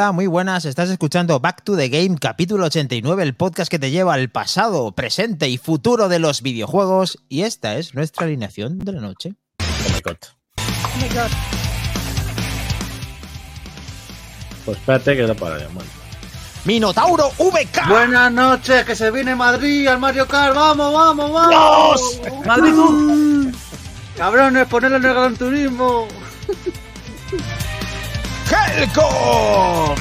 [0.00, 0.64] Hola, muy buenas.
[0.64, 4.92] Estás escuchando Back to the Game, capítulo 89, el podcast que te lleva al pasado,
[4.92, 7.18] presente y futuro de los videojuegos.
[7.28, 9.34] Y esta es nuestra alineación de la noche.
[9.58, 10.16] Oh my god.
[10.56, 11.30] Oh my god.
[14.64, 15.90] Pues espérate que lo para bueno.
[16.64, 17.86] Minotauro VK.
[17.86, 20.54] Buenas noches, que se viene Madrid al Mario Kart.
[20.54, 22.20] Vamos, vamos, vamos.
[22.46, 23.52] ¡Madrid tú!
[24.16, 26.08] Cabrones, ponedlo en el Gran Turismo.
[28.50, 29.94] Helcom.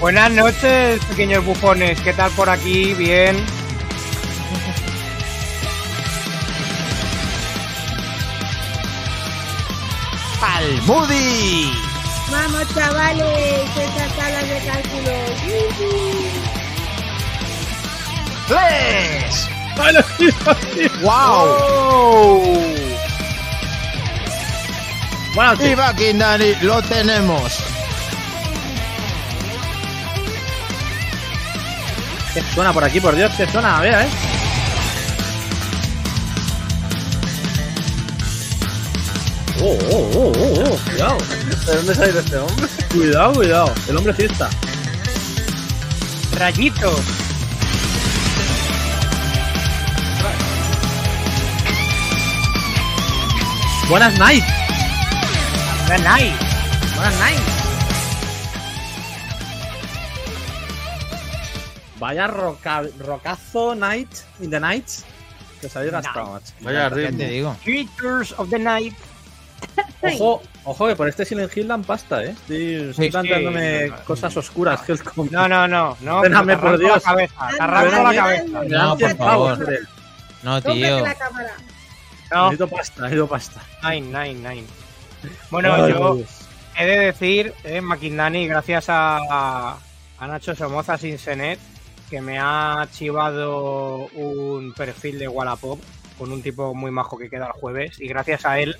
[0.00, 2.00] Buenas noches, pequeños bufones.
[2.00, 2.94] ¿Qué tal por aquí?
[2.94, 3.36] Bien.
[10.42, 11.72] Almudi.
[12.30, 15.12] Vamos chavales, esas tablas de cálculo.
[18.46, 19.48] Flex.
[21.02, 22.44] Wow.
[25.34, 27.83] Bueno, Y Bakindani, lo tenemos.
[32.34, 33.00] ¿Qué suena por aquí?
[33.00, 33.78] Por Dios, ¿qué suena?
[33.78, 34.08] A ver, ¿eh?
[39.62, 41.18] Oh, oh, oh, oh, oh, cuidado,
[41.66, 42.66] ¿De dónde sale este hombre?
[42.92, 43.74] cuidado, cuidado.
[43.88, 44.50] El hombre fiesta.
[46.36, 46.94] Rayito.
[53.88, 54.44] Buenas night.
[55.86, 56.34] Buenas night.
[56.96, 57.63] Buenas night.
[62.04, 64.10] Vaya roca, rocazo night
[64.40, 64.86] in the night.
[65.58, 66.52] Que se había gastado, macho.
[66.60, 67.24] Vaya ¿Qué te ritmo.
[67.24, 67.56] digo?
[67.64, 68.94] Creatures of the night.
[70.02, 72.30] Ojo, ojo que por este Silent Hill dan pasta, eh.
[72.32, 73.94] Estoy, estoy Sí, planteándome sí.
[74.06, 74.82] cosas oscuras.
[74.82, 76.22] que el com- No, no, no, no.
[76.22, 76.96] Espérame, por Dios.
[76.96, 78.44] La cabeza, te arranco la cabeza.
[78.68, 79.68] No, 100 por favor.
[80.42, 81.00] No, tío.
[81.00, 81.52] la cámara.
[82.30, 83.60] No, Necesito pasta, necesito pasta.
[83.84, 84.66] nine, nine, nine.
[85.50, 86.28] Bueno, Ay, yo Dios.
[86.76, 89.78] he de decir, eh, Maquindani, gracias a,
[90.18, 91.58] a Nacho Somoza Sinsenet,
[92.14, 95.80] que me ha chivado un perfil de Wallapop
[96.16, 98.00] con un tipo muy majo que queda el jueves.
[98.00, 98.76] Y gracias a él,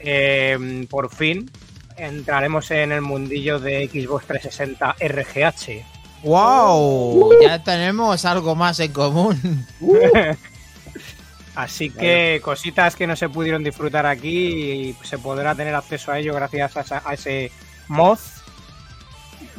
[0.00, 1.48] eh, por fin,
[1.96, 5.84] entraremos en el mundillo de Xbox 360 RGH.
[6.24, 7.34] Wow.
[7.40, 9.64] Ya tenemos algo más en común.
[11.54, 14.28] Así que cositas que no se pudieron disfrutar aquí
[14.90, 17.52] y se podrá tener acceso a ello gracias a, esa- a ese
[17.86, 18.18] mod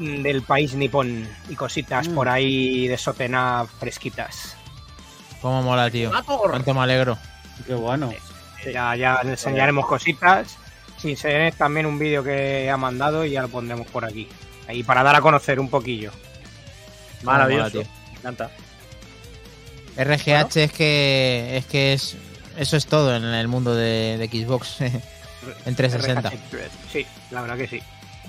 [0.01, 4.57] del país nipón y cositas por ahí de sotena fresquitas.
[5.41, 6.11] Cómo mola, tío.
[6.25, 7.17] Cuánto me alegro.
[7.65, 8.13] Qué bueno.
[8.71, 10.57] Ya, ya enseñaremos cositas.
[10.97, 14.27] Sin ser también un vídeo que ha mandado y ya lo pondremos por aquí.
[14.67, 16.11] Ahí para dar a conocer un poquillo.
[17.23, 17.77] Maravilloso.
[17.77, 17.91] Mola, tío.
[18.11, 18.51] Me encanta.
[19.97, 22.15] RGH es que es que es
[22.57, 24.81] eso es todo en el mundo de, de Xbox
[25.65, 26.29] en 360.
[26.29, 26.91] RGH.
[26.91, 27.81] Sí, la verdad que sí.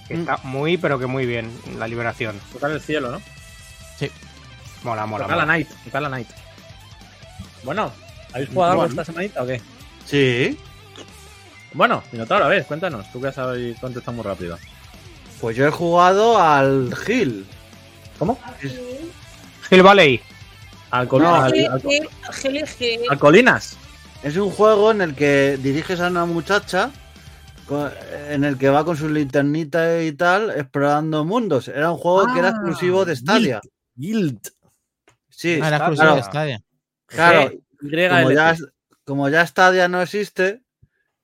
[0.08, 2.38] Está muy, pero que muy bien la liberación.
[2.52, 3.20] Tocar el cielo, ¿no?
[4.82, 5.24] Mola, mola.
[5.24, 6.28] Tocar la night, tocar la night.
[7.62, 7.92] Bueno,
[8.32, 8.92] ¿habéis jugado algo Bueno.
[9.00, 9.60] esta semanita o qué?
[10.04, 10.58] Sí.
[11.72, 13.10] Bueno, Minotauro, a ver, cuéntanos.
[13.12, 14.58] Tú que sabes contestar muy rápido.
[15.40, 17.46] Pues yo he jugado al Hill.
[18.18, 18.38] ¿Cómo?
[19.70, 20.20] Hill Valley.
[20.90, 22.08] Al, col- No, al- al-
[23.08, 23.76] al Colinas.
[24.22, 26.90] Es un juego en el que diriges a una muchacha
[28.28, 31.68] en el que va con su linternita y tal explorando mundos.
[31.68, 33.60] Era un juego que era Ah, exclusivo de Stadia.
[33.94, 34.40] Guild.
[35.28, 36.62] Sí, Ah, era exclusivo de Stadia.
[37.06, 37.50] claro.
[37.80, 38.56] Como ya,
[39.04, 40.62] como ya Stadia no existe,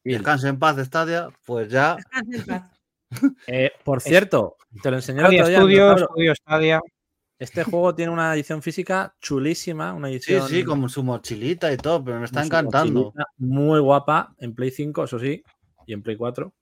[0.04, 0.18] Guild.
[0.18, 2.72] descanse en paz Stadia, pues ya Descansa en paz.
[3.46, 5.96] Eh, por cierto, te lo enseñé el Stadia otro día.
[5.96, 6.80] Studio Stadia.
[7.38, 11.76] Este juego tiene una edición física chulísima, una Sí, edición sí, con su mochilita y
[11.76, 13.14] todo, pero me está encantando.
[13.38, 15.42] Muy guapa en Play 5, eso sí,
[15.88, 16.52] y en Play 4.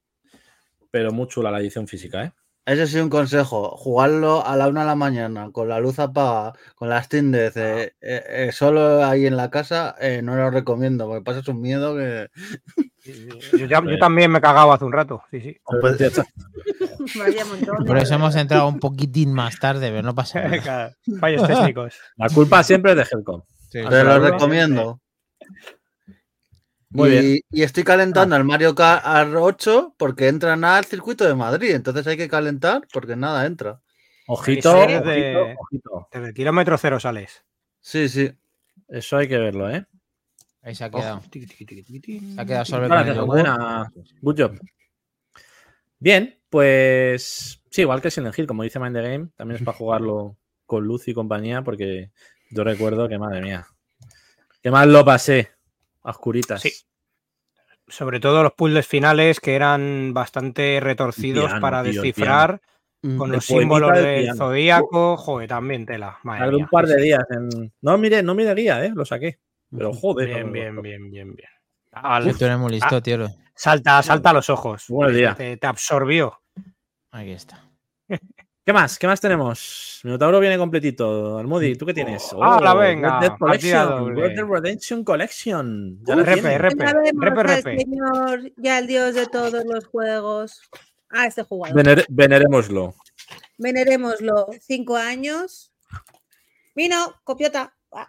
[0.90, 2.32] Pero muy chula la edición física, ¿eh?
[2.64, 6.52] Ese sí un consejo, jugarlo a la una de la mañana, con la luz apagada,
[6.74, 10.50] con la Steam Deck, eh, eh, eh, solo ahí en la casa, eh, no lo
[10.50, 12.28] recomiendo, porque pasas un miedo que...
[13.56, 15.22] Yo, ya- yo también me cagaba hace un rato.
[15.30, 15.56] Sí, sí.
[17.86, 20.92] Por eso hemos entrado un poquitín más tarde, pero no pasa nada.
[21.20, 21.94] Fallos técnicos.
[22.16, 23.42] La culpa siempre es de Helcom.
[23.70, 23.80] Sí.
[23.88, 25.00] te lo recomiendo.
[26.96, 27.40] Muy y, bien.
[27.50, 29.04] y estoy calentando el Mario Kart
[29.34, 33.80] 8 porque entran al circuito de Madrid, entonces hay que calentar porque nada entra.
[34.28, 36.08] Ojito, de- ojito, ojito.
[36.12, 37.44] Desde el kilómetro cero sales.
[37.80, 38.32] Sí, sí.
[38.88, 39.84] Eso hay que verlo, ¿eh?
[40.62, 41.22] Ahí se ha quedado.
[41.22, 43.18] Se ha quedado el Gracias.
[43.18, 43.92] Almudena.
[44.20, 44.60] Good job.
[45.98, 49.76] Bien, pues sí, igual que Silent Hill, como dice Mind the Game, también es para
[49.76, 52.10] jugarlo con luz y compañía, porque
[52.50, 53.66] yo recuerdo que, madre mía,
[54.62, 55.55] qué mal lo pasé
[56.10, 56.62] oscuritas.
[56.62, 56.72] Sí.
[57.88, 62.60] Sobre todo los puzzles finales que eran bastante retorcidos piano, para tío, descifrar
[63.02, 63.18] Mm.
[63.18, 66.18] Con El los símbolos del zodíaco, joder, también tela.
[66.24, 67.72] Madre Tardé un par de días en.
[67.82, 68.90] No mire, no mire guía, ¿eh?
[68.92, 69.38] Lo saqué.
[69.70, 70.26] Pero joder.
[70.28, 71.48] Bien, no, bien, bien, bien, bien.
[71.92, 73.28] Al- Tú eres muy listo, tío.
[73.54, 74.86] salta, salta a los ojos.
[74.88, 75.36] Buenos días.
[75.36, 76.40] Te, te absorbió.
[77.12, 77.62] Aquí está.
[78.66, 78.98] ¿Qué más?
[78.98, 80.00] ¿Qué más tenemos?
[80.02, 81.38] Minotauro viene completito.
[81.38, 82.32] Almudi, ¿tú qué tienes?
[82.32, 84.16] Oh, hala, venga, Red Dead Collection.
[84.16, 86.00] Red Dead Redemption Collection.
[86.04, 86.84] Ya Uh, repe, repe.
[87.14, 87.76] Repe, repe.
[87.78, 90.62] señor, ya el dios de todos los juegos.
[91.10, 91.76] Ah, este jugador.
[91.76, 92.96] Vener- venerémoslo.
[93.56, 94.48] Venerémoslo.
[94.60, 95.72] Cinco años.
[96.74, 97.72] Vino, copiota.
[97.92, 98.08] Ah,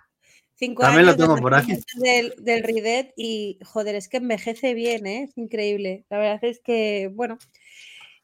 [0.55, 1.73] Cinco También lo años tengo desde por aquí.
[1.97, 5.27] Del, del Red Dead y, joder, es que envejece bien, ¿eh?
[5.29, 6.05] Es increíble.
[6.09, 7.37] La verdad es que, bueno,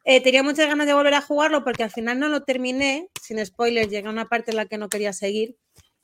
[0.03, 3.09] eh, tenía muchas ganas de volver a jugarlo porque al final no lo terminé.
[3.21, 5.57] Sin spoilers, llega una parte en la que no quería seguir.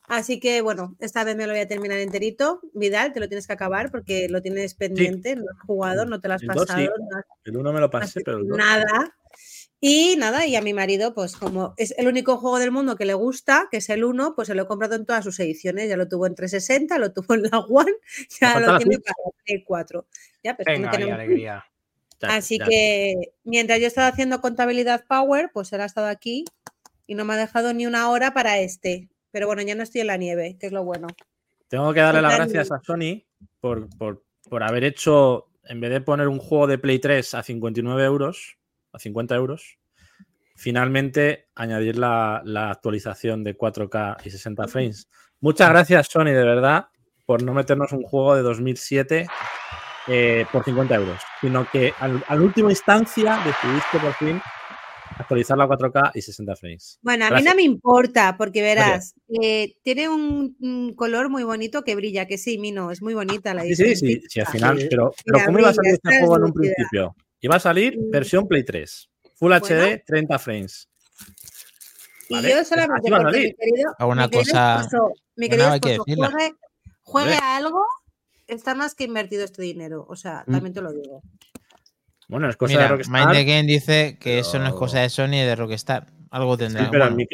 [0.08, 2.62] Así que, bueno, esta vez me lo voy a terminar enterito.
[2.74, 6.28] Vidal, te lo tienes que acabar porque lo tienes pendiente, no has jugado, no te
[6.28, 6.88] lo has El dos pasado, sí.
[7.12, 9.16] no has El uno me lo pasé, Así pero el dos- nada.
[9.82, 13.06] Y nada, y a mi marido, pues como es el único juego del mundo que
[13.06, 15.88] le gusta, que es el 1, pues se lo he comprado en todas sus ediciones.
[15.88, 17.94] Ya lo tuvo en 360, lo tuvo en la One,
[18.42, 19.16] ya lo tiene para
[19.46, 20.06] Play 4.
[20.44, 21.66] Ya, pero es que no Venga, qué tenemos alegría.
[22.28, 26.46] Así que mientras yo estaba haciendo contabilidad Power, pues él ha estado aquí
[27.08, 29.10] y no me ha dejado ni una hora para este.
[29.32, 31.08] Pero bueno, ya no estoy en la nieve, que es lo bueno.
[31.68, 33.24] Tengo que darle las gracias a Sony
[33.60, 37.44] por, por- por haber hecho, en vez de poner un juego de Play 3 a
[37.44, 38.58] 59 euros,
[38.92, 39.78] a 50 euros,
[40.56, 45.08] finalmente añadir la, la actualización de 4K y 60 frames.
[45.40, 46.88] Muchas gracias, Sony, de verdad,
[47.26, 49.28] por no meternos un juego de 2007
[50.10, 54.42] eh, por 50 euros, sino que al, al último instancia decidiste por fin
[55.18, 56.98] actualizar la 4K y 60 frames.
[57.02, 61.84] Bueno, a mí no me importa, porque verás, eh, tiene un, un color muy bonito
[61.84, 64.30] que brilla, que sí, Mino, es muy bonita la Sí, sí, sí, diferencia.
[64.30, 64.88] sí, al final, Sí.
[64.90, 67.16] pero, pero Mira, ¿cómo iba a salir este juego en un principio?
[67.42, 70.02] Iba a salir versión Play 3, Full HD, Bueno.
[70.08, 70.90] 30 frames.
[72.30, 74.80] Y Vale, yo pues solamente va a porque mi querido, A una mi querido cosa
[74.82, 76.38] esposo, mi que querido esposo
[77.02, 77.84] juegue, a algo,
[78.50, 80.06] está más que invertido este dinero.
[80.10, 80.52] O sea, Mm.
[80.52, 81.22] también te lo digo.
[82.28, 83.26] Bueno, es cosa Mira, de Rockstar.
[83.26, 86.08] Mind the Game dice que eso no es pero- cosa de Sony y de Rockstar.
[86.32, 86.92] Algo Sí, tendrá.
[86.92, 87.26] pero bueno,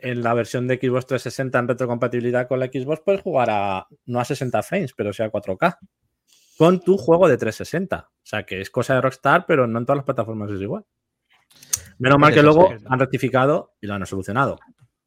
[0.00, 4.20] en, la versión de Xbox 360 en retrocompatibilidad con la Xbox puedes jugar a no
[4.20, 5.78] a 60 frames, pero sí a 4K.
[6.56, 8.08] Con tu juego de 360.
[8.12, 10.84] O sea que es cosa de Rockstar, pero no en todas las plataformas es igual.
[11.98, 14.60] Menos mal que luego han rectificado y lo han solucionado.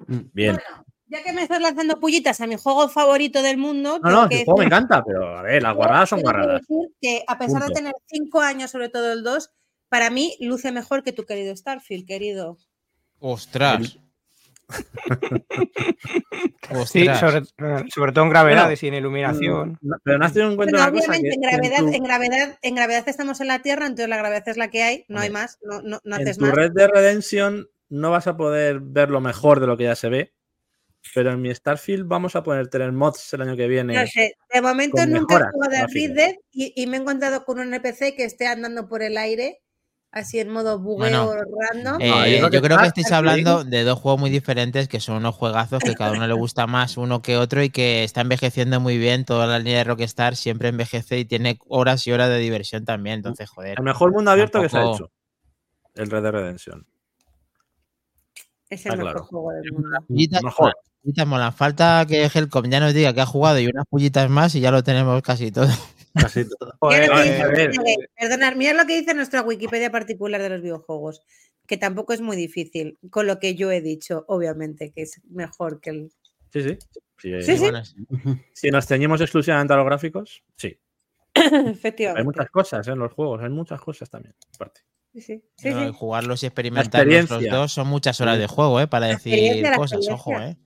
[0.07, 0.17] Mm.
[0.33, 0.55] Bien.
[0.55, 4.29] Bueno, ya que me estás lanzando pullitas a mi juego favorito del mundo, No, no,
[4.29, 6.25] que el juego me encanta, pero a ver, las guarradas son que
[7.01, 7.67] que a pesar Punto.
[7.67, 9.51] de tener cinco años, sobre todo el 2,
[9.89, 12.57] para mí luce mejor que tu querido Starfield, querido.
[13.19, 13.97] Ostras.
[16.85, 17.43] Sí, sobre,
[17.89, 19.77] sobre todo en gravedades y en Mm, iluminación.
[19.81, 21.21] no, Pero no has tenido en cuenta Bueno, una cosa.
[21.21, 24.17] que en gravedad, en tu- en gravedad, en gravedad estamos en la Tierra, entonces la
[24.17, 26.53] gravedad es la que hay, no hay más, no, no, no en haces tu más.
[26.53, 30.09] Red Dead Redemption no vas a poder ver lo mejor de lo que ya se
[30.09, 30.33] ve.
[31.15, 33.93] Pero en mi Starfield vamos a poder tener mods el año que viene.
[33.95, 35.87] No sé, de momento nunca he jugado a.
[35.87, 39.17] Red Dead y, y me he encontrado con un NPC que esté andando por el
[39.17, 39.61] aire,
[40.11, 42.01] así en modo bugueo Bueno, random.
[42.01, 44.29] Eh, No, yo creo que yo creo que está- estáis hablando de dos juegos muy
[44.29, 47.69] diferentes que son unos juegazos que cada uno le gusta más uno que otro y
[47.69, 49.23] que está envejeciendo muy bien.
[49.23, 53.17] Toda la línea de Rockstar siempre envejece y tiene horas y horas de diversión también.
[53.17, 53.75] Entonces, joder.
[53.77, 55.09] El mejor mundo abierto que se ha hecho.
[55.95, 56.85] El Red Dead Redemption.
[58.69, 59.25] es el está mejor claro.
[59.25, 59.97] juego del mundo.
[60.07, 60.75] Pullitas Mejor.
[61.07, 61.53] Pullitas molan.
[61.53, 64.71] Falta que Helcom ya nos diga que ha jugado y unas pullitas más y ya
[64.71, 65.69] lo tenemos casi todo.
[66.13, 66.73] Casi todo.
[66.79, 67.69] Joder, Mira lo que a dice- ver.
[67.69, 71.21] mira, Perdonad, mira lo que dice nuestra Wikipedia particular de los videojuegos,
[71.65, 75.79] que tampoco es muy difícil, con lo que yo he dicho, obviamente, que es mejor
[75.79, 76.11] que el...
[76.51, 76.77] Sí, sí.
[77.19, 77.59] Sí, eh, Sí, sí.
[77.59, 77.81] Bueno,
[78.53, 80.77] Si nos ceñimos exclusivamente a los gráficos, sí.
[81.33, 82.19] Efectivamente.
[82.21, 84.35] Hay muchas cosas en los juegos, hay muchas cosas también.
[84.55, 84.81] aparte.
[85.13, 85.85] Sí, sí, sí, no, sí.
[85.87, 88.87] y jugarlos y experimentarlos los dos son muchas horas de juego, ¿eh?
[88.87, 90.31] Para decir cosas, ojo.
[90.39, 90.57] ¿eh?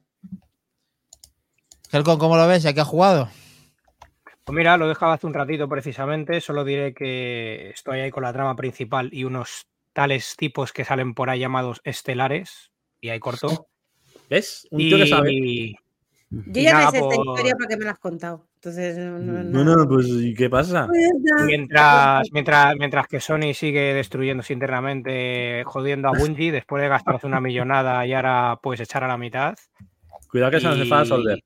[1.92, 2.64] Helcom, ¿cómo lo ves?
[2.64, 3.30] ¿Ya que ha jugado?
[4.44, 6.42] Pues mira, lo he dejado hace un ratito precisamente.
[6.42, 11.14] Solo diré que estoy ahí con la trama principal y unos tales tipos que salen
[11.14, 12.72] por ahí llamados estelares.
[13.02, 13.68] Y ahí corto.
[14.30, 14.68] ¿Ves?
[14.72, 15.34] Un tío que sabe.
[15.34, 15.76] Y
[16.30, 18.48] Yo ya me sé esta por- historia porque me la has contado.
[18.56, 20.88] Entonces, no, no, No, no, pues ¿y qué pasa?
[20.88, 21.12] Pues
[21.46, 27.42] mientras, mientras, mientras que Sony sigue destruyéndose internamente, jodiendo a Bungie, después de gastarse una
[27.42, 29.56] millonada y ahora pues echar a la mitad.
[30.30, 31.44] Cuidado que se nos y enfada Solder.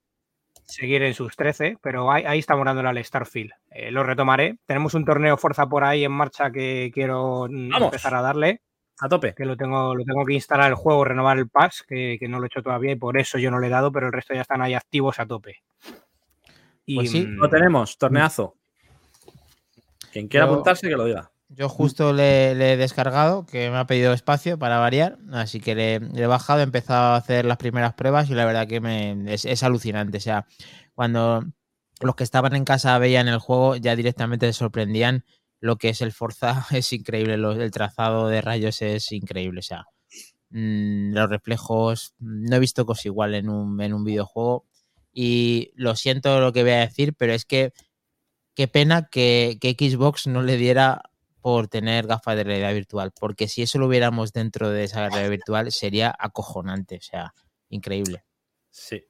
[0.65, 3.51] Seguir en sus 13, pero ahí, ahí estamos dándole al Starfield.
[3.69, 4.57] Eh, lo retomaré.
[4.65, 7.87] Tenemos un torneo Forza por ahí en marcha que quiero mm, ¡Vamos!
[7.87, 8.61] empezar a darle.
[8.99, 9.33] A tope.
[9.35, 12.39] que lo tengo, lo tengo que instalar el juego, renovar el pass, que, que no
[12.39, 14.33] lo he hecho todavía y por eso yo no le he dado, pero el resto
[14.33, 15.57] ya están ahí activos a tope.
[16.85, 18.55] Y, Pues sí, mm, Lo tenemos, torneazo.
[20.13, 21.29] Quien quiera Yo- apuntarse, que lo diga.
[21.49, 25.93] Yo justo le, he descargado, que me ha pedido espacio para variar, así que le,
[25.95, 29.63] he bajado, he empezado a hacer las primeras pruebas y la verdad que me, es,
[29.63, 30.17] alucinante.
[30.17, 30.47] O sea,
[30.95, 31.43] cuando
[32.01, 35.23] los que estaban en casa veían el juego, ya directamente se sorprendían.
[35.61, 39.63] Lo que es el Forza, es increíble, lo- el trazado de rayos es increíble, o
[39.63, 39.85] sea,
[40.51, 44.65] mm, los reflejos, no he visto cosa igual en un, en un videojuego.
[45.13, 47.73] Y lo siento lo que voy a decir, pero es que
[48.55, 51.03] qué pena que, que Xbox no le diera
[51.45, 55.29] por tener gafas de realidad virtual, porque si eso lo hubiéramos dentro de esa realidad
[55.29, 57.35] virtual sería acojonante, o sea,
[57.69, 58.23] increíble.
[58.71, 59.05] Sí.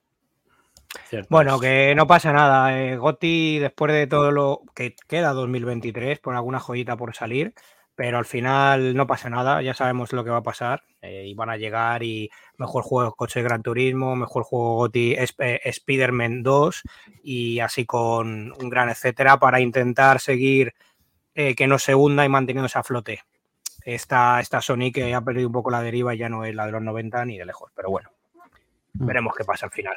[1.10, 1.30] Cierto.
[1.30, 2.78] Bueno, que no pasa nada.
[2.78, 7.54] eh, Gotti, después de todo lo que queda 2023, por alguna joyita por salir,
[7.96, 10.84] pero al final no pasa nada, ya sabemos lo que va a pasar.
[11.02, 15.14] eh, y van a llegar y mejor juego coche de Gran Turismo, mejor juego Gotti
[15.24, 16.82] Sp- Spider-Man 2
[17.24, 20.74] y así con un gran etcétera para intentar seguir
[21.36, 23.22] eh, que no se hunda y manteniéndose a flote.
[23.84, 26.66] Esta, esta Sony que ha perdido un poco la deriva y ya no es la
[26.66, 28.10] de los 90 ni de lejos, pero bueno,
[28.94, 29.96] veremos qué pasa al final.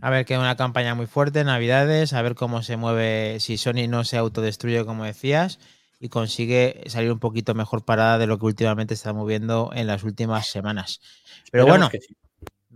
[0.00, 3.88] A ver, queda una campaña muy fuerte, Navidades, a ver cómo se mueve, si Sony
[3.88, 5.58] no se autodestruye, como decías,
[6.00, 10.04] y consigue salir un poquito mejor parada de lo que últimamente está moviendo en las
[10.04, 11.00] últimas semanas.
[11.50, 12.16] Pero bueno, que sí.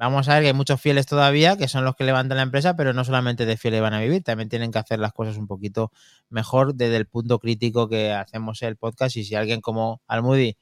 [0.09, 2.77] Vamos a ver que hay muchos fieles todavía, que son los que levantan la empresa,
[2.77, 5.47] pero no solamente de fieles van a vivir, también tienen que hacer las cosas un
[5.47, 5.93] poquito
[6.31, 9.17] mejor desde el punto crítico que hacemos el podcast.
[9.17, 10.57] Y si alguien como Almudi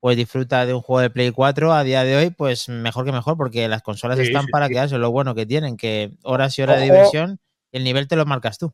[0.00, 3.12] pues disfruta de un juego de Play 4 a día de hoy, pues mejor que
[3.12, 4.72] mejor, porque las consolas Sí, están sí, para sí.
[4.74, 7.40] quedarse, lo bueno que tienen, que horas y horas de diversión,
[7.72, 8.72] el nivel te lo marcas tú.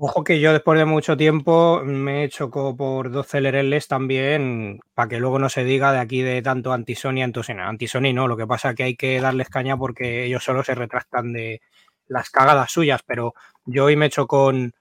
[0.00, 5.08] Ojo que yo después de mucho tiempo me he chocado por dos celereles también, para
[5.08, 7.58] que luego no se diga de aquí de tanto anti-Sony, anti-Sony.
[7.58, 10.76] Anti-Sony no, lo que pasa es que hay que darles caña porque ellos solo se
[10.76, 11.62] retractan de
[12.06, 14.72] las cagadas suyas, pero yo hoy me he hecho con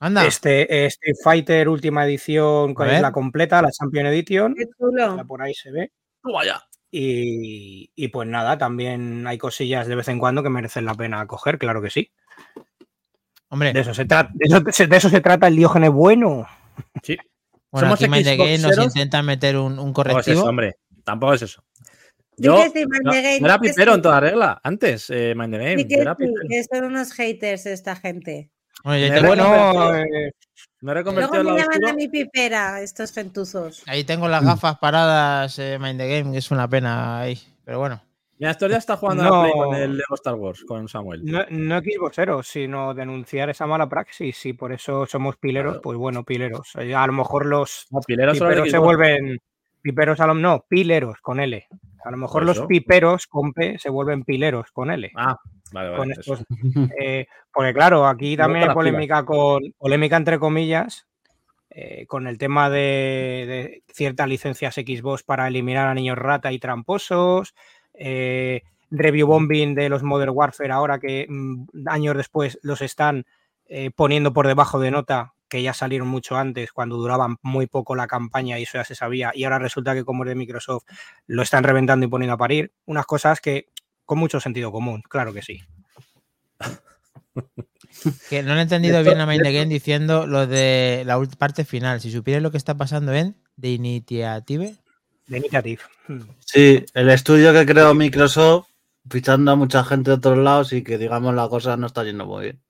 [0.00, 5.16] Anda, este Street Fighter última edición, la completa, la Champion Edition, Qué chulo.
[5.16, 5.92] ya por ahí se ve.
[6.90, 11.24] Y, y pues nada, también hay cosillas de vez en cuando que merecen la pena
[11.28, 12.10] coger, claro que sí.
[13.48, 16.46] Hombre, De eso se trata, de eso, de eso se trata el Diógenes bueno.
[17.02, 17.16] Sí.
[17.70, 18.96] bueno, somos aquí Mind the Game nos Xboxeros.
[18.96, 20.44] intenta meter un, un Tampoco es eso, correctivo.
[20.44, 20.76] hombre.
[21.04, 21.62] Tampoco es eso.
[22.38, 23.96] Yo sí, no, Game, no era pipero sí.
[23.96, 24.60] en toda regla.
[24.62, 25.86] Antes, eh, Mind the Game.
[25.88, 28.50] Yo era que son unos haters esta gente.
[28.84, 30.32] Bueno, yo Me Bueno, eh,
[30.80, 33.82] Me he Luego me llaman a mi pipera, estos gentuzos.
[33.86, 37.38] ahí tengo las gafas paradas, eh, Mind the Game, que es una pena ahí.
[37.64, 38.02] Pero bueno,
[38.38, 39.42] Esto ya está jugando No.
[39.42, 41.24] Play con el Lego Star Wars, con Samuel.
[41.24, 45.82] no, no Xboxeros, sino denunciar esa mala praxis y por eso somos pileros, Claro.
[45.82, 46.72] pues bueno, pileros.
[46.76, 48.36] A lo mejor los No, pileros
[48.70, 49.38] se vuelven
[49.82, 51.66] piperos, a lo, no, pileros con L.
[52.04, 55.10] A lo mejor los piperos con P se vuelven pileros con L.
[55.16, 55.36] Ah,
[55.72, 55.98] vale, vale.
[55.98, 56.34] con eso.
[56.34, 56.46] estos,
[57.00, 61.06] eh, porque claro, aquí también hay polémica con polémica entre comillas
[61.70, 66.58] eh, con el tema de, de ciertas licencias Xbox para eliminar a niños rata y
[66.58, 67.54] tramposos,
[67.98, 73.24] eh, review bombing de los Modern Warfare ahora que mm, años después los están
[73.66, 77.94] eh, poniendo por debajo de nota que ya salieron mucho antes cuando duraban muy poco
[77.94, 80.84] la campaña y eso ya se sabía y ahora resulta que como es de Microsoft
[81.26, 83.66] lo están reventando y poniendo a parir, unas cosas que
[84.04, 85.60] con mucho sentido común, claro que sí.
[88.30, 91.02] que no lo he entendido Esto- bien a Mind the esto- Game diciendo lo de
[91.06, 92.00] la parte final.
[92.00, 94.76] Si supierais lo que está pasando en The Initiative.
[95.26, 95.82] De Initiative.
[96.08, 96.20] Hmm.
[96.38, 98.68] Sí, el estudio que creó Microsoft,
[99.10, 102.26] fichando a mucha gente de otros lados y que, digamos, la cosa no está yendo
[102.26, 102.62] muy bien.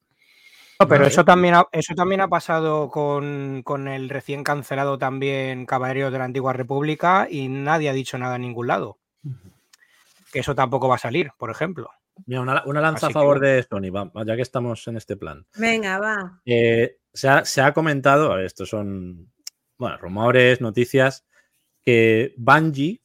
[0.79, 5.65] No, pero eso también ha, eso también ha pasado con, con el recién cancelado también
[5.65, 8.99] Caballeros de la Antigua República y nadie ha dicho nada en ningún lado.
[10.31, 11.91] Que eso tampoco va a salir, por ejemplo.
[12.27, 14.97] Mira, una, una lanza Así a favor que- de Sony, va, ya que estamos en
[14.99, 15.47] este plan.
[15.57, 16.41] Venga, va.
[16.45, 19.31] Eh, se, ha, se ha comentado, a ver, estos son
[19.79, 21.25] bueno, rumores, noticias,
[21.87, 23.01] que Bungie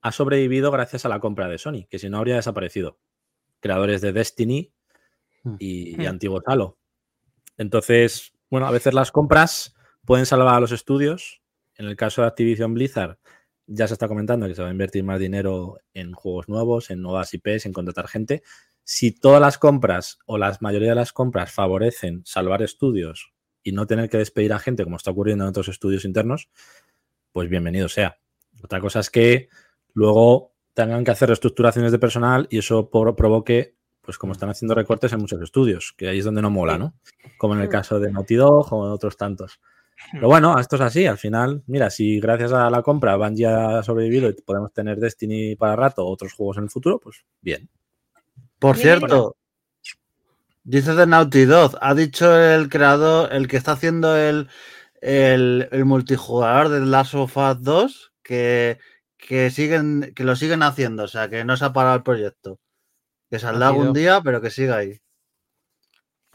[0.00, 3.00] ha sobrevivido gracias a la compra de Sony, que si no habría desaparecido.
[3.58, 4.72] Creadores de Destiny
[5.58, 6.08] y, y Hmm.
[6.08, 6.78] antiguos Halo.
[7.56, 9.74] Entonces, bueno, a veces las compras
[10.04, 11.42] pueden salvar a los estudios.
[11.74, 13.18] En el caso de Activision Blizzard,
[13.66, 17.02] ya se está comentando que se va a invertir más dinero en juegos nuevos, en
[17.02, 18.44] nuevas IPs, en contratar gente.
[18.84, 23.32] Si todas las compras o la mayoría de las compras favorecen salvar estudios
[23.64, 26.48] y no tener que despedir a gente como está ocurriendo en otros estudios internos,
[27.32, 28.18] pues bienvenido sea.
[28.62, 29.48] Otra cosa es que
[29.94, 34.74] luego tengan que hacer reestructuraciones de personal y eso por- provoque, pues como están haciendo
[34.74, 36.94] recortes en muchos estudios, que ahí es donde no mola, ¿no?
[37.38, 37.70] Como en el Mm.
[37.70, 39.60] caso de Naughty Dog o en otros tantos.
[40.12, 41.06] Pero bueno, esto es así.
[41.06, 45.56] Al final, mira, si gracias a la compra Bungie ha sobrevivido y podemos tener Destiny
[45.56, 47.68] para rato o otros juegos en el futuro, pues bien.
[48.60, 49.36] Por Bien, cierto,
[50.62, 54.48] dice de Naughty Dog, ha dicho el creador, el que está haciendo el,
[55.00, 58.78] el, el multijugador de Last of Us 2 que,
[59.16, 62.58] que siguen, que lo siguen haciendo, o sea, que no se ha parado el proyecto.
[63.30, 65.00] Que saldrá algún día, pero que siga ahí.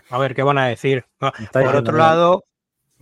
[0.09, 1.05] A ver, ¿qué van a decir?
[1.51, 2.43] Por otro lado,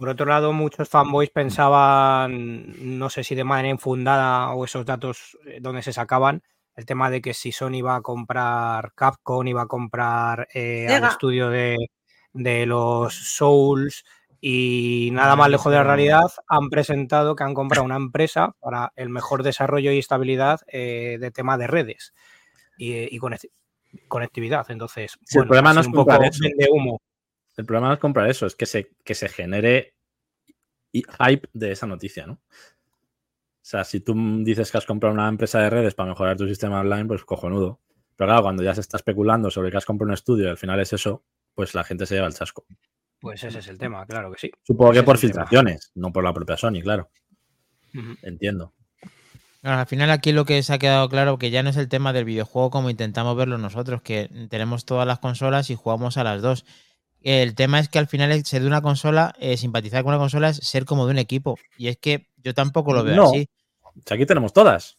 [0.02, 5.38] por otro lado, muchos fanboys pensaban, no sé si de manera infundada o esos datos
[5.46, 6.42] eh, donde se sacaban,
[6.76, 11.04] el tema de que si Sony iba a comprar Capcom, iba a comprar eh, al
[11.04, 11.78] estudio de,
[12.34, 14.04] de los Souls
[14.44, 18.92] y nada más lejos de la realidad, han presentado que han comprado una empresa para
[18.96, 22.14] el mejor desarrollo y estabilidad eh, de tema de redes
[22.76, 23.52] y, y conec-
[24.08, 24.70] conectividad.
[24.72, 26.44] Entonces, Sí, el problema no es un poco comprar eso.
[26.44, 27.00] vende humo.
[27.56, 29.94] El problema no es comprar eso, es que se, que se genere
[30.94, 32.34] hype de esa noticia, ¿no?
[32.34, 36.48] O sea, si tú dices que has comprado una empresa de redes para mejorar tu
[36.48, 37.80] sistema online, pues cojonudo.
[38.16, 40.58] Pero claro, cuando ya se está especulando sobre que has comprado un estudio y al
[40.58, 42.66] final es eso, pues la gente se lleva el chasco.
[43.22, 44.52] Pues ese es el tema, claro que sí.
[44.64, 45.22] Supongo que por tema.
[45.22, 47.10] filtraciones, no por la propia Sony, claro.
[48.24, 48.74] Entiendo.
[49.62, 51.88] Bueno, al final aquí lo que se ha quedado claro que ya no es el
[51.88, 56.24] tema del videojuego como intentamos verlo nosotros, que tenemos todas las consolas y jugamos a
[56.24, 56.66] las dos.
[57.22, 60.50] El tema es que al final ser de una consola, eh, simpatizar con una consola
[60.50, 61.60] es ser como de un equipo.
[61.78, 63.26] Y es que yo tampoco lo veo No.
[63.30, 63.48] así.
[64.10, 64.98] Aquí tenemos todas.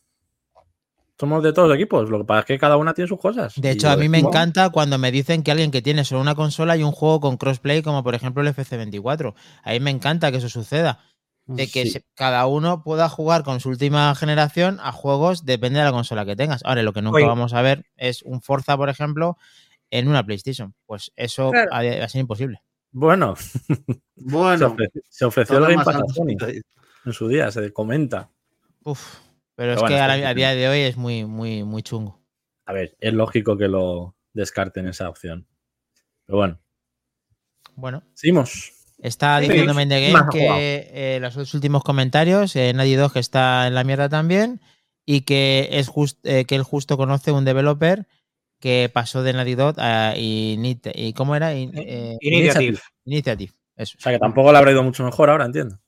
[1.22, 2.10] Somos de todos los equipos.
[2.10, 3.54] Lo que pasa es que cada una tiene sus cosas.
[3.56, 6.34] De hecho, a mí me encanta cuando me dicen que alguien que tiene solo una
[6.34, 9.32] consola y un juego con crossplay, como por ejemplo el FC24.
[9.62, 10.98] A mí me encanta que eso suceda.
[11.46, 11.90] De que Sí.
[11.90, 16.24] se- cada uno pueda jugar con su última generación a juegos, depende de la consola
[16.24, 16.60] que tengas.
[16.64, 17.26] Ahora, lo que nunca Oye.
[17.26, 19.36] vamos a ver es un Forza, por ejemplo,
[19.90, 20.74] en una PlayStation.
[20.86, 21.70] Pues eso Claro.
[21.72, 22.62] va a ser imposible.
[22.90, 23.60] Bueno, se,
[24.16, 26.62] Bueno, ofre- se ofreció todo el Game Pass a Sony antes.
[27.04, 28.28] en su día, se comenta.
[28.85, 29.18] Uf,
[29.62, 30.37] pero es bueno, que a, la- a difícil.
[30.37, 32.20] día de hoy es muy, muy, muy chungo.
[32.66, 35.46] A ver, es lógico que lo descarten esa opción.
[36.27, 36.61] Pero bueno,
[37.77, 38.72] Bueno, seguimos.
[38.98, 43.12] está Sí, diciendo Mind the Game que eh, los dos últimos comentarios, eh, Nadie 2
[43.12, 44.61] que está en la mierda también,
[45.07, 48.07] y que es just- eh, que él justo conoce un developer
[48.61, 51.55] que pasó de Naughty Dog a Init- y ¿cómo era?
[51.55, 52.79] In- eh, Initiative.
[53.05, 53.53] Initiative.
[53.77, 53.96] Eso.
[53.98, 55.79] O sea que tampoco le habrá ido mucho mejor ahora, entiendo.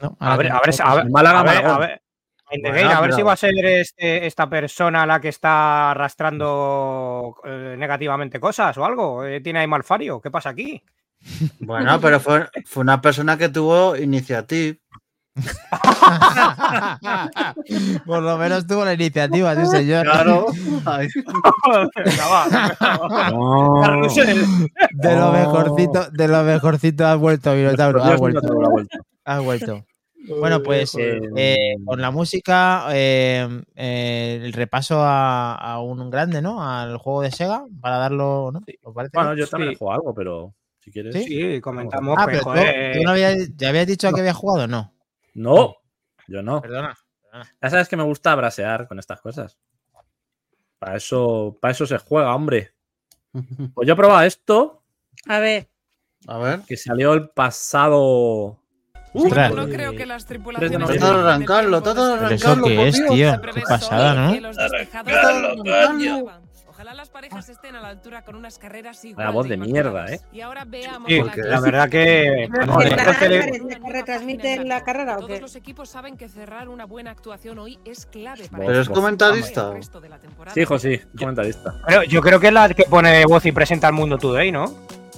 [0.00, 0.16] ¿No?
[0.20, 1.74] A ver, que- a ver, a ver, El Málaga, a ver, Malagón.
[1.74, 2.02] a ver,
[2.50, 5.20] Mind the Bueno, Game, a ver pero- si va a ser este- esta persona la
[5.20, 9.24] que está arrastrando eh, negativamente cosas o algo.
[9.24, 10.20] Eh, ¿Tiene ahí malfario?
[10.20, 10.82] ¿Qué pasa aquí?
[11.60, 14.76] Bueno, pero fue, fue una persona que tuvo iniciativa.
[18.06, 20.04] Por lo menos tuvo la iniciativa, sí, señor.
[20.04, 20.46] Claro.
[24.92, 28.02] De lo mejorcito, de lo mejorcito has vuelto, Minotauro.
[28.02, 28.40] Has vuelto.
[29.26, 29.64] No habrá vuelto.
[29.64, 29.86] Has vuelto.
[30.28, 31.22] Bueno, pues joder.
[31.36, 36.68] eh, con la música, eh, eh, el repaso a, a un grande, ¿no?
[36.68, 38.60] Al juego de Sega, para darlo, ¿no?
[38.82, 39.12] ¿Os parece?
[39.14, 39.78] Bueno, yo también Sí.
[39.78, 41.14] jugado algo, pero si quieres.
[41.14, 41.22] ¿Sí?
[41.26, 42.50] Sí, comentamos ah, pero tú,
[43.04, 44.66] no habías, ¿ya habías dicho que había jugado?
[44.66, 44.92] No.
[45.34, 45.76] No,
[46.26, 46.60] yo no.
[46.60, 46.96] Perdona.
[47.62, 49.56] Ya sabes que me gusta brasear con estas cosas.
[50.80, 52.72] Para eso, para eso se juega, hombre.
[53.74, 54.82] Pues yo he probado esto,
[55.28, 55.68] A ver,
[56.26, 56.60] A ver.
[56.66, 58.58] que salió el pasado.
[59.24, 59.54] Ostras.
[59.54, 60.98] No creo que las tripulaciones.
[61.00, 63.40] Todo del arrancarlo, todo de ¿Pero eso arrancarlo, qué es, tío?
[63.54, 64.28] Qué pasada, ¿no?
[64.28, 65.98] Arrancarlo, no arrancarlo.
[65.98, 66.46] lluevan.
[66.68, 70.20] Ojalá las parejas estén a la altura con unas carreras igual voz de mierda, ¿eh?
[70.30, 73.38] Y ahora veamos sí, a porque- la verdad que ¿Pero joder, que es que le-
[73.38, 75.40] la- que retransmiten la carrera o Todos qué?
[75.40, 79.70] los equipos saben que cerrar una buena actuación hoy es clave para Pero es comentarista.
[79.70, 80.18] de la.
[80.52, 81.74] Sí, hijo, sí, comentarista.
[81.86, 84.66] Pero yo creo que es la que pone voz y presenta al mundo today, ¿no?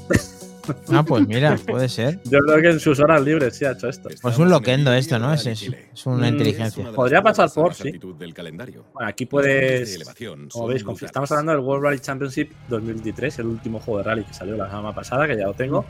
[0.92, 2.20] Ah, pues mira, puede ser.
[2.24, 4.08] Yo creo que en sus horas libres sí ha hecho esto.
[4.20, 5.32] Pues un loquendo esto, ¿no?
[5.32, 6.90] Es, es, es una Mm, inteligencia.
[6.92, 7.92] Podría pasar por, sí.
[8.18, 8.84] Del calendario.
[8.94, 9.94] Bueno, aquí puedes.
[9.94, 14.24] elevación Como veis, estamos hablando del World Rally Championship 2023, el último juego de rally
[14.24, 15.84] que salió la semana pasada, que ya lo tengo.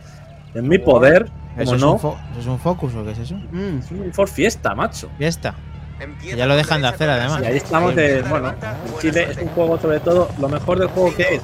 [0.55, 3.11] En mi poder, ¿Eso como es, no, un fo- ¿Eso es un focus o qué
[3.12, 3.35] es eso?
[3.53, 5.09] Mm, es un For Fiesta, macho.
[5.19, 5.55] Ya está.
[6.37, 7.43] Ya lo dejan de hacer además.
[7.43, 10.88] Y ahí estamos de, bueno, en Chile es un juego sobre todo, lo mejor del
[10.88, 11.43] juego que es,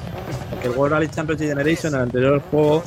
[0.49, 2.83] porque el World Rally Championship Generation, el anterior juego,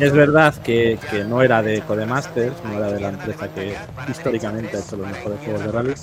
[0.00, 3.74] es verdad que, no era de Codemasters, no era de la empresa que
[4.08, 5.94] históricamente ha hecho los mejores juegos de rally,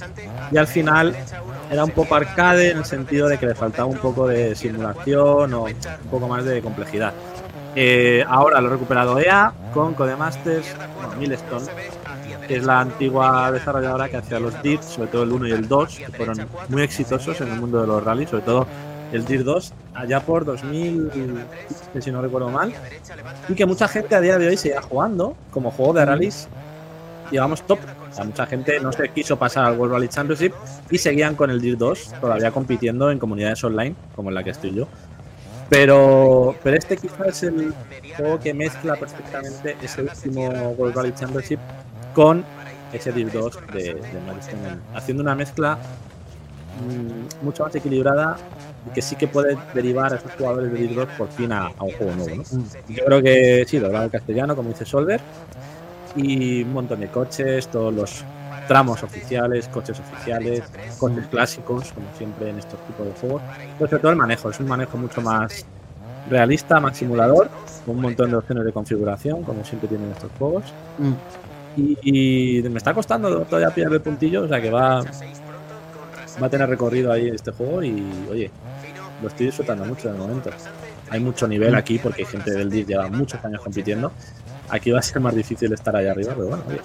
[0.51, 1.15] y al final
[1.71, 5.53] era un poco arcade en el sentido de que le faltaba un poco de simulación
[5.53, 7.13] o un poco más de complejidad.
[7.75, 11.67] Eh, ahora lo ha recuperado EA con Codemasters, bueno, Milestone,
[12.47, 15.67] que es la antigua desarrolladora que hacía los DIR, sobre todo el 1 y el
[15.67, 18.67] 2, que fueron muy exitosos en el mundo de los rallies, sobre todo
[19.11, 21.11] el DIR 2, allá por 2000,
[21.99, 22.73] si no recuerdo mal,
[23.47, 26.47] y que mucha gente a día de hoy sigue jugando como juego de rallies,
[27.31, 27.79] digamos, top.
[28.11, 30.53] O sea, mucha gente no se quiso pasar al World Rally Championship
[30.89, 34.51] y seguían con el DIR 2, todavía compitiendo en comunidades online, como en la que
[34.51, 34.87] estoy yo.
[35.69, 37.73] Pero, pero este quizás es el
[38.15, 41.59] juego que mezcla perfectamente ese último World Rally Championship
[42.13, 42.45] con
[42.93, 45.77] ese Div 2 de, de Milestone, haciendo una mezcla
[46.81, 48.37] mm, mucho más equilibrada
[48.87, 51.67] y que sí que puede derivar a esos jugadores de Div 2 por fin a,
[51.67, 52.35] a un juego nuevo.
[52.35, 52.63] ¿no?
[52.87, 55.21] Yo creo que sí, doblado al castellano, como dice Solver,
[56.15, 58.23] y un montón de coches, todos los
[58.67, 60.63] tramos oficiales, coches oficiales,
[60.99, 63.41] coches clásicos, como siempre en estos tipos de juegos.
[63.77, 65.65] Pero sobre todo el manejo, es un manejo mucho más
[66.29, 67.49] realista, más simulador,
[67.85, 70.63] con un montón de opciones de configuración, como siempre tienen estos juegos.
[70.97, 71.13] Mm.
[71.77, 75.03] Y, y me está costando todavía pillar el puntillo, o sea que va,
[76.41, 78.52] va a tener recorrido ahí este juego y oye,
[79.21, 80.50] lo estoy disfrutando mucho de momento.
[81.10, 84.12] Hay mucho nivel aquí porque hay gente del DIR lleva muchos años compitiendo.
[84.69, 86.82] Aquí va a ser más difícil estar allá arriba, pero bueno, oye.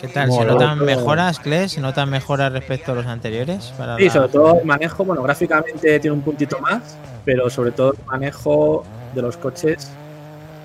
[0.00, 0.30] ¿Qué tal?
[0.30, 1.72] ¿Se notan mejoras, Kles?
[1.72, 3.72] ¿Se notan mejoras respecto a los anteriores?
[3.78, 7.72] Para Sí, la- sobre todo el manejo, bueno, gráficamente tiene un puntito más, pero sobre
[7.72, 9.90] todo el manejo de los coches,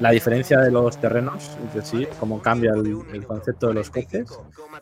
[0.02, 4.28] la diferencia de los terrenos entre sí, cómo cambia el, el concepto de los coches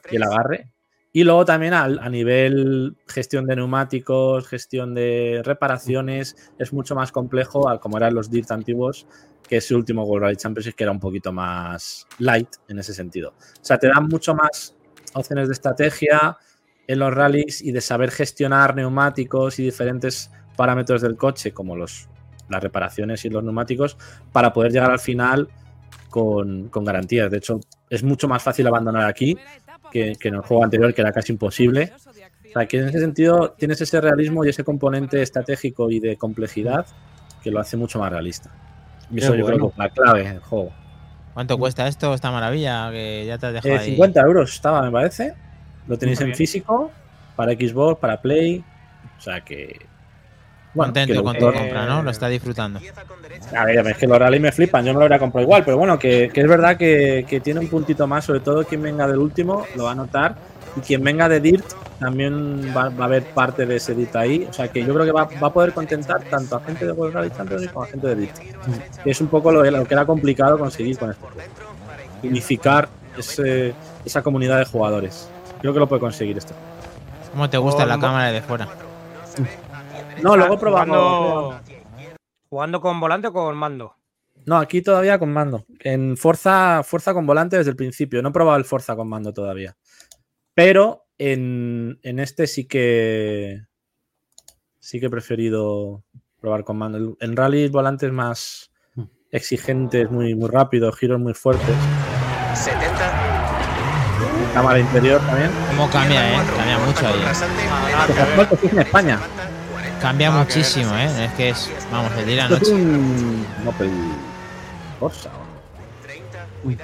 [0.10, 0.68] y el agarre.
[1.12, 7.12] Y luego también al- a, nivel gestión de neumáticos, gestión de reparaciones, es mucho más
[7.12, 9.08] complejo como eran los DIRT antiguos,
[9.48, 13.30] que ese último World Rally Championship, que era un poquito más light en ese sentido.
[13.32, 14.76] O sea, te dan mucho más
[15.16, 16.38] opciones de estrategia
[16.88, 22.08] en los rallies y de saber gestionar neumáticos y diferentes parámetros del coche, como los,
[22.50, 23.98] las reparaciones y los neumáticos,
[24.32, 25.50] para poder llegar al final
[26.12, 27.32] con, con garantías.
[27.32, 29.36] De hecho, es mucho más fácil abandonar aquí
[29.92, 31.92] que, que en el juego anterior, que era casi imposible.
[32.50, 36.18] O sea, que en ese sentido tienes ese realismo y ese componente estratégico y de
[36.18, 36.86] complejidad
[37.44, 38.52] que lo hace mucho más realista.
[39.12, 40.72] Y eso yo creo que es la clave del juego.
[41.34, 42.90] ¿Cuánto cuesta esto, esta maravilla?
[42.92, 43.86] Que ya te has dejado Eh, ahí.
[43.92, 45.34] 50 euros estaba, me parece.
[45.88, 46.38] Lo tenéis Muy en bien.
[46.38, 46.92] físico,
[47.36, 48.64] para Xbox, para Play.
[49.18, 49.80] O sea que.
[50.74, 52.04] Bueno, Contento lo- con tu Eh, compra, ¿no?
[52.04, 52.80] Lo está disfrutando.
[53.56, 55.78] A ver, es que los rally me flipan, yo me lo habría comprado igual, pero
[55.78, 59.08] bueno, que, que es verdad que, que tiene un puntito más, sobre todo quien venga
[59.08, 60.36] del último lo va a notar,
[60.76, 61.66] y quien venga de Dirt
[61.98, 65.06] también va, va a haber parte de ese Dirt ahí, o sea que yo creo
[65.06, 67.88] que va, va a poder contentar tanto a gente de World Rally Championship como a
[67.88, 68.36] gente de Dirt,
[69.04, 71.48] que es un poco lo, lo que era complicado conseguir con este juego,
[72.22, 76.54] unificar ese- esa comunidad de jugadores, creo que lo puede conseguir juego.
[77.32, 78.70] ¿Cómo te gusta la Con- cámara de fuera?
[80.24, 81.56] No, luego probamos...
[81.56, 81.62] Jugando,
[82.50, 83.96] jugando con volante o con mando.
[84.46, 85.66] No, aquí todavía con mando.
[85.80, 88.22] En Forza, Forza con volante desde el principio.
[88.22, 89.76] No he probado el Forza con mando todavía.
[90.54, 93.66] Pero en, en este sí que.
[94.80, 96.04] Sí que he preferido
[96.40, 97.18] probar con mando.
[97.20, 98.72] En rally el volante es más
[99.32, 101.76] exigentes, muy, muy rápido, giros muy fuertes.
[102.56, 102.90] 70.
[104.54, 105.52] Cámara interior también.
[105.70, 106.46] ¿Cómo cambia, eh?
[106.58, 107.22] Cambia mucho ahí.
[107.32, 109.20] Es en España.
[110.02, 111.26] Cambia Ah, muchísimo, ¿eh?
[111.26, 112.72] Es que es, vamos, el día y la noche.
[112.74, 113.92] un Opel
[115.00, 115.30] Corsa.
[115.30, 116.76] ¿o no?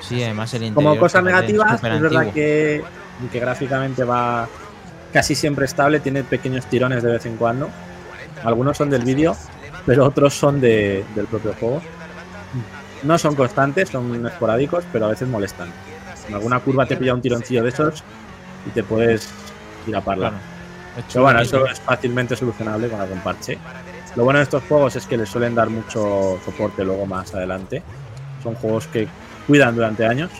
[0.00, 0.90] Sí, además el interior.
[0.92, 2.82] Como cosas negativas, es verdad que,
[3.30, 4.48] que gráficamente va
[5.12, 7.68] casi siempre estable, tiene pequeños tirones de vez en cuando.
[8.44, 9.36] Algunos son del vídeo,
[9.86, 11.82] pero otros son de- del propio juego.
[13.02, 15.68] No son constantes, son esporádicos, pero a veces molestan.
[16.28, 18.02] En alguna curva te pilla un tironcillo de esos
[18.66, 19.28] y te puedes
[19.86, 20.30] ir a parla.
[20.30, 20.57] Claro.
[21.06, 23.58] Pero bueno, eso es fácilmente solucionable con algún parche.
[24.16, 27.82] Lo bueno de estos juegos es que les suelen dar mucho soporte luego más adelante.
[28.42, 29.06] Son juegos que
[29.46, 30.30] cuidan durante años.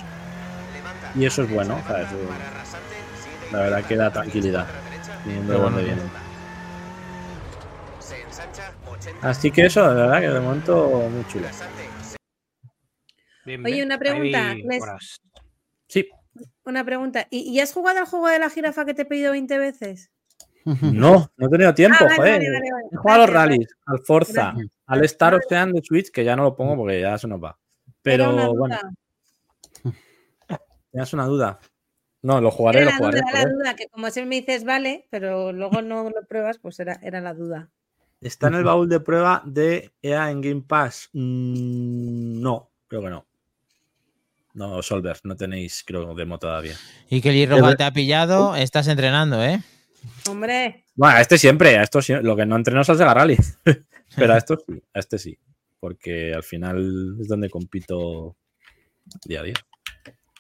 [1.15, 1.81] Y eso es bueno.
[1.83, 2.17] o sea, eso-
[3.53, 4.67] la verdad que da tranquilidad.
[5.25, 5.33] De
[5.83, 6.11] vienen.
[9.23, 11.49] Así que eso, de verdad que de momento muy chulo.
[13.65, 14.55] Oye, una pregunta.
[15.89, 16.09] Sí,
[16.65, 17.27] Una pregunta.
[17.31, 20.11] ¿Y, y has jugado al juego de la jirafa que te he pedido 20 veces?
[20.83, 22.33] No, no he tenido tiempo, Ah, joder.
[22.39, 22.87] vale, vale, vale.
[22.93, 24.55] He jugado a los rallies, al Forza,
[24.87, 27.59] al Star Ocean de Switch, que ya no lo pongo porque ya se nos va.
[28.03, 28.77] Pero bueno,
[30.91, 31.59] tenías una duda.
[32.23, 33.21] No, lo jugaré, Era lo la jugaré.
[33.21, 36.59] duda, era la duda, que como siempre me dices vale, pero luego no lo pruebas,
[36.59, 37.71] pues era, era la duda.
[38.21, 41.11] ¿Está en el baúl de prueba de EA en Game Pass?
[41.13, 43.27] Mm, no, creo que no.
[44.55, 46.75] No, Solver, no tenéis, creo, demo todavía.
[47.09, 49.61] Y que el te ha pillado, estás entrenando, ¿eh?
[50.29, 53.37] Hombre, Bueno, a este siempre, a esto lo que no entreno es al Sega Rally.
[54.17, 55.39] Pero a esto sí, a este sí.
[55.81, 58.37] Porque al final es donde compito
[59.25, 59.55] día a día.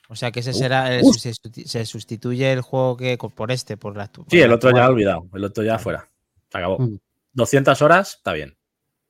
[0.09, 3.77] O sea que ese será, el- se, susti- se sustituye el juego que por este,
[3.77, 5.29] por la por Sí, el otro ya lo he olvidado.
[5.35, 6.09] El otro ya fuera.
[6.51, 6.79] Se acabó.
[6.79, 6.99] Mm.
[7.35, 8.57] 200 horas, está bien.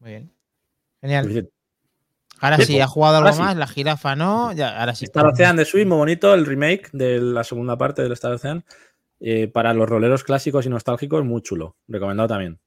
[0.01, 0.33] Muy bien.
[1.01, 1.49] Genial.
[2.41, 3.43] Ahora Sí, sí, pues, ha jugado algo ahora sí.
[3.43, 5.05] más, la jirafa no, ya, ahora sí.
[5.07, 8.65] Star Ocean de Switch, muy bonito, el remake de la segunda parte del Star Ocean.
[9.21, 11.77] Eh, para los roleros clásicos y nostálgicos, muy chulo.
[11.89, 12.61] Recomendado también.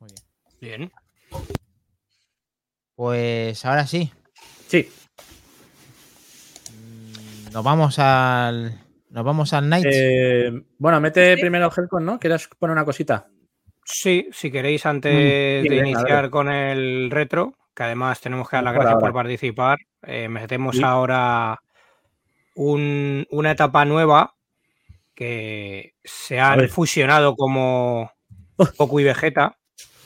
[0.00, 0.10] Muy
[0.60, 0.80] bien.
[0.80, 0.92] Bien.
[2.94, 4.12] Pues ahora sí,
[4.66, 4.88] Sí.
[7.52, 8.78] nos vamos al.
[9.10, 9.86] Nos vamos al Night.
[9.90, 12.18] Eh, bueno, mete primero el Helcon, ¿no?
[12.20, 13.26] ¿Quieres poner una cosita?
[13.84, 18.56] Sí, si queréis, antes Mm, sí, de iniciar con el retro, que además tenemos que
[18.56, 20.82] dar las gracias por participar, eh, metemos Sí.
[20.84, 21.58] ahora
[22.54, 24.34] un- una etapa nueva
[25.20, 28.10] que se han fusionado como
[28.78, 29.54] Goku y Vegeta,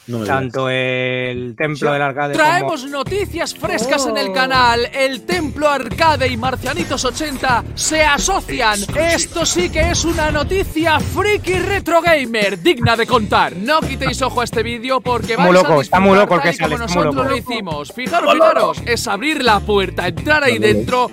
[0.09, 4.33] No tanto el templo del arcade como Traemos noticias frescas en el Oh.
[4.33, 4.87] canal.
[4.93, 8.81] El Templo Arcade y Marcianitos 80 se asocian.
[8.97, 13.55] Esto sí que es una noticia friki retro gamer digna de contar.
[13.57, 16.41] No quitéis ojo a este vídeo porque Muy vais loco, a está muy loco el
[16.43, 17.29] que como sale, muy nosotros loco.
[17.29, 17.93] lo hicimos.
[17.93, 21.09] Fijaros, fijaros, es abrir la puerta, entrar ahí dentro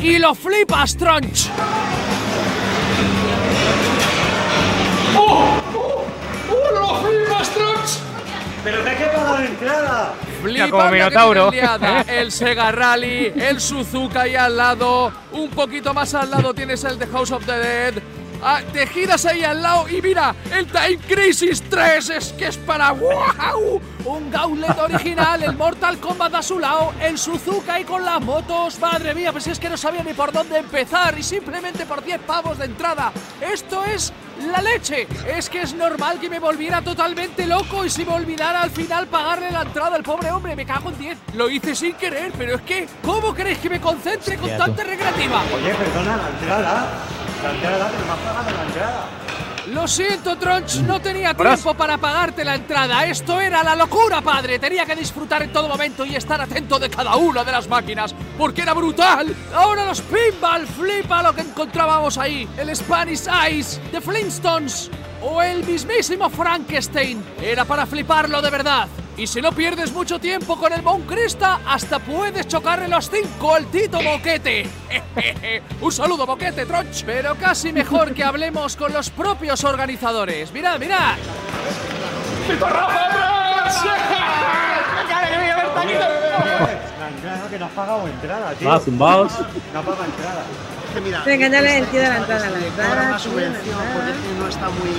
[0.00, 1.48] y lo flipas, Tronch.
[10.52, 11.50] Ya como Flipando que Minotauro.
[11.50, 15.12] tiene liada, El Sega Rally, el Suzuka ahí al lado.
[15.32, 17.94] Un poquito más al lado tienes el The House of the Dead.
[18.46, 22.58] Ah, te giras ahí al lado y mira, el Time Crisis 3 es que es
[22.58, 23.80] para ¡wow!
[24.04, 28.78] Un Gauntlet original, el Mortal Kombat a su lado, el Suzuka ahí con las motos.
[28.78, 32.20] Madre mía, pues es que no sabía ni por dónde empezar y simplemente por 10
[32.20, 33.12] pavos de entrada.
[33.40, 35.06] Esto es la leche.
[35.26, 39.06] Es que es normal que me volviera totalmente loco y si me olvidara al final
[39.06, 40.56] pagarle la entrada al pobre hombre.
[40.56, 41.18] Me cago en 10.
[41.34, 45.42] Lo hice sin querer, pero es que, ¿cómo queréis que me concentre con tanta recreativa?
[45.54, 46.88] Oye, perdona, la entrada.
[47.42, 49.23] La entrada, pero me has pagado la entrada.
[49.74, 53.04] Lo siento, Tronch, no tenía tiempo para pagarte la entrada.
[53.06, 54.60] Esto era la locura, padre.
[54.60, 58.14] Tenía que disfrutar en todo momento y estar atento de cada una de las máquinas,
[58.38, 59.34] porque era brutal.
[59.52, 62.48] Ahora los pinball, flipa lo que encontrábamos ahí.
[62.56, 67.22] El Spanish Ice, The Flintstones o el mismísimo Frankenstein.
[67.42, 68.88] Era para fliparlo de verdad.
[69.16, 73.66] Y si no pierdes mucho tiempo con el Moncrista, hasta puedes chocarle los cinco al
[73.66, 74.66] Tito Boquete.
[75.80, 77.04] Un saludo, Boquete, Tronch.
[77.04, 80.50] Pero casi mejor que hablemos con los propios organizadores.
[80.52, 81.14] Mirad, mirad.
[86.98, 88.72] La entrada que no has pagado entrada, tío.
[88.72, 89.32] Ah, zumbaos.
[89.72, 90.42] No has pagado entrada.
[90.92, 93.92] Que mira, Venga, ya le entiendo la entrada, la entrada, subvención entrada.
[93.94, 94.90] porque es que no está muy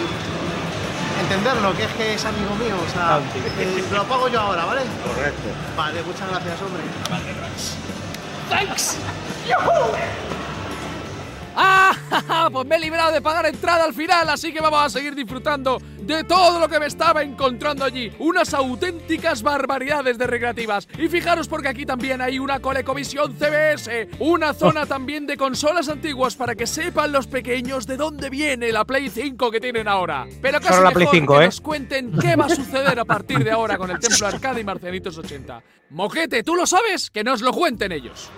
[1.21, 3.19] entenderlo, que es que es amigo mío, o sea,
[3.59, 4.81] eh, lo pago yo ahora, ¿vale?
[5.05, 5.49] Correcto.
[5.77, 6.83] Vale, muchas gracias, hombre.
[8.49, 8.97] ¡Thanks!
[11.55, 11.95] ¡Ah!
[12.51, 15.81] Pues me he librado de pagar entrada al final, así que vamos a seguir disfrutando
[16.01, 18.11] de todo lo que me estaba encontrando allí.
[18.19, 20.87] Unas auténticas barbaridades de recreativas.
[20.97, 26.35] Y fijaros porque aquí también hay una ColecoVision CBS, una zona también de consolas antiguas
[26.35, 30.27] para que sepan los pequeños de dónde viene la Play 5 que tienen ahora.
[30.41, 31.45] Pero casi Solo la Play mejor 5, que ¿eh?
[31.45, 34.63] nos cuenten qué va a suceder a partir de ahora con el Templo Arcade y
[34.63, 35.63] Marcianitos 80.
[35.89, 37.09] Moquete, ¿tú lo sabes?
[37.09, 38.29] Que nos lo cuenten ellos.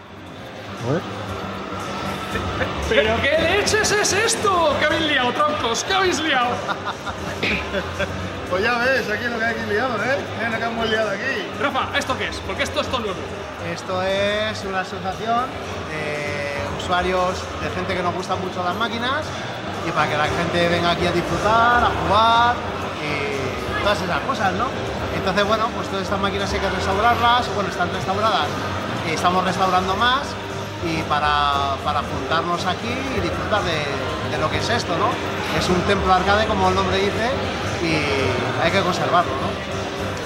[2.90, 4.76] ¿Pero qué leches es esto?
[4.80, 5.84] ¿Qué habéis liado, troncos?
[5.84, 6.50] ¿Qué habéis liado?
[8.50, 10.18] Pues ya ves, aquí lo que hay aquí liado, ¿eh?
[10.38, 11.52] Mira lo que hemos liado aquí.
[11.62, 12.38] Rafa, ¿esto qué es?
[12.48, 13.20] Porque esto es todo nuevo.
[13.74, 15.52] Esto es una asociación
[15.92, 19.26] de usuarios, de gente que nos gustan mucho las máquinas
[19.86, 22.56] y para que la gente venga aquí a disfrutar, a jugar
[23.04, 24.68] y todas esas cosas, ¿no?
[25.14, 28.48] Entonces, bueno, pues todas estas máquinas hay que restaurarlas, bueno, están restauradas
[29.10, 30.24] y estamos restaurando más
[30.86, 35.10] y para, para juntarnos aquí y disfrutar de, de lo que es esto, ¿no?
[35.58, 37.32] Es un templo arcade, como el nombre dice,
[37.84, 39.78] y hay que conservarlo, ¿no?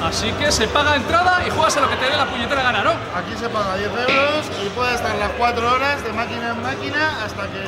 [0.06, 2.84] Así que se paga entrada y juegas a lo que te dé la puñetera gana,
[2.84, 2.90] ¿no?
[2.90, 7.24] Aquí se paga 10 euros y puede estar las 4 horas de máquina en máquina
[7.24, 7.62] hasta que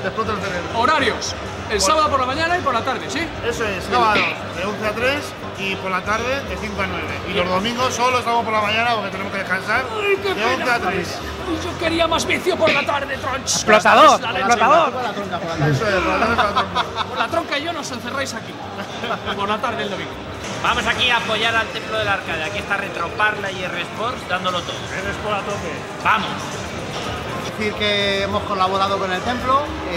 [0.00, 0.80] te explote el cerebro.
[0.80, 1.34] Horarios.
[1.70, 3.20] El sábado por la mañana y por la tarde, ¿sí?
[3.44, 4.14] Eso es, sábados
[4.56, 5.24] de 11 a 3
[5.58, 7.04] y por la tarde de 5 a 9.
[7.30, 10.44] Y los domingos solo estamos por la mañana porque tenemos que descansar ¡Ay, qué de
[10.44, 11.18] 11 pena, a 3.
[11.64, 13.42] Yo quería más vicio por la tarde, Tronch.
[13.42, 14.20] ¡Explotador!
[14.20, 14.30] La.
[14.30, 14.92] ¡Explotador!
[15.70, 17.04] Eso es, por la tarde por la.
[17.04, 18.52] Por la tronca y yo nos encerráis aquí.
[19.36, 20.10] Por la tarde el domingo.
[20.62, 22.44] Vamos aquí a apoyar al templo del arcade.
[22.44, 24.76] Aquí está Retroparla y R-Sports dándolo todo.
[24.92, 25.70] Eres por a tope.
[26.02, 26.30] Vamos.
[27.56, 29.95] decir que hemos colaborado con el templo, eh,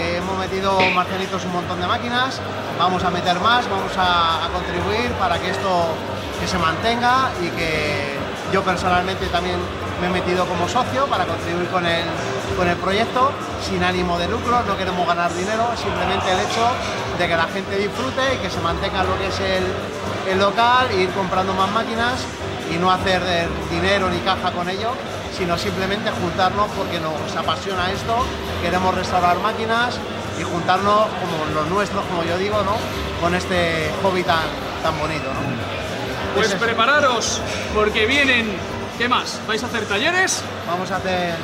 [0.50, 2.40] metido marcianitos un montón de máquinas,
[2.76, 5.94] vamos a meter más, vamos a, contribuir para que esto
[6.40, 8.18] que se mantenga y que
[8.52, 9.54] yo personalmente también
[10.00, 12.02] me he metido como socio para contribuir con el,
[12.56, 13.30] con el proyecto
[13.62, 16.66] sin ánimo de lucro, no queremos ganar dinero, simplemente el hecho
[17.16, 20.88] de que la gente disfrute y que se mantenga lo que es el, el local,
[20.90, 22.26] e ir comprando más máquinas
[22.74, 23.22] y no hacer
[23.70, 24.90] dinero ni caja con ello,
[25.38, 28.16] sino simplemente juntarnos porque nos apasiona esto,
[28.62, 30.00] queremos restaurar máquinas
[30.40, 32.76] y juntarnos como los nuestros, como yo digo, ¿no?
[33.20, 34.44] con este hobby tan,
[34.82, 35.24] tan bonito.
[35.24, 36.34] ¿no?
[36.34, 36.64] Pues Es eso.
[36.64, 37.40] prepararos,
[37.74, 38.56] porque vienen
[39.00, 39.40] ¿Qué más?
[39.46, 40.42] ¿Vais a hacer talleres?
[40.66, 41.34] Vamos a hacer.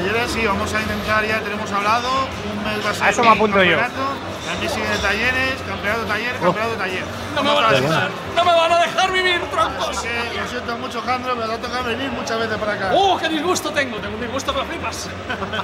[0.00, 2.08] Talleres sí, vamos a intentar, ya tenemos hablado,
[2.50, 3.76] un mes va a ser A eso me apunto yo.
[3.76, 7.04] mes sigue de talleres, campeonato taller, campeonato taller.
[7.34, 9.88] No me van a dejar, no me van a dejar vivir, troncos.
[9.88, 12.92] Lo siento mucho, Jandro, me va a tocar venir muchas veces para acá.
[12.94, 13.98] ¡Oh, qué disgusto tengo!
[13.98, 15.10] Tengo un disgusto que lo flipas.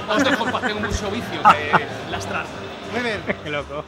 [0.06, 2.44] Os dejo tengo mucho vicio de lastrar.
[2.92, 3.22] Muy bien.
[3.42, 3.84] Qué loco.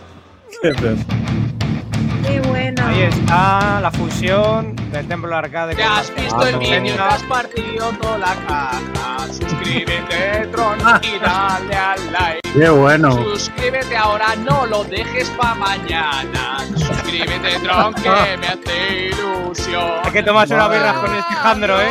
[2.27, 2.87] Qué bueno.
[2.87, 5.75] Ahí está la fusión del templo arcade.
[5.75, 6.83] ¿Te has visto el vídeo?
[6.83, 7.09] Te 80.
[7.09, 9.27] has partido toda la caja.
[9.29, 12.41] Suscríbete, Tron, y dale al like.
[12.53, 13.13] Qué bueno.
[13.13, 16.59] Suscríbete ahora, no lo dejes pa' mañana.
[16.77, 20.01] Suscríbete, Tron, que me hace ilusión.
[20.05, 21.91] Hay que tomarse una birra con este Jandro, ¿eh?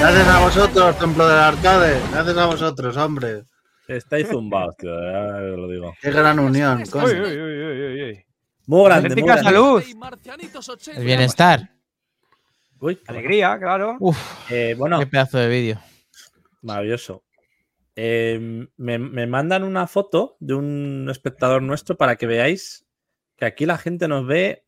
[0.00, 2.00] Gracias a vosotros, Templo del Arcade.
[2.12, 3.42] Gracias a vosotros, hombre.
[3.88, 5.94] Estáis zumbados, tío, ya lo digo.
[6.00, 6.84] Qué gran unión.
[6.86, 7.06] coño.
[7.06, 8.24] Uy, uy, uy, uy, uy, uy.
[8.66, 9.50] Muy grande, muy Auténtica grande.
[9.50, 9.82] salud.
[10.96, 11.70] El bienestar.
[12.80, 13.96] Uy, Alegría, claro.
[14.00, 14.18] Uf,
[14.50, 15.80] eh, bueno, qué pedazo de vídeo.
[16.62, 17.22] maravilloso.
[17.96, 22.86] Eh, me, me mandan una foto de un espectador nuestro para que veáis
[23.36, 24.64] que aquí la gente nos ve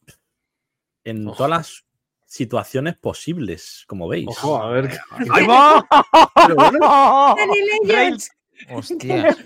[1.05, 1.85] en todas las
[2.27, 4.27] situaciones posibles, como veis.
[4.29, 4.91] Ojo, a ver.
[5.31, 5.87] ¡Ahí va!
[6.35, 7.37] Pero bueno,
[8.71, 9.37] Hostia.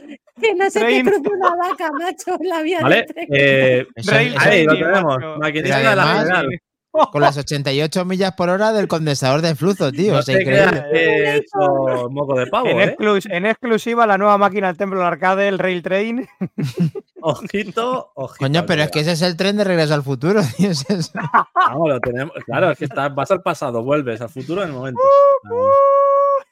[0.40, 1.05] Que no se te Train.
[1.07, 2.96] cruce una vaca, macho, en la vía ¿Vale?
[2.96, 3.27] de tren.
[3.31, 3.87] Eh,
[4.38, 5.18] ahí lo tenemos.
[5.38, 6.49] Maquinista de la general.
[7.12, 10.14] con las 88 millas por hora del condensador de flujo, tío.
[10.14, 10.90] No o sea, te creas increíble.
[10.92, 12.96] que eso moco de pavo, En, ¿eh?
[12.96, 16.27] exclus- en exclusiva, la nueva máquina del templo arcade, el Rail Train.
[17.20, 18.38] Ojito, ojito.
[18.38, 20.70] Coño, pero es que ese es el tren de regreso al futuro, tío.
[20.70, 21.11] es eso.
[21.55, 22.33] Vamos, lo tenemos.
[22.46, 25.01] Claro, es que estás- vas al pasado, vuelves al futuro en el momento.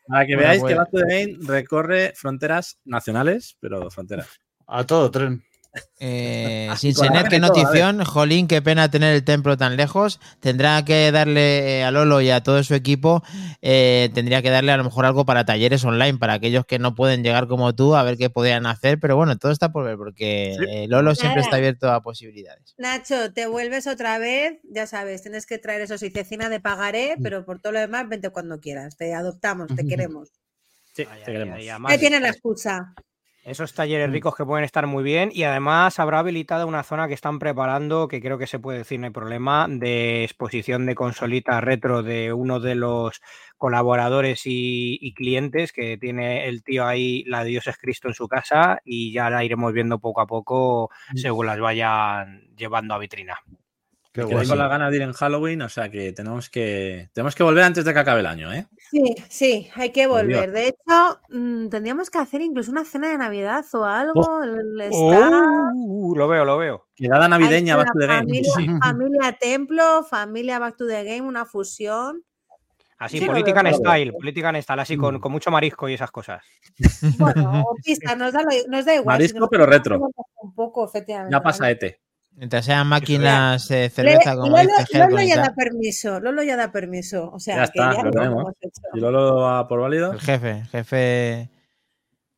[0.07, 0.75] Para que veáis que.
[0.75, 4.29] Back to the Game recorre fronteras nacionales, pero fronteras.
[4.67, 5.45] a todo tren.
[6.01, 8.05] Eh, sin Senet, qué todo, notición.
[8.05, 10.21] Jolín, qué pena tener el templo tan lejos.
[10.41, 13.23] Tendrá que darle eh, a Lolo y a todo su equipo,
[13.63, 16.95] eh, tendría que darle a lo mejor algo para talleres online, para aquellos que no
[16.95, 18.99] pueden llegar como tú, a ver qué podrían hacer.
[19.01, 20.65] Pero bueno, todo está por ver, porque Sí.
[20.69, 22.75] eh, Lolo siempre está abierto a posibilidades.
[22.77, 27.17] Nacho, te vuelves otra vez, ya sabes, tienes que traer eso, y cecina de pagaré,
[27.23, 28.97] pero por todo lo demás, vente cuando quieras.
[28.97, 30.31] Te adoptamos, te queremos.
[30.95, 31.59] Sí, te queremos.
[31.87, 32.95] Ahí tienes la excusa.
[33.45, 37.15] Esos talleres ricos que pueden estar muy bien y además habrá habilitada una zona que
[37.15, 41.63] están preparando, que creo que se puede decir, no hay problema, de exposición de consolitas
[41.63, 43.21] retro de uno de los
[43.59, 48.15] colaboradores y, y clientes que tiene el tío ahí, la de Dios es Cristo en
[48.15, 52.99] su casa y ya la iremos viendo poco a poco según las vayan llevando a
[52.99, 53.39] vitrina.
[54.15, 54.49] Qué Quedé bueno.
[54.49, 57.65] con las ganas de ir en Halloween, o sea que tenemos que tenemos que volver
[57.65, 58.69] antes de que acabe el año, ¿eh?
[58.93, 60.53] Sí, sí, hay que volver.
[60.53, 64.45] De hecho, mm, tendríamos que hacer incluso una cena de Navidad o algo.
[64.45, 65.33] el staff,
[65.75, 66.87] Uh, lo veo, lo veo.
[66.95, 68.21] Quedada navideña, Back to the Game.
[68.21, 68.53] familia,
[68.85, 72.23] familia Templo, familia Back to the Game, una fusión.
[72.99, 76.13] Así, Sí, política en style, política en style, así con, con mucho marisco y esas
[76.13, 76.41] cosas.
[77.19, 79.17] Bueno, o pista, nos da, lo- nos da igual.
[79.17, 79.99] Marisco, nos pero retro.
[80.41, 81.33] Un poco, efectivamente.
[81.35, 82.01] Ya pasa Ete.
[82.37, 86.73] Mientras sean máquinas de Le- cerveza, como Lolo, dice ya da permiso, Lolo ya da
[86.73, 87.31] permiso.
[87.33, 88.41] O sea, Ya que está, ya lo lo tenemos.
[88.43, 88.81] hemos hecho.
[88.95, 90.13] Y Lolo va por válido.
[90.13, 91.49] el jefe, jefe,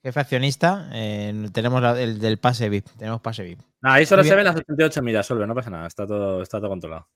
[0.03, 3.61] jefe accionista, eh, tenemos la- el del pase VIP, tenemos pase VIP.
[3.83, 4.45] Ah, ahí solo Muy se bien.
[4.45, 7.09] ven las 88 millas, Solver, no pasa nada, está todo, está todo controlado.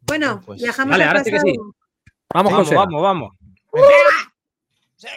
[0.00, 1.56] Bueno, Pues- viajamos Vale, al ahora sí que sí.
[2.34, 2.80] Vamos, Vamos, Sega.
[2.80, 3.30] vamos, vamos.
[3.72, 5.10] Wednesday,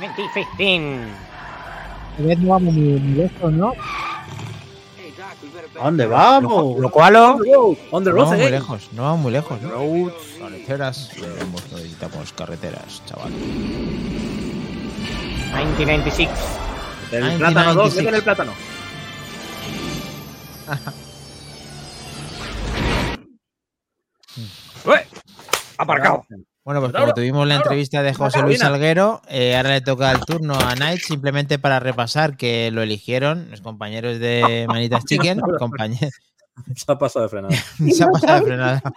[0.00, 1.06] 2015.
[2.18, 3.72] no vamos muy, lejos, ¿no?
[5.78, 6.78] ¿A dónde vamos?
[6.78, 9.60] Lo cual, On the No vamos muy lejos, no vamos muy lejos.
[9.62, 9.70] ¿no?
[10.40, 13.30] Carreteras, tenemos- necesitamos carreteras, chaval.
[15.52, 16.28] 1996.
[17.12, 17.38] El 1996.
[17.38, 18.52] plátano 2, vete en el plátano.
[24.86, 25.06] ¡Ué!
[25.78, 26.24] Aparcado.
[26.62, 28.74] Bueno, pues como tuvimos la entrevista de José Luis Laura.
[28.74, 33.50] Salguero, eh, ahora le toca el turno a Night simplemente para repasar que lo eligieron
[33.50, 36.12] los compañeros de Manitas Chicken, compañeros,
[36.76, 37.54] Se ha pasado de frenada.
[37.90, 38.82] se ha pasado de frenada.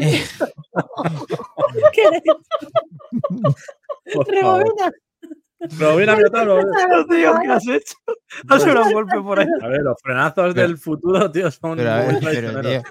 [0.00, 0.24] Eh.
[4.26, 4.92] Rebobina.
[5.60, 6.60] Rebobina, Minotauro.
[7.10, 7.94] tío, ¿qué has hecho?
[8.48, 9.46] Has hecho un golpe por ahí.
[9.62, 12.82] A ver, los frenazos del futuro, tío, son pero a ver, muy pero, tío.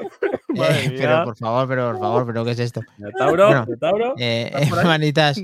[0.52, 2.80] Eh, pero por favor, pero por favor, pero ¿qué es esto?
[2.98, 4.14] Minotauro, Bueno, Minotauro.
[4.18, 4.84] Eh, ¿Estás por ahí?
[4.86, 5.40] Manitas,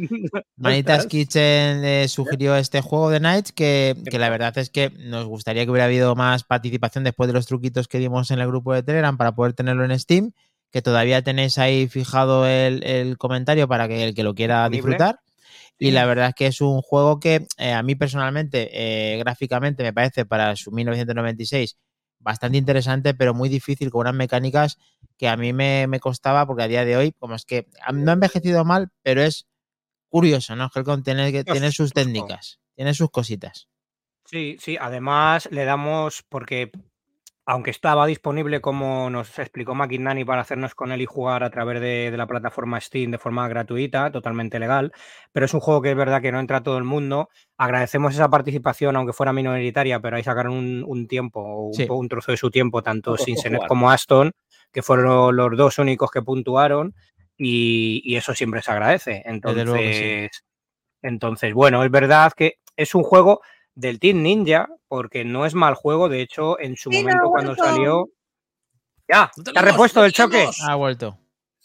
[0.56, 1.06] Manitas.
[1.06, 5.64] Kitchen eh, sugirió este juego de Nights que, que la verdad es que nos gustaría
[5.64, 8.82] que hubiera habido más participación después de los truquitos que dimos en el grupo de
[8.82, 10.32] Telegram para poder tenerlo en Steam,
[10.72, 15.20] que todavía tenéis ahí fijado el, el comentario para que el que lo quiera disfrutar.
[15.78, 19.82] Y la verdad es que es un juego que eh, a mí personalmente, eh, gráficamente,
[19.82, 21.76] me parece para su 1996
[22.26, 24.78] bastante interesante, pero muy difícil, con unas mecánicas
[25.16, 28.10] que a mí me, me costaba, porque a día de hoy, como es que no
[28.10, 29.46] ha envejecido mal, pero es
[30.08, 30.68] curioso, ¿no?
[30.74, 33.68] Helcom tiene, que- tiene sus técnicas, tiene sus cositas.
[34.24, 36.72] Sí, sí, además le damos, porque
[37.48, 41.80] aunque estaba disponible, como nos explicó McInerney, para hacernos con él y jugar a través
[41.80, 44.92] de, de la plataforma Steam de forma gratuita, totalmente legal,
[45.32, 47.28] pero es un juego que es verdad que no entra a todo el mundo.
[47.56, 51.86] Agradecemos esa participación, aunque fuera minoritaria, pero ahí sacaron un, un tiempo, un, Sí.
[51.88, 54.32] un trozo de su tiempo, tanto Sinsenet como Aston,
[54.72, 56.94] que fueron los dos únicos que puntuaron,
[57.38, 59.14] y, y eso siempre se agradece.
[59.16, 59.22] Sí.
[59.24, 60.30] Entonces,
[61.02, 63.40] entonces, bueno, es verdad que es un juego
[63.76, 66.08] del Team Ninja, porque no es mal juego.
[66.08, 68.08] De hecho, en su momento cuando salió.
[69.08, 70.48] Ya, No te ¿te has repuesto no del choque?
[70.66, 71.16] Ha vuelto.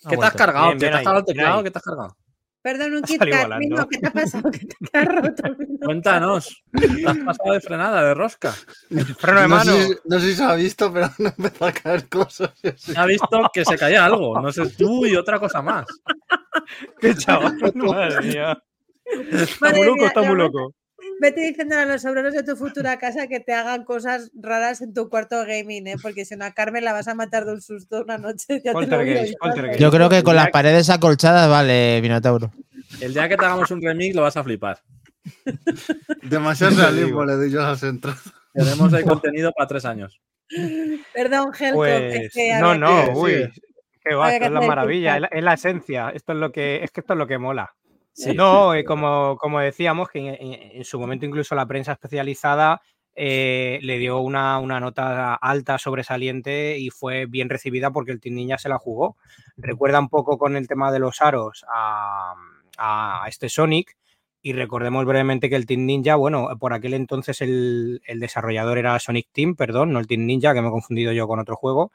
[0.06, 0.72] ha ¿Qué te has cargado?
[0.74, 1.64] ¿Qué te has cargado teclado?
[1.64, 2.18] ¿Qué te has cargado?
[2.62, 3.50] Perdón, un Ha Kit Kat,
[3.90, 4.52] ¿qué te ha pasado?
[4.52, 5.44] ¿Qué te has roto?
[5.84, 6.64] Cuéntanos.
[6.80, 8.52] Te has pasado de frenada, de rosca.
[9.18, 9.72] Freno de No mano.
[9.72, 12.52] sé, no sé si se ha visto, pero no empezó a caer cosas.
[12.64, 12.94] así.
[12.96, 14.40] Ha visto que se caía algo.
[14.40, 15.88] No sé tú y otra cosa más.
[17.02, 17.58] Qué chaval.
[17.74, 18.64] Madre mía.
[19.06, 20.74] Está Madre muy loco, mía, está muy loco.
[21.22, 24.92] Vete diciendo a los obreros de tu futura casa que te hagan cosas raras en
[24.92, 25.96] tu cuarto gaming, ¿eh?
[26.02, 28.60] porque si no a Carmen la vas a matar de un susto una noche.
[28.66, 29.80] Ya te lo digo Poltergeist, yo, poltergeist.
[29.80, 32.52] Yo creo que con las paredes acolchadas vale, Minotauro.
[33.00, 34.80] El día que te hagamos un remix lo vas a flipar.
[36.24, 38.24] Demasiado realismo le doy yo a las entradas.
[38.52, 40.20] Tenemos ahí contenido para tres años.
[41.14, 41.76] Perdón, Helcom.
[41.76, 43.32] Pues, es que no, no, que- uy.
[43.32, 43.52] sigue.
[44.04, 46.10] Qué va, esto que es la maravilla, es la, es la esencia.
[46.10, 47.76] Esto es lo que, es que esto es lo que mola.
[48.14, 48.86] Sí, no, sí, eh, sí.
[48.86, 50.38] como, como decíamos, que
[50.74, 52.82] en, su momento incluso la prensa especializada
[53.16, 58.36] eh, le dio una, una nota alta, sobresaliente y fue bien recibida porque el Team
[58.36, 59.18] Ninja se la jugó.
[59.58, 62.36] Recuerda un poco con el tema de los aros a,
[62.78, 63.96] a este Sonic
[64.44, 68.98] y recordemos brevemente que el Team Ninja, bueno, por aquel entonces el, el desarrollador era
[69.00, 71.92] Sonic Team, perdón, no el Team Ninja, que me he confundido yo con otro juego,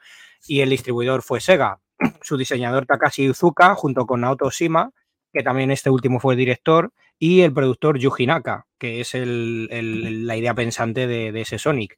[0.47, 1.79] y el distribuidor fue Sega.
[2.21, 4.91] Su diseñador Takashi Uzuka, junto con Naoto Shima,
[5.33, 9.67] que también este último fue el director, y el productor Yuji Naka, que es el-
[9.71, 11.97] el- la idea pensante de, de ese Sonic.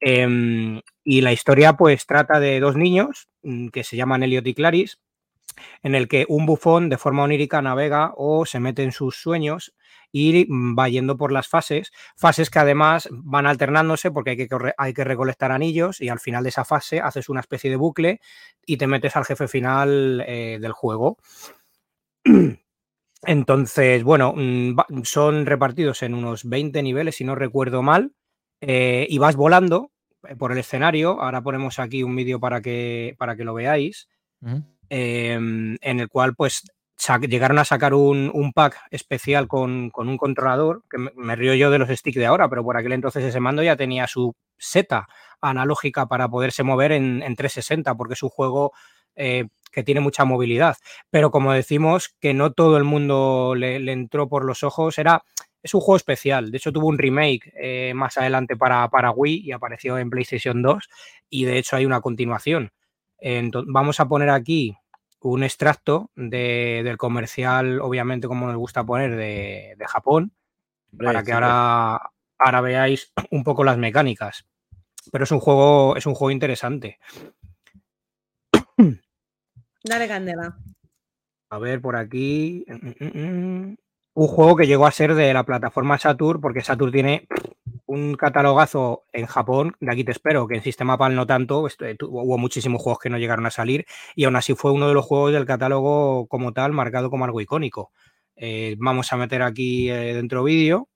[0.00, 4.54] Em, y la historia pues trata de dos niños mm, que se llaman Elliot y
[4.54, 4.96] Clarice,
[5.82, 9.74] en el que un bufón de forma onírica navega o se mete en sus sueños
[10.12, 14.92] y va yendo por las fases, fases que además van alternándose porque hay que, hay
[14.94, 18.20] que recolectar anillos y al final de esa fase haces una especie de bucle
[18.66, 21.18] y te metes al jefe final eh, del juego.
[23.22, 28.12] Entonces, bueno, mm, son repartidos en unos 20 niveles, si no recuerdo mal,
[28.60, 29.90] eh, y vas volando
[30.26, 31.20] eh, por el escenario.
[31.20, 34.08] Ahora ponemos aquí un vídeo para que, para que lo veáis
[34.88, 36.62] em, en el cual pues
[37.28, 41.54] llegaron a sacar un, un pack especial con, con un controlador, que me, me río
[41.54, 44.34] yo de los sticks de ahora, pero por aquel entonces ese mando ya tenía su
[44.58, 45.08] seta
[45.40, 48.72] analógica para poderse mover en, en 360, porque es un juego
[49.16, 50.76] eh, que tiene mucha movilidad.
[51.10, 55.22] Pero como decimos, que no todo el mundo le, le entró por los ojos, era...
[55.62, 59.42] Es un juego especial, de hecho tuvo un remake eh, más adelante para, para Wii
[59.44, 60.88] y apareció en PlayStation 2
[61.28, 62.72] y de hecho hay una continuación.
[63.20, 64.74] Ento- vamos a poner aquí
[65.20, 70.32] un extracto de- del comercial, obviamente como nos gusta poner, de, de Japón,
[70.96, 74.46] para que sí, ahora, ahora veáis un poco las mecánicas.
[75.12, 76.98] Pero es un juego, es un juego interesante.
[79.84, 80.56] Dale candela.
[81.50, 82.64] A ver, por aquí.
[82.68, 83.18] mm, mm,
[83.70, 83.76] mm.
[84.12, 87.28] Un juego que llegó a ser de la plataforma Saturn, porque Saturn tiene
[87.86, 91.66] un catalogazo en Japón, de aquí te espero, que en Sistema PAL no tanto,
[91.96, 94.94] tu- hubo muchísimos juegos que no llegaron a salir, y aún así fue uno de
[94.94, 97.92] los juegos del catálogo como tal, marcado como algo icónico.
[98.36, 100.88] Eh, vamos a meter aquí eh, dentro vídeo.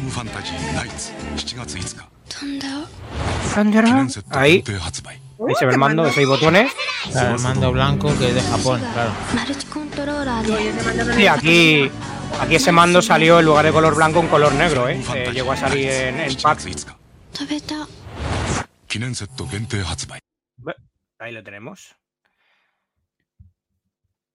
[0.00, 2.10] ムファンタジーナイツ7月5日
[4.30, 4.62] ahí
[5.48, 6.72] ahí se ve el mando de seis botones.
[7.14, 9.12] El mando blanco que es de Japón claro.
[11.18, 11.90] Y aquí
[12.40, 15.52] aquí ese mando salió en lugar de color blanco en color negro eh, eh llegó
[15.52, 16.60] a salir en, en pack.
[21.18, 21.96] ahí lo tenemos.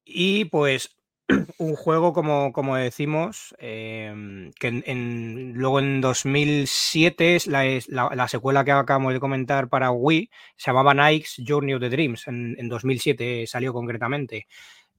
[0.04, 0.95] Y pues
[1.58, 8.12] un juego, como, como decimos, em, que en- en- luego en 2007 es la, la-
[8.16, 12.28] la secuela que acabamos de comentar para Wii, se llamaba Nike's Journey of the Dreams,
[12.28, 14.48] en, en 2007 salió concretamente.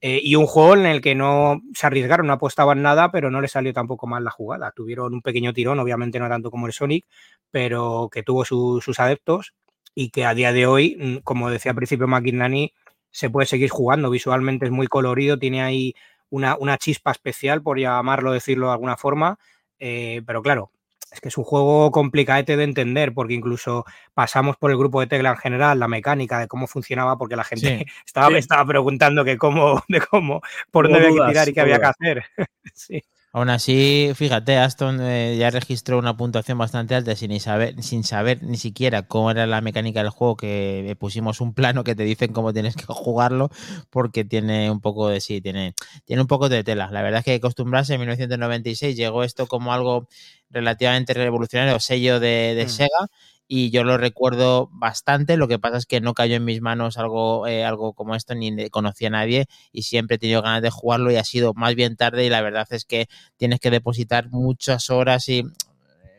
[0.01, 3.41] Eh, y un juego en el que no se arriesgaron, no apostaban nada, pero no
[3.41, 4.71] le salió tampoco mal la jugada.
[4.71, 7.05] Tuvieron un pequeño tirón, obviamente no tanto como el Sonic,
[7.51, 9.53] pero que tuvo su- sus adeptos
[9.95, 12.73] y que a día de hoy, mm, como decía al principio McInerney,
[13.11, 14.09] se puede seguir jugando.
[14.11, 15.95] Visualmente es muy colorido, tiene ahí
[16.29, 19.37] una, una chispa especial, por llamarlo, decirlo de alguna forma.
[19.79, 20.71] eh, pero claro,
[21.11, 25.07] es que es un juego complicadete de entender, porque incluso pasamos por el grupo de
[25.07, 27.85] Tecla en general, la mecánica de cómo funcionaba, porque la gente Sí.
[28.05, 28.35] estaba, Sí.
[28.35, 31.85] estaba preguntando que cómo, de cómo, por dónde había que tirar y qué había que
[31.85, 32.25] hacer.
[32.73, 33.03] sí.
[33.37, 38.03] Aún así, fíjate, Aston eh, ya registró una puntuación bastante alta sin ni saber, sin
[38.03, 42.01] saber ni siquiera cómo era la mecánica del juego, que pusimos un plano que te
[42.01, 43.51] dicen cómo tienes que jugarlo,
[43.91, 45.75] porque tiene un poco de sí, tiene,
[46.05, 46.89] tiene un poco de tela.
[46.89, 50.07] La verdad es que acostumbrarse, en 1996 llegó esto como algo
[50.49, 52.69] relativamente revolucionario, sello de, de Mm.
[52.69, 53.07] Sega,
[53.47, 55.37] y yo lo recuerdo bastante.
[55.37, 58.35] Lo que pasa es que no cayó en mis manos algo, eh, algo como esto,
[58.35, 61.75] ni conocía a nadie y siempre he tenido ganas de jugarlo y ha sido más
[61.75, 65.45] bien tarde y la verdad es que tienes que depositar muchas horas y eh,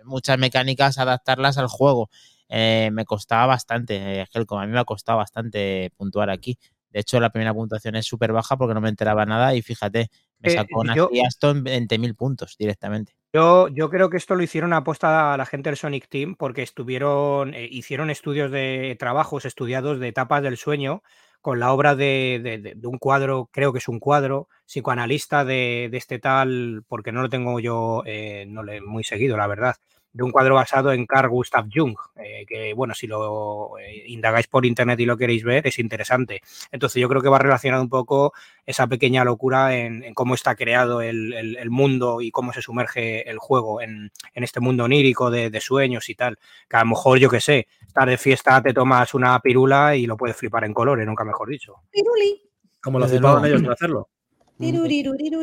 [0.05, 2.11] muchas mecánicas, adaptarlas al juego.
[2.49, 6.59] Eh, me costaba bastante, eh, Helcom, a mí me ha costado bastante puntuar aquí.
[6.91, 10.09] De hecho, la primera puntuación es súper baja porque no me enteraba nada y fíjate,
[10.39, 13.18] me Eh, sacó una yo- Aston 20.000 puntos directamente.
[13.33, 16.63] Yo, yo creo que esto lo hicieron aposta a la gente del Sonic Team porque
[16.63, 21.03] estuvieron, eh, hicieron estudios de trabajos estudiados de etapas del sueño
[21.43, 25.89] con la obra de, de- de- un cuadro, creo que es un cuadro, psicoanalista de,
[25.91, 29.77] de este tal, porque no lo tengo yo eh, no le, muy seguido, la verdad,
[30.19, 34.49] de un cuadro basado en Carl Gustav Jung, eh, que bueno, si lo eh, indagáis
[34.49, 36.41] por internet y lo queréis ver, es interesante.
[36.73, 38.33] Entonces yo creo que va relacionado un poco
[38.67, 42.61] esa pequeña locura en, en cómo está creado el, el- el mundo y cómo se
[42.63, 46.37] sumerge el juego en, en este mundo onírico de, de sueños y tal.
[46.69, 50.07] Que a lo mejor, yo que sé, estar de fiesta, te tomas una pirula y
[50.07, 51.75] lo puedes flipar en colores, nunca mejor dicho.
[51.93, 52.43] Piruli,
[52.83, 54.09] Como lo flipaban ellos en hacerlo.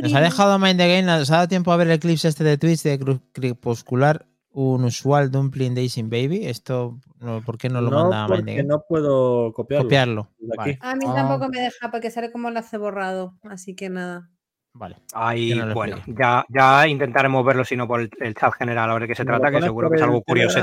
[0.02, 2.44] Nos ha dejado Mind the Game, nos ha dado tiempo a ver el clip este
[2.44, 3.00] de Twitch de
[3.32, 4.26] Crepuscular,
[4.58, 6.46] un usual Dumpling Days in Baby.
[6.46, 9.84] Esto, no, ¿por qué no lo No, manda porque no puedo copiarlo.
[9.86, 10.30] Copiarlo.
[10.58, 10.78] Vale.
[10.82, 11.14] A mí Ah.
[11.16, 14.30] tampoco me deja porque sale como enlace borrado, así que nada.
[14.74, 14.98] vale.
[15.14, 18.94] Ahí, no bueno, ya, ya intentaremos verlo, si no por el, el chat general, a
[18.94, 20.60] ver de qué se trata, que seguro que es algo curioso.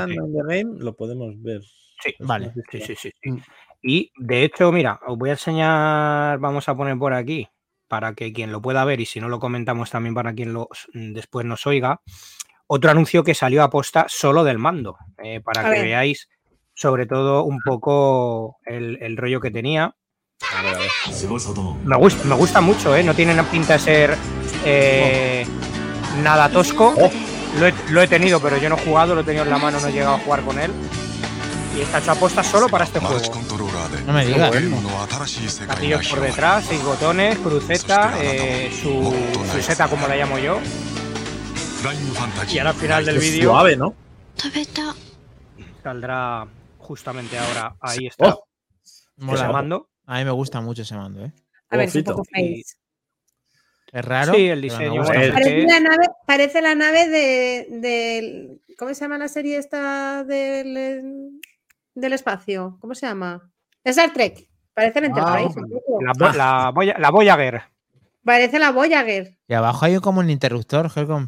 [0.77, 1.61] Lo podemos ver.
[2.03, 2.51] Sí, vale.
[2.71, 3.31] Sí, sí, sí, sí.
[3.31, 3.37] Mm.
[3.81, 7.47] Y de hecho, mira, os voy a enseñar, vamos a poner por aquí,
[7.87, 10.67] para que quien lo pueda ver y si no lo comentamos también para quien lo,
[10.93, 12.01] después nos oiga,
[12.67, 16.29] otro anuncio que salió a posta solo del mando, eh, para que veáis
[16.73, 19.95] sobre todo un poco el, el rollo que tenía.
[21.85, 23.03] Me, gusta, me gusta mucho, ¿eh?
[23.03, 24.17] No tiene pinta de ser
[24.65, 25.45] eh,
[26.21, 26.93] nada tosco.
[26.97, 27.11] Oh.
[27.91, 29.87] Lo, he, tenido, pero yo no he jugado, lo he tenido en la mano, no
[29.87, 30.71] he llegado a jugar con él.
[31.77, 33.21] Y está hecho aposta solo para este juego.
[34.05, 34.51] No me digas.
[35.67, 39.13] Gatillos por detrás, seis botones, cruceta, eh, su,
[39.51, 40.59] su seta como la llamo yo.
[42.49, 43.49] Y ahora al final del vídeo.
[43.49, 43.93] Suave, ¿no?
[45.83, 47.75] Saldrá justamente ahora.
[47.81, 48.35] Ahí está.
[48.35, 48.47] Oh,
[49.17, 49.51] mola.
[49.51, 49.89] Mando.
[50.05, 51.33] A mí me gusta mucho ese mando, ¿eh?
[51.69, 52.63] A ver, es un poco face.
[53.91, 54.33] Es raro.
[54.33, 55.03] Sí, el diseño.
[55.03, 61.39] Parece la, nave, parece la nave, de, ¿Cómo se llama la serie esta del,
[61.93, 62.77] del espacio?
[62.79, 63.51] ¿Cómo se llama?
[63.83, 64.47] Star Trek.
[64.73, 65.61] Parece el ah, Enterprise.
[66.01, 67.61] La, la, la, Voyager.
[68.23, 69.37] Parece la Voyager.
[69.47, 71.27] Y abajo hay como un interruptor, Helcom.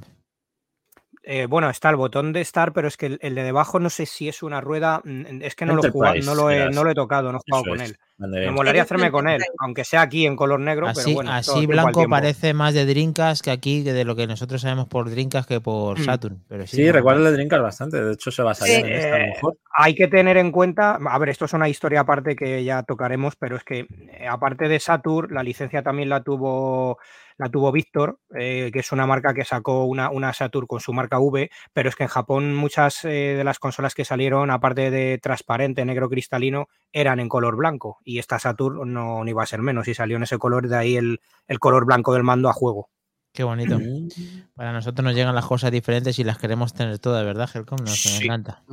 [1.27, 3.89] Eh, bueno, está el botón de Star, pero es que el, el de debajo no
[3.89, 5.01] sé si es una rueda.
[5.03, 7.41] mm, Es que no lo, he no lo he, no lo he tocado, no he
[7.43, 7.89] jugado Eso con es.
[7.89, 7.97] él.
[8.17, 11.31] Vale, Me molaría hacerme con él, aunque sea aquí en color negro, pero Así, bueno.
[11.43, 14.87] todo así blanco parece más de Drinkas que aquí, que de lo que nosotros sabemos
[14.87, 16.03] por Drinkas que por Mm.
[16.05, 16.43] Saturn.
[16.47, 18.01] Pero sí, Sí, bueno, recuerda el de Drinkas bastante.
[18.01, 19.57] De hecho, se basaría Sí, en esta, a lo Eh, mejor.
[19.77, 23.35] hay que tener en cuenta, a ver, esto es una historia aparte que ya tocaremos,
[23.35, 23.79] pero es que
[24.11, 26.99] eh, aparte de Saturn, la licencia también la tuvo
[27.37, 30.93] la tuvo Victor, eh, que es una marca que sacó una, una Saturn con su
[30.93, 34.89] marca V, pero es que en Japón muchas eh, de las consolas que salieron, aparte
[34.91, 37.99] de transparente, negro cristalino, eran en color blanco.
[38.05, 40.77] Y esta Saturn no, no iba a ser menos, y salió en ese color, de
[40.77, 42.89] ahí el, el color blanco del mando a juego.
[43.33, 43.77] Qué bonito.
[43.77, 44.07] Mm.
[44.55, 47.79] Para nosotros nos llegan las cosas diferentes y las queremos tener todas, ¿verdad, Helcom?
[47.79, 48.23] Nos, Sí.
[48.23, 48.63] encanta.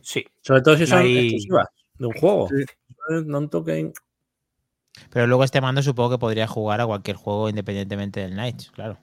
[0.00, 0.24] Sí.
[0.40, 1.66] Sobre todo si son Ahí- exclusivas
[1.98, 2.48] de un juego.
[2.48, 2.64] Sí.
[3.26, 3.92] No un toque.
[5.10, 8.98] Pero luego este mando supongo que podría jugar a cualquier juego independientemente del Knights, claro.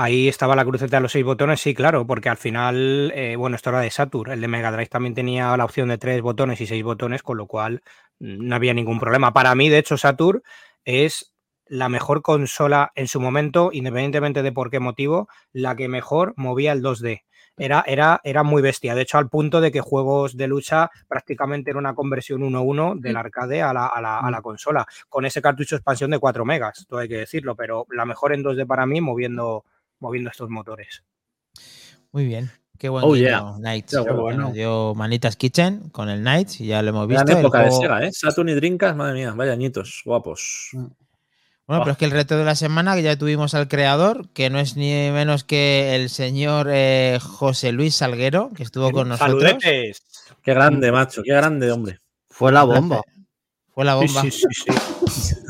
[0.00, 3.56] Ahí estaba la cruceta de los seis botones, sí, claro, porque al final, eh, bueno,
[3.56, 4.30] esto era de Saturn.
[4.30, 7.36] El de Mega Drive también tenía la opción de tres botones y seis botones, con
[7.36, 7.82] lo cual
[8.20, 9.32] mm, no había ningún problema.
[9.32, 10.42] Para mí, de hecho, Saturn
[10.84, 11.34] es
[11.66, 16.70] la mejor consola en su momento, independientemente de por qué motivo, la que mejor movía
[16.70, 17.24] el 2D.
[17.58, 21.70] Era, era, era muy bestia, de hecho, al punto de que juegos de lucha prácticamente
[21.70, 25.42] era una conversión 1-1 del arcade a la, a la- a la consola, con ese
[25.42, 28.86] cartucho expansión de 4 megas, todo hay que decirlo, pero la mejor en 2D para
[28.86, 29.64] mí moviendo,
[30.00, 31.02] moviendo estos motores.
[32.12, 32.50] Muy bien.
[32.78, 33.54] Qué buen Oh, guiño, yeah.
[33.58, 33.90] Knights.
[33.98, 34.42] Qué Que bueno.
[34.44, 37.24] Nos dio Manitas Kitchen con el Knights y ya lo hemos visto.
[37.24, 38.12] Gran el época de Sega, ¿eh?
[38.12, 40.70] Saturn y Drinkas, madre mía, vaya añitos, guapos.
[41.68, 44.48] Bueno, pero es que el reto de la semana que ya tuvimos al creador, que
[44.48, 49.42] no es ni menos que el señor eh, José Luis Salguero, que estuvo con nosotros.
[49.42, 50.02] Saludetes.
[50.42, 51.22] Qué grande, macho.
[51.22, 52.00] Qué grande, hombre.
[52.30, 53.02] Fue la bomba.
[53.74, 54.22] Fue la bomba.
[54.22, 54.72] Sí, sí, sí,
[55.10, 55.34] sí.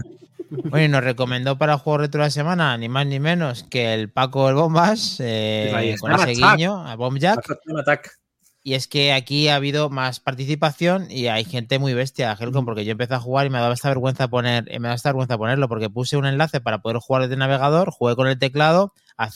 [0.51, 3.65] Bueno, y nos recomendó para el juego retro de la semana, ni más ni menos
[3.65, 7.47] que el Paco el Bombas, eh, con ese guiño, a Bomb Jack.
[8.63, 12.85] Y es que aquí ha habido más participación y hay gente muy bestia, Helcom, porque
[12.85, 15.39] yo empecé a jugar y me daba esta vergüenza poner, eh, me daba esta vergüenza
[15.39, 18.93] ponerlo, porque puse un enlace para poder jugar desde navegador, jugué con el teclado,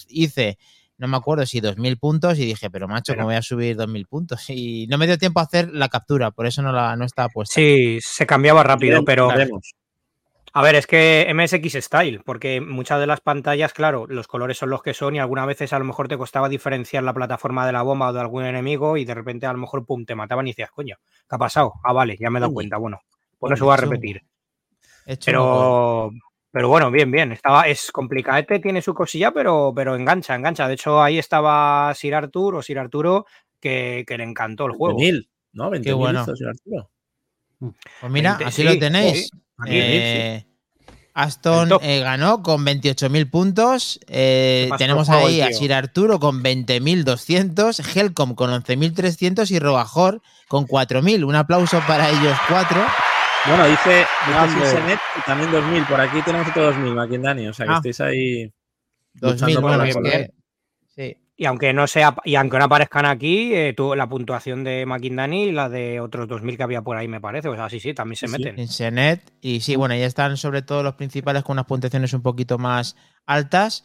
[0.08, 0.58] hice,
[0.98, 4.06] no me acuerdo si 2000 puntos y dije, pero macho, ¿cómo voy a subir 2000
[4.06, 4.48] puntos?
[4.50, 7.28] Y no me dio tiempo a hacer la captura, por eso no la no estaba
[7.28, 7.54] puesta.
[7.54, 9.28] Sí, se cambiaba rápido, pero.
[10.55, 14.68] A ver, es que MSX Style, porque muchas de las pantallas, claro, los colores son
[14.68, 17.72] los que son y algunas veces a lo mejor te costaba diferenciar la plataforma de
[17.72, 20.46] la bomba o de algún enemigo y de repente a lo mejor, pum, te mataban
[20.46, 20.96] y decías, coño,
[21.28, 21.72] ¿qué ha pasado?
[21.82, 22.55] Ah, vale, ya me he dado Uy.
[22.55, 23.00] cuenta, bueno,
[23.38, 24.22] pues no Uy, se va a eso- repetir.
[25.07, 25.16] He.
[25.24, 26.11] Pero,
[26.50, 30.68] pero bueno, bien, bien, estaba, es complicadete, tiene su cosilla, pero, pero engancha, engancha.
[30.68, 33.24] De hecho, ahí estaba Sir Artur o Sir Arturo,
[33.59, 34.98] que, que le encantó el juego.
[34.98, 35.70] 20.000, ¿no?
[35.70, 36.24] 20.000 bueno.
[36.26, 36.90] señor Arturo.
[37.59, 39.28] Pues mira, 20, aquí sí, lo tenéis.
[39.28, 39.41] sí.
[39.66, 40.46] Eh,
[41.14, 44.00] Aston eh, ganó con 28.000 puntos.
[44.08, 45.52] Eh, tenemos ahí a.
[45.52, 51.24] Sir Arturo con 20.200, Helcom con 11.300 y Robajor con 4.000.
[51.24, 52.82] Un aplauso para ellos cuatro.
[53.46, 55.84] Bueno, dice, dice y también 2000.
[55.86, 57.48] Por aquí tenemos otro 2000, Maquindani.
[57.48, 57.76] O sea que Ah.
[57.76, 58.52] estáis ahí.
[59.14, 60.30] 2.000, Luchando por bueno, que-
[60.94, 61.16] sí.
[61.37, 65.53] Y aunque no sea, y aunque no aparezcan aquí, eh, la puntuación de McIndani y
[65.53, 67.49] la de otros 2000 que había por ahí, me parece.
[67.49, 68.59] O sea, sí, sí, también se Sí, meten.
[68.59, 69.33] Insenet.
[69.41, 72.97] Y sí, bueno, ya están sobre todo los principales con unas puntuaciones un poquito más
[73.26, 73.85] altas.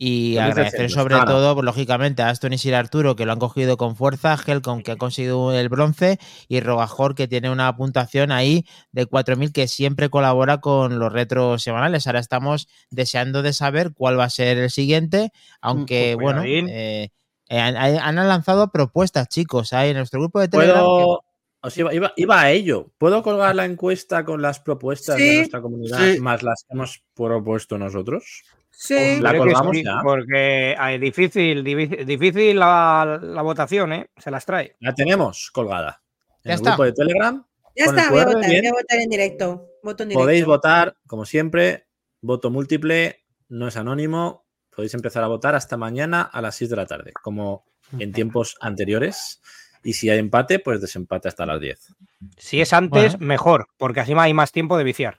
[0.00, 1.32] Y agradecer sobre claro.
[1.32, 4.82] todo, pues, lógicamente, a Aston y Sir Arturo que lo han cogido con fuerza, Helcom
[4.82, 9.66] que ha conseguido el bronce y Robajor que tiene una puntuación ahí de 4.000 que
[9.66, 12.06] siempre colabora con los retros semanales.
[12.06, 15.30] Ahora estamos deseando de saber cuál va a ser el siguiente,
[15.60, 17.10] aunque pues bueno, eh,
[17.48, 20.78] eh, han, han lanzado propuestas, chicos, ahí en nuestro grupo de Telegram.
[20.84, 21.24] Puedo.
[21.60, 22.92] Os iba, iba- iba a ello.
[22.98, 26.20] ¿Puedo colgar la encuesta con las propuestas de nuestra comunidad Sí.
[26.20, 28.44] más las que hemos propuesto nosotros?
[28.80, 29.18] Sí.
[29.20, 30.00] La Creo que colgamos sí, ya.
[30.04, 34.10] Porque es difícil, difícil la, la votación, ¿eh?
[34.16, 34.76] Se las trae.
[34.78, 36.00] La tenemos colgada.
[36.44, 36.70] En Ya el está.
[36.70, 39.66] grupo de Telegram Ya está, voy a votar, voy a votar en directo.
[39.82, 40.24] Voto en directo.
[40.24, 41.88] podéis votar, como siempre,
[42.20, 44.46] voto múltiple, no es anónimo.
[44.74, 47.64] Podéis empezar a votar hasta mañana a las 6 de la tarde, como
[47.98, 49.42] en tiempos anteriores.
[49.82, 51.94] Y si hay empate, pues desempate hasta las 10.
[52.36, 53.26] Si es antes, Bueno.
[53.26, 55.18] mejor, porque así hay más tiempo de viciar.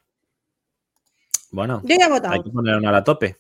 [1.51, 2.34] Bueno, Yo ya he votado.
[2.36, 3.36] hay que poner una a la tope.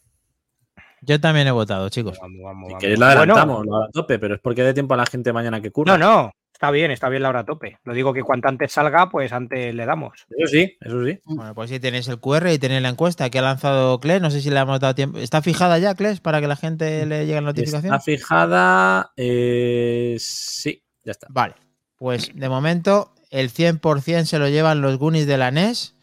[1.01, 2.17] Yo también he votado, chicos.
[2.21, 2.81] Vamos, vamos, Si vamos.
[2.81, 5.05] queréis la Bueno, adelantamos, la a la tope, pero es porque dé tiempo a la
[5.05, 5.97] gente mañana que curra.
[5.97, 7.77] no, no, está bien, está bien la hora a tope.
[7.83, 10.25] Lo digo que cuanto antes salga, pues antes le damos.
[10.37, 11.19] Eso sí, eso sí.
[11.25, 14.21] Bueno, pues sí tenéis el QR y tenéis la encuesta que ha lanzado Kles.
[14.21, 15.19] No sé si le hemos dado tiempo.
[15.19, 17.93] ¿Está fijada ya, Kles, para que la gente le llegue la notificación?
[17.93, 19.11] Está fijada.
[19.15, 21.27] eh, sí, ya está.
[21.29, 21.55] Vale.
[21.97, 25.95] Pues de momento el 100% se lo llevan los Goonies de la NES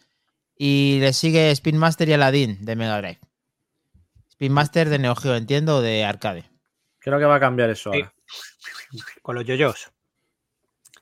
[0.59, 3.18] y le sigue Spin Master y Aladdin de Mega Drive.
[4.37, 6.45] Spin Master de Neo Geo, entiendo, o de arcade.
[6.99, 8.01] Creo que va a cambiar eso Sí.
[8.01, 8.12] ahora.
[9.22, 9.91] Con los yoyos.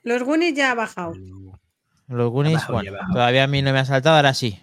[0.03, 1.13] Los Goonies ya ha bajado.
[2.07, 4.61] Los Goonies, bajado, bueno, todavía a mí no me ha saltado, ahora sí.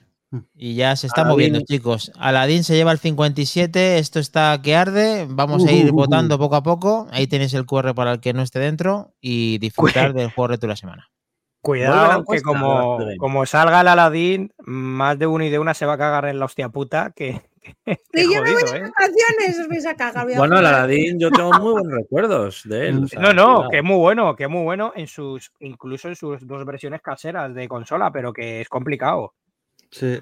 [0.54, 1.34] Y ya se está Aladdin.
[1.34, 2.10] moviendo, chicos.
[2.18, 5.26] Aladdin se lleva el 57, esto está que arde.
[5.28, 5.96] Vamos a ir Uh, uh, uh.
[5.96, 7.06] votando poco a poco.
[7.10, 10.62] Ahí tenéis el QR para el que no esté dentro y disfrutar del juego reto
[10.62, 11.10] de la semana.
[11.60, 15.92] Cuidado, que como, como salga el Aladín, más de uno y de una se va
[15.94, 17.12] a cagar en la hostia puta.
[17.14, 17.42] Que
[18.14, 18.82] Sí, yo me voy de ¿eh?
[18.82, 20.24] vacaciones, os vais a cagar.
[20.24, 20.66] voy a Bueno, el.
[20.66, 23.04] Aladdin, yo tengo muy buenos recuerdos de él.
[23.04, 26.08] o sea, No, no, que es muy bueno, que es muy bueno en sus, incluso
[26.08, 29.34] en sus dos versiones caseras de consola, pero que es complicado.
[29.90, 30.20] Sí.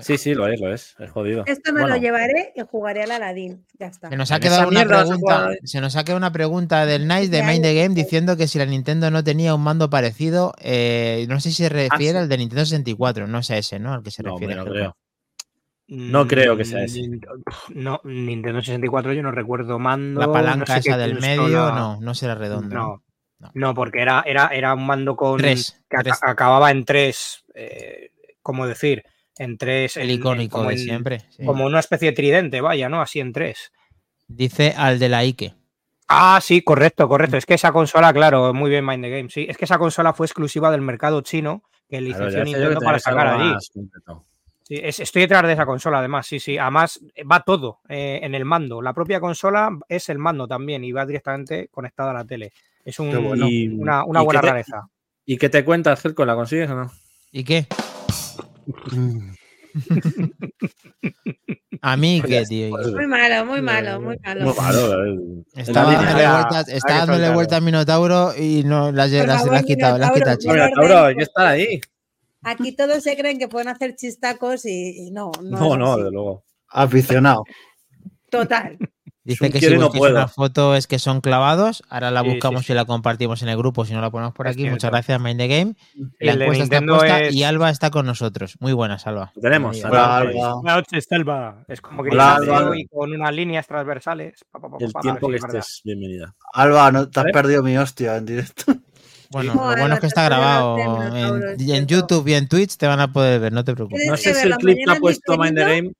[0.00, 0.94] Sí, sí, lo es, lo es.
[0.98, 1.42] Es jodido.
[1.46, 3.66] Esto me Bueno, lo llevaré y jugaré al Aladín.
[3.78, 4.08] Ya está.
[4.08, 5.50] Se nos ha quedado una pregunta.
[5.64, 7.74] Se nos ha quedado una pregunta del Nice de Mind the.
[7.74, 11.64] Game diciendo que si la Nintendo no tenía un mando parecido, eh, no sé si
[11.64, 12.16] se refiere sí.
[12.18, 13.92] al de Nintendo 64, no es ese, ¿no?
[13.92, 14.62] Al que se No, refiere.
[14.64, 14.96] creo.
[15.90, 17.02] No creo que sea ese.
[17.74, 20.20] No, Nintendo 64 yo no recuerdo mando.
[20.20, 22.74] La no palanca sé qué esa del medio, no, no será redondo.
[22.74, 22.82] ¿no?
[22.82, 23.02] No,
[23.40, 23.50] No.
[23.54, 26.18] no, porque era, era, era un mando con Tres, que tres.
[26.22, 28.10] acababa en tres, eh,
[28.42, 29.02] ¿cómo decir?
[29.36, 29.96] En tres.
[29.96, 31.20] El en- icónico como de en- siempre.
[31.30, 31.44] sí.
[31.44, 33.00] Como una especie de tridente, vaya, ¿no?
[33.00, 33.72] Así en tres.
[34.28, 35.54] Dice al de la Ike.
[36.06, 37.36] Ah, sí, correcto, correcto.
[37.36, 39.28] Es que esa consola, claro, muy bien Mind the Game.
[39.30, 42.80] Sí, es que esa consola fue exclusiva del mercado chino que Claro, licenció que Nintendo
[42.80, 43.54] para sacar allí.
[43.72, 44.24] completo.
[44.70, 46.56] Sí, es- estoy detrás de esa consola, además, sí, sí.
[46.56, 48.80] Además, eh, va todo eh, en el mando.
[48.80, 52.52] La propia consola es el mando también y va directamente conectada a la tele.
[52.84, 53.48] Es un- Qué bueno.
[53.48, 54.86] Y- una, una y buena te- rareza.
[55.26, 56.24] ¿Y qué te cuentas, Gelco?
[56.24, 56.92] ¿La consigues o no?
[57.32, 57.66] ¿Y qué?
[61.82, 62.68] A mí, ¿qué, tío?
[62.70, 64.44] Muy malo, muy malo, muy malo.
[64.44, 65.18] Muy malo, eh.
[65.56, 69.52] Estaba En la dándole vueltas, que dándole vueltas a Minotauro y no las, las, favor,
[69.52, 71.80] las has quitado, las has quitado, Minotauro, hay que estar ahí.
[72.42, 75.58] Aquí todos se creen que pueden hacer chistacos y, y no, no.
[75.58, 76.44] No, no, desde luego.
[76.68, 77.44] Aficionado.
[78.30, 78.78] Total.
[79.22, 81.82] Dice que si no una foto es que son clavados.
[81.90, 82.72] Ahora la sí, buscamos sí.
[82.72, 83.84] y la compartimos en el grupo.
[83.84, 84.76] Si no la ponemos por Es aquí, cierto.
[84.76, 85.74] muchas gracias, Mind the Game.
[86.18, 88.56] Y La el de encuesta está puesta es- y Alba está con nosotros.
[88.60, 89.30] Muy buenas, Alba.
[89.36, 89.76] Lo tenemos.
[89.84, 90.16] Hola, Alba.
[90.30, 90.54] Alba.
[90.54, 91.64] Buenas noches, Selva.
[91.68, 92.78] Es como Hola, grisáceo Alba.
[92.78, 94.44] y con unas líneas transversales.
[94.50, 96.34] Pa, pa, pa, El tiempo que estés, bienvenida.
[96.54, 97.32] Alba, no te has ¿Vale?
[97.34, 98.72] perdido mi hostia en directo.
[99.30, 101.86] Bueno, lo bueno es que está grabado en.
[101.86, 102.76] YouTube y en Twitch.
[102.76, 104.06] Te van a poder ver, no te preocupes.
[104.06, 105.92] No sé si el clip que ha puesto Mind the Game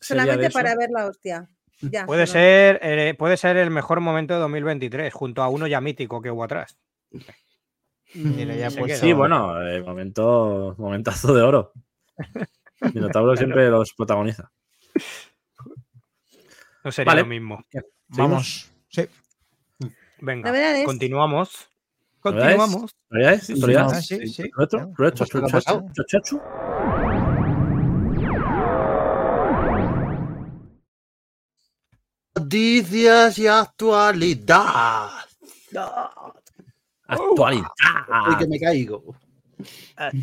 [0.00, 1.48] Solamente para ver la hostia.
[1.80, 2.26] Ya, Puede no.
[2.26, 6.30] ser, eh, puede ser el mejor momento de 2023, junto a uno ya mítico que
[6.30, 6.78] hubo atrás.
[8.14, 8.98] Ya Se pues.
[8.98, 11.72] Sí, bueno, eh, momento, momentazo de oro.
[12.94, 14.50] Minotauro siempre los protagoniza.
[16.82, 17.22] No sería Vale.
[17.22, 17.64] lo mismo.
[18.08, 18.70] Vamos.
[18.88, 19.06] Sí.
[20.20, 20.52] Venga,
[20.84, 21.68] continuamos.
[22.26, 22.90] Continuamos.
[23.08, 23.46] ¿Novedades?
[23.46, 24.04] Sí, ¿Novedades?
[24.04, 24.42] sí, sí.
[24.56, 24.78] ¿Retro?
[24.80, 24.94] Claro.
[24.98, 25.26] ¿Retro?
[25.26, 25.52] ¿Qué ha ¿Chachu?
[25.52, 25.86] pasado?
[26.08, 26.40] ¿Chachu?
[32.34, 35.08] Noticias y actualidad.
[37.06, 37.68] Actualidad.
[38.10, 39.04] Ay, que me caigo.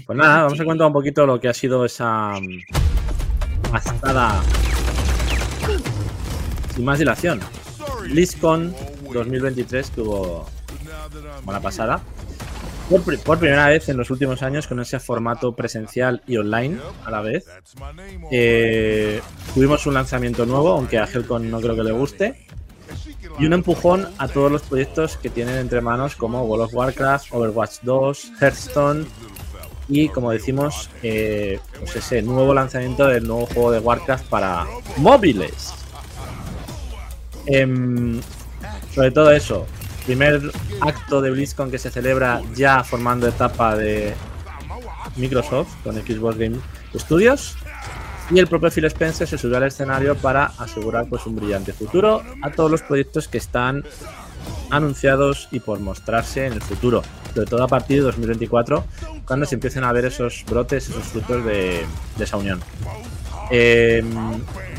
[0.05, 4.43] Pues nada, vamos a contar un poquito lo que ha sido esa mm, pasada
[6.75, 7.39] sin más dilación.
[8.01, 8.75] BlizzCon
[9.13, 10.45] 2023 tuvo
[11.43, 12.01] buena pasada.
[12.89, 16.77] Por, pri- por primera vez en los últimos años con ese formato presencial y online
[17.05, 17.45] a la vez.
[18.31, 19.21] Eh,
[19.53, 22.45] tuvimos un lanzamiento nuevo, aunque a Helcon no creo que le guste.
[23.39, 27.27] Y un empujón a todos los proyectos que tienen entre manos como World of Warcraft,
[27.33, 29.05] Overwatch 2, Hearthstone
[29.89, 34.65] y como decimos, eh, pues ese nuevo lanzamiento del nuevo juego de Warcraft para
[34.97, 35.73] móviles.
[37.45, 38.21] Em,
[38.93, 39.65] sobre todo eso,
[40.05, 40.41] primer
[40.81, 44.13] acto de BlizzCon que se celebra ya formando etapa de
[45.15, 46.57] Microsoft con Xbox Game
[46.95, 47.55] Studios
[48.29, 52.23] y el propio Phil Spencer se subió al escenario para asegurar pues un brillante futuro
[52.41, 53.83] a todos los proyectos que están
[54.69, 58.85] anunciados y por mostrarse en el futuro, sobre todo a partir de 2024,
[59.25, 61.85] cuando se empiecen a ver esos brotes, esos frutos de,
[62.17, 62.59] de esa unión.
[63.51, 64.03] Eh,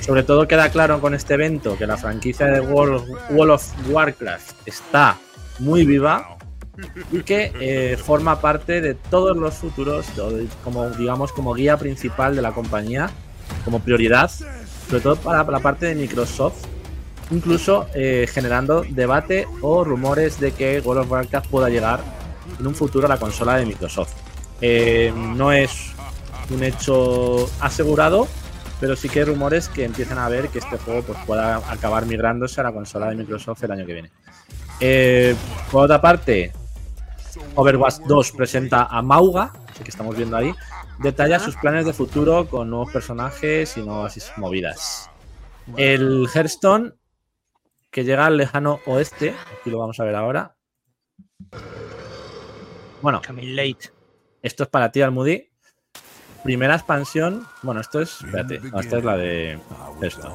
[0.01, 5.17] sobre todo queda claro con este evento que la franquicia de World, of Warcraft está
[5.59, 6.37] muy viva
[7.13, 10.07] y que eh, forma parte de todos los futuros,
[10.63, 13.11] como digamos como guía principal de la compañía,
[13.65, 14.31] como prioridad,
[14.89, 16.65] sobre todo para la parte de Microsoft,
[17.31, 22.01] incluso eh, generando debate o rumores de que World of Warcraft pueda llegar
[22.59, 24.13] en un futuro a la consola de Microsoft.
[24.61, 25.93] Eh, no es
[26.51, 28.29] un hecho asegurado,
[28.81, 32.07] pero sí que hay rumores que empiezan a ver que este juego pues, pueda acabar
[32.07, 34.11] migrándose a la consola de Microsoft el año que viene.
[34.81, 35.35] Eh,
[35.71, 36.53] por otra parte,
[37.55, 39.53] Overwatch 2 presenta a Mauga,
[39.83, 40.53] que estamos viendo ahí,
[40.99, 45.11] detalla sus planes de futuro con nuevos personajes y nuevas movidas.
[45.77, 46.95] El Hearthstone,
[47.91, 50.57] que llega al lejano oeste, aquí lo vamos a ver ahora.
[53.03, 53.21] Bueno,
[54.43, 55.51] esto es para ti, Almudi.
[56.45, 57.47] Primera expansión.
[57.63, 58.21] Bueno, esto es.
[58.21, 59.59] Espérate, no, esta es la de
[60.01, 60.35] Hearthstone.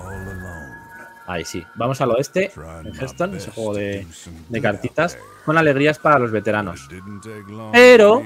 [1.27, 1.63] Ahí sí.
[1.75, 2.51] Vamos al oeste,
[2.83, 4.07] en Hearthstone, ese juego de,
[4.49, 6.89] de cartitas, con alegrías para los veteranos.
[7.71, 8.23] Pero.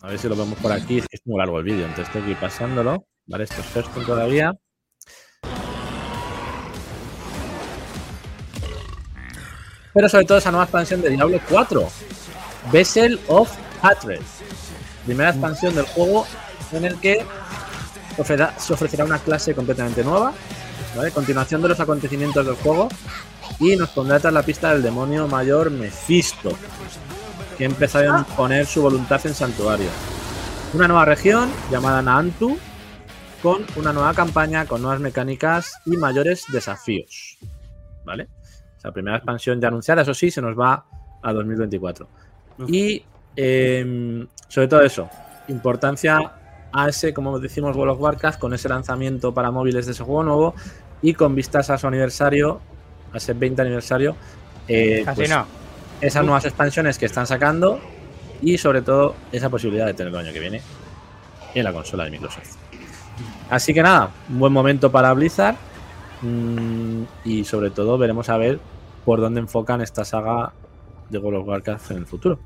[0.00, 0.98] A ver si lo vemos por aquí.
[0.98, 3.04] Es que muy largo el vídeo, entonces estoy aquí pasándolo.
[3.26, 4.52] Vale, esto es Hearthstone todavía.
[9.92, 11.88] Pero sobre todo esa nueva expansión de Diablo 4.
[12.72, 14.22] Vessel of Hatred.
[15.04, 16.26] Primera expansión del juego
[16.72, 17.24] en el que
[18.14, 20.32] se ofrecerá, se ofrecerá una clase completamente nueva.
[20.96, 21.10] ¿vale?
[21.10, 22.88] Continuación de los acontecimientos del juego.
[23.58, 26.52] Y nos pondrá tras la pista del demonio mayor Mephisto.
[27.58, 29.88] Que ha empezado a imponer su voluntad en Santuario.
[30.72, 32.58] Una nueva región llamada Naantu.
[33.42, 37.38] Con una nueva campaña, con nuevas mecánicas y mayores desafíos.
[38.04, 38.28] ¿Vale?
[38.76, 40.84] O sea, primera expansión ya anunciada, eso sí, se nos va
[41.22, 42.06] a 2024.
[42.68, 43.02] Y
[43.36, 45.08] eh, sobre todo eso,
[45.48, 46.32] importancia
[46.72, 50.22] a ese, como decimos, World of Warcraft, con ese lanzamiento para móviles de ese juego
[50.22, 50.54] nuevo
[51.02, 52.60] y con vistas a su aniversario,
[53.12, 54.16] a ese 20 aniversario,
[54.68, 55.46] eh, Casi pues, no.
[56.00, 57.80] esas nuevas expansiones que están sacando
[58.42, 60.62] y sobre todo esa posibilidad de tenerlo el año que viene
[61.54, 62.56] en la consola de Microsoft.
[63.50, 65.56] Así que nada, un buen momento para Blizzard
[66.22, 68.60] mm, y sobre todo veremos a ver
[69.04, 70.52] por dónde enfocan esta saga
[71.08, 72.38] de World of Warcraft en el futuro.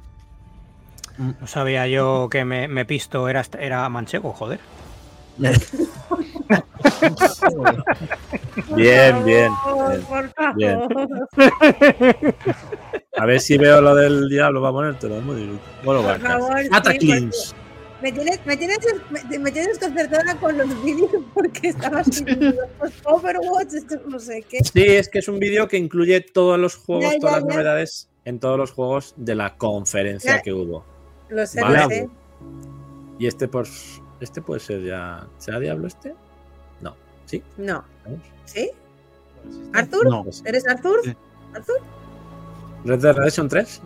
[1.18, 4.60] No sabía yo que me, me pisto era, era manchego, joder.
[8.76, 9.52] Bien, bien.
[10.08, 10.78] Por bien.
[10.88, 11.08] favor.
[13.16, 15.18] A ver si veo lo del diablo, va a ponértelo.
[15.18, 15.60] es muy difícil.
[15.84, 16.28] Bueno, Por bueno.
[16.28, 16.68] favor, sí.
[18.02, 18.78] Me tienes, me, tienes,
[19.10, 22.06] me, me tienes desconcertada con los vídeos porque estabas
[23.04, 24.58] Overwatch, esto no sé qué.
[24.62, 27.44] Sí, es que es un vídeo que incluye todos los juegos, Ya, ya, todas las
[27.44, 27.54] ya.
[27.54, 30.42] novedades en todos los juegos de la conferencia Ya.
[30.42, 30.84] que hubo.
[31.29, 31.83] Lo sé, Vale.
[31.83, 32.11] lo sé.
[33.18, 35.27] Y este, pues, este puede ser ya.
[35.39, 36.14] ¿Será Diablo este?
[36.81, 36.97] No.
[37.27, 37.43] ¿Sí?
[37.57, 37.85] No.
[38.45, 38.70] ¿Sí?
[39.72, 40.07] ¿Arthur?
[40.09, 40.25] No.
[40.45, 41.01] ¿Eres Arthur?
[41.05, 41.16] Sí.
[41.55, 41.77] ¿Arthur?
[42.85, 43.83] Red Dead Redemption 3.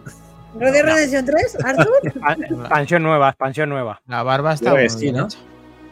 [0.59, 1.59] ¿Red Dead Redemption 3?
[1.65, 2.01] ¿Arthur?
[2.05, 4.01] Expansión nueva, expansión nueva.
[4.07, 5.27] La barba está muy sí, bien ¿no?
[5.27, 5.39] hecha.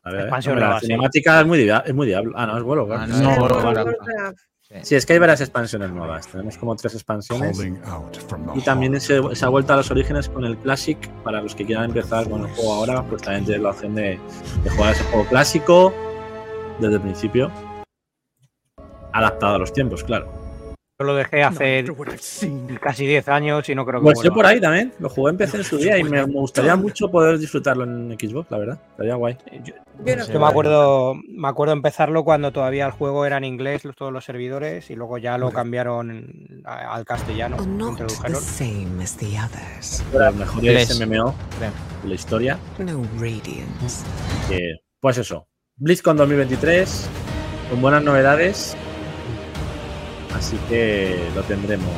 [0.03, 0.87] A ver, Expansión la nueva, sí.
[0.87, 2.33] cinemática es muy, es muy Diablo.
[2.37, 2.87] Ah, no, es bueno.
[2.93, 3.65] Ah, no, World of.
[3.65, 4.39] Warcraft.
[4.83, 6.27] Sí, es que hay varias expansiones nuevas.
[6.27, 7.59] Tenemos como tres expansiones.
[8.55, 10.99] Y también se, se ha vuelto a los orígenes con el Classic.
[11.23, 14.19] Para los que quieran empezar con el juego ahora, pues también tienen la opción de,
[14.65, 15.95] de jugar ese juego clásico
[16.81, 17.51] desde el principio.
[19.13, 20.46] Adaptado a los tiempos, claro.
[20.99, 21.85] Yo lo dejé hace
[22.81, 24.95] casi 10 años y no creo que Pues yo por ahí también.
[24.99, 28.17] Lo jugué en PC en su día y me, me gustaría mucho poder disfrutarlo en
[28.19, 28.79] Xbox, la verdad.
[28.93, 29.37] Estaría guay.
[29.63, 29.75] Yo,
[30.07, 33.85] Yo no yo me acuerdo, me acuerdo empezarlo cuando todavía el juego era en inglés,
[33.85, 37.59] los- todos los servidores, y luego ya lo cambiaron al castellano.
[37.63, 38.41] Introdujeron.
[38.41, 40.03] same as the others.
[40.13, 40.63] Pero el mejor.
[40.63, 41.35] MMO
[42.03, 42.59] de la historia.
[42.79, 43.03] No
[44.49, 47.07] que, pues eso, BlizzCon 2023,
[47.69, 48.75] con buenas novedades.
[50.37, 51.89] Así que lo tendremos.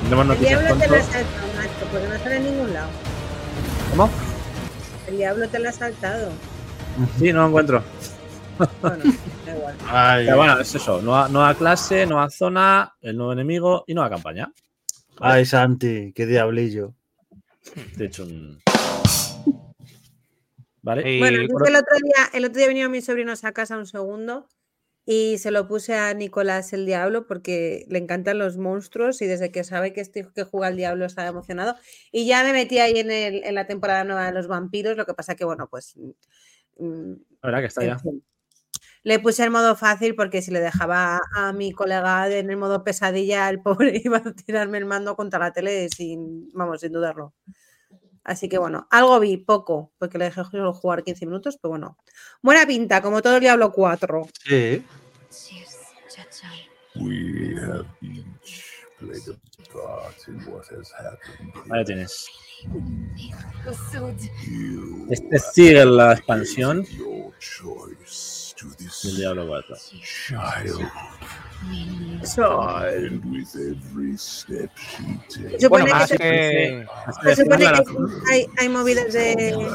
[0.00, 0.94] Tendremos El noticias diablo te pronto.
[0.96, 2.88] lo has saltado, macho, porque no sale en ningún lado.
[3.90, 4.10] ¿Cómo?
[5.06, 6.32] El diablo te lo ha saltado.
[7.18, 7.84] Sí, no lo encuentro.
[8.82, 9.04] Bueno,
[9.44, 9.76] da igual.
[9.86, 11.00] Ay, Pero bueno, es eso.
[11.00, 14.50] Nueva, nueva clase, nueva zona, el nuevo enemigo y nueva campaña.
[15.20, 16.94] ay, Santi, qué diablillo.
[17.96, 18.60] De hecho, un...
[20.82, 21.18] ¿Vale?
[21.18, 24.48] Bueno, el otro día, el otro día vinieron mis sobrinos a casa un segundo
[25.06, 29.52] y se lo puse a Nicolás el Diablo porque le encantan los monstruos y desde
[29.52, 31.76] que sabe que este que juega al Diablo estaba emocionado.
[32.12, 35.06] Y ya me metí ahí en, el- en la temporada nueva de los vampiros, lo
[35.06, 35.96] que pasa que, bueno, pues.
[36.78, 37.96] mm, La verdad que está ya.
[39.02, 42.82] Le puse el modo fácil porque si le dejaba a mi colega en el modo
[42.84, 47.34] pesadilla, el pobre iba a tirarme el mando contra la tele sin, vamos, sin dudarlo.
[48.26, 51.96] Así que bueno, algo vi, poco, porque le dejé solo jugar 15 minutos, pero bueno.
[52.42, 54.28] Buena pinta, como todo el Diablo 4.
[54.44, 54.84] Sí.
[56.96, 58.64] We have each
[58.98, 59.36] played a
[59.72, 61.52] part in what has happened.
[61.70, 62.26] Ahí tienes.
[65.08, 66.84] Este sigue la expansión
[68.78, 69.76] this Diablo 4.
[70.02, 70.82] child.
[71.62, 76.86] And with every step she Se takes, supone Bueno, que, que.
[77.22, 77.82] se supone que
[78.32, 79.68] hay, hay movidas de.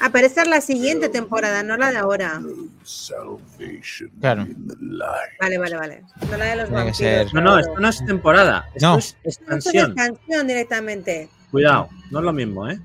[0.00, 2.40] Ah, pero esta es la siguiente temporada, no la de ahora.
[2.84, 4.42] salvation Claro.
[4.42, 5.30] in the light.
[5.40, 6.02] Vale, vale, vale.
[6.30, 6.96] No la de los vampiros.
[6.98, 8.68] ser- No, no, esto no es temporada.
[8.74, 8.98] Esto No.
[8.98, 9.90] es Esto es expansión.
[9.90, 11.28] expansión directamente.
[11.50, 12.78] Cuidado, no es lo mismo, ¿eh?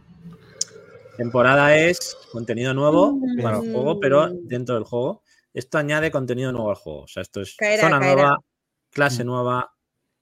[1.17, 5.21] Temporada es contenido nuevo para el juego, pero dentro del juego.
[5.53, 7.01] Esto añade contenido nuevo al juego.
[7.03, 8.15] O sea, esto es Caerá, zona caerá.
[8.15, 8.37] nueva,
[8.89, 9.73] clase nueva,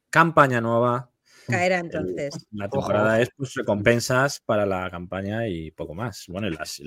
[0.09, 1.09] campaña nueva.
[1.47, 2.47] Caerá entonces.
[2.51, 6.25] La temporada es pues recompensas para la campaña y poco más.
[6.27, 6.81] Bueno, y las,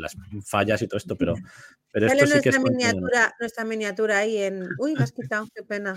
[0.46, 1.34] fallas y todo esto, pero,
[1.90, 4.68] pero esto sí que es miniatura, nuestra miniatura ahí en.
[4.78, 5.94] Uy, me has quitado, qué pena.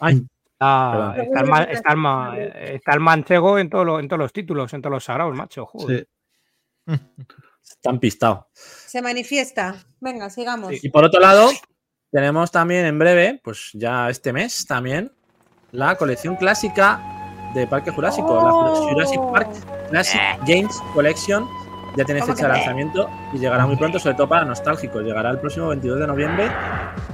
[0.00, 0.26] Ay,
[0.60, 4.32] Ah, está, el está el ma- está el manchego en, todo lo- en todos los
[4.32, 5.64] títulos, en todos los sagrados, macho.
[5.66, 6.00] Joder.
[6.00, 6.06] Sí.
[7.62, 8.44] Están pistados.
[8.52, 9.74] Se manifiesta.
[10.00, 10.72] Venga, sigamos.
[10.82, 11.50] Y por otro lado,
[12.10, 15.12] tenemos también en breve, pues ya este mes también,
[15.72, 17.00] la colección clásica
[17.54, 18.88] de Parque Jurásico, la Oh.
[18.90, 19.50] Jurassic Park
[19.90, 21.46] Classic Games Collection.
[21.96, 25.02] Ya tiene ¿Cómo fecha de lanzamiento y llegará muy pronto, sobre todo para nostálgicos.
[25.02, 26.48] Llegará el próximo 22 de noviembre.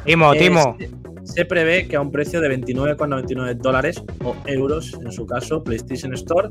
[0.05, 0.77] Timo, Eh, Timo.
[1.25, 6.13] Se- prevé que a un precio de 29,99 dólares o euros, en su caso, PlayStation
[6.15, 6.49] Store,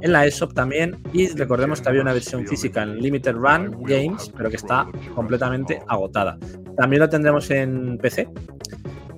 [0.00, 1.02] en la eShop también.
[1.12, 5.80] Y recordemos que había una versión física en Limited Run Games, pero que está completamente
[5.88, 6.38] agotada.
[6.76, 8.28] También lo tendremos en PC.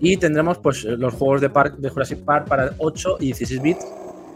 [0.01, 3.87] Y tendremos pues, los juegos de, Park, de Jurassic Park para 8 y 16 bits.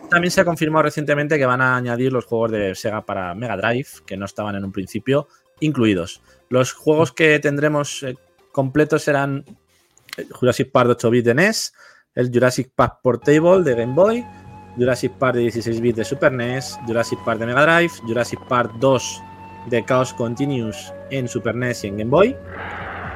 [0.08, 3.56] También se ha confirmado recientemente que van a añadir los juegos de Sega para Mega
[3.56, 5.26] Drive, que no estaban en un principio,
[5.58, 6.22] incluidos.
[6.48, 8.14] Los juegos que tendremos eh,
[8.52, 9.44] completos serán
[10.30, 11.72] Jurassic Park de 8 bits de NES,
[12.14, 14.24] el Jurassic Park Portable de Game Boy,
[14.76, 18.72] Jurassic Park de 16 bits de Super NES, Jurassic Park de Mega Drive, Jurassic Park
[18.80, 19.22] 2
[19.70, 22.36] de Chaos Continuous en Super NES y en Game Boy,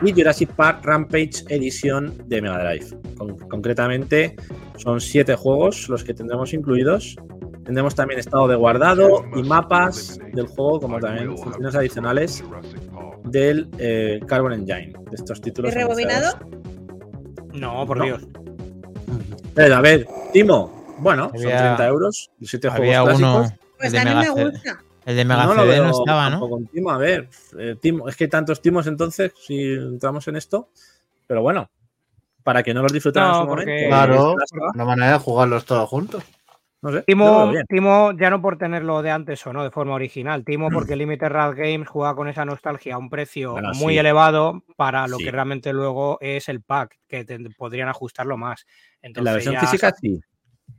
[0.03, 2.87] y Jurassic Park Rampage Edition de Mega Drive.
[3.17, 4.37] Con- concretamente,
[4.77, 7.17] son 7 juegos los que tendremos incluidos.
[7.65, 12.43] Tendremos también estado de guardado y mapas del juego, como también funciones adicionales
[13.25, 15.71] del eh, Carbon Engine, de estos títulos.
[15.71, 16.39] ¿Y rebobinado?
[17.53, 18.05] No, por No.
[18.05, 18.23] Dios.
[19.57, 23.39] Eh, a ver, Timo, bueno, son Había- 30 euros, siete Había juegos uno.
[23.39, 23.61] clásicos.
[23.79, 24.83] Pues el de a mí me gusta.
[25.07, 26.49] El de Mega No lo CD no estaba, ¿no?
[26.73, 27.29] Timo, a ver,
[27.59, 30.69] eh, Timo, es que hay tantos Timos entonces, si entramos en esto,
[31.27, 31.71] pero bueno,
[32.45, 33.73] para que no los disfrutaran No, en su momento.
[33.89, 34.35] Claro,
[34.75, 36.23] una manera de jugarlos todos juntos.
[36.83, 37.53] No sé, Timo.
[37.69, 40.45] Timo, ya no por tenerlo de antes o no, de forma original.
[40.45, 43.99] Timo, porque Limited Rad Games juega con esa nostalgia a un precio Bueno, muy sí.
[43.99, 45.25] elevado para lo Sí.
[45.25, 48.65] que realmente luego es el pack, que te- podrían ajustarlo más.
[49.03, 50.21] En Entonces la versión física se, sí,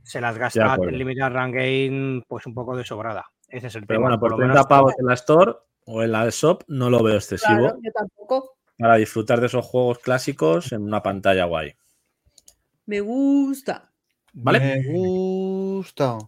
[0.04, 3.28] se las gasta el Limited Run Game pues un poco de sobrada.
[3.48, 4.08] Ese es el pero tema.
[4.08, 5.54] bueno, por lo 30 menos- pavos en la Store
[5.86, 8.56] o en la shop no lo veo excesivo Claro, yo tampoco.
[8.76, 11.76] para disfrutar de esos juegos clásicos en una pantalla guay.
[12.88, 13.88] Me gusta.
[14.34, 14.60] ¿Vale?
[14.62, 15.71] Me gusta.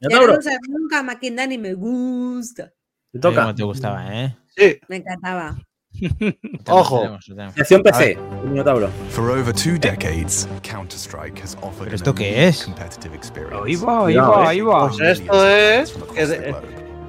[0.01, 0.37] No abro.
[0.39, 2.73] usas nunca Maquindani, me gusta.
[3.11, 3.41] Te toca.
[3.41, 4.35] cómo te gustaba, ¿eh?
[4.55, 5.55] Sí, Me encantaba.
[6.69, 7.19] Ojo.
[7.55, 8.17] Sección PC.
[9.09, 12.63] For over two decades, Counter-Strike has offered ¿Pero esto qué es?
[12.65, 13.55] competitive experience.
[13.63, 14.47] Ahí va, ahí va, eh.
[14.47, 14.87] ahí va.
[14.89, 16.55] Pues esto es que de-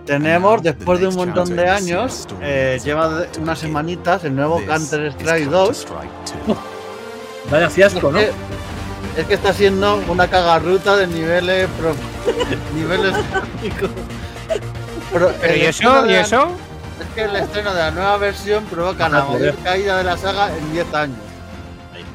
[0.04, 5.86] tenemos, después de un montón de años, eh, lleva unas semanitas el nuevo Counter-Strike 2.
[7.50, 8.18] Vaya fiasco, ¿no?
[9.16, 11.94] Es que, es que está siendo una cagarruta de niveles pro-
[12.74, 13.14] niveles.
[15.12, 16.06] Pero ¿y eso?
[16.06, 16.48] ¿Y la- eso?
[17.00, 20.56] Es que el estreno de la nueva versión provoca la mayor caída de la saga
[20.56, 21.18] en 10 años.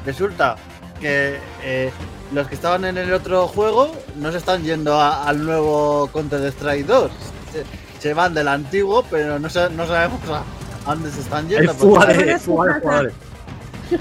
[0.06, 0.56] Resulta
[1.00, 1.92] que eh,
[2.32, 6.86] los que estaban en el otro juego no se están yendo a- al nuevo Counter-Strike
[6.86, 7.10] 2.
[7.52, 7.64] Se,
[8.00, 10.42] se van del antiguo, pero no, sa- no sabemos a,
[10.90, 11.72] dónde se están yendo.
[11.74, 12.30] porque.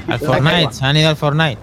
[0.07, 1.59] Al Fortnite, ¿se han ido al Fortnite?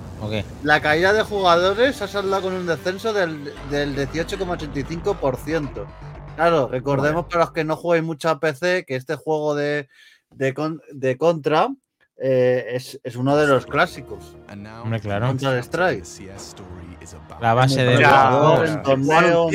[0.62, 5.84] La caída de jugadores ha saldado con un descenso del, del 18,85%.
[6.36, 9.88] Claro, recordemos para los que no jueguen mucho a PC que este juego de,
[10.30, 11.68] de, con- de Contra
[12.18, 14.36] eh, es, es uno de los clásicos.
[14.82, 15.26] Hombre, claro.
[15.28, 16.04] Counter Strike.
[17.40, 19.52] La base de los- torneos,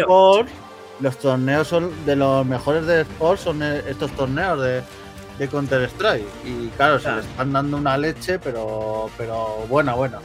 [0.00, 0.52] eSports,
[1.00, 4.82] los torneos son de los mejores de eSports son estos torneos de,
[5.38, 6.26] de Counter Strike.
[6.44, 10.18] Y claro, se le están dando una leche, pero, pero buena, buena.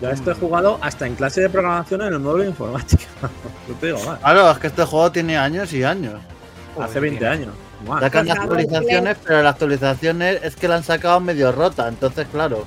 [0.00, 3.04] Yo esto he jugado hasta en clase de programación en el módulo de informática.
[3.68, 4.18] No te digo más.
[4.20, 6.14] Claro, es que este juego tiene años y años.
[6.80, 7.48] Hace 20 años.
[7.86, 8.00] Más.
[8.00, 11.88] Sacan favor, actualizaciones, pero las actualizaciones es que la han sacado medio rota.
[11.88, 12.64] Entonces, claro,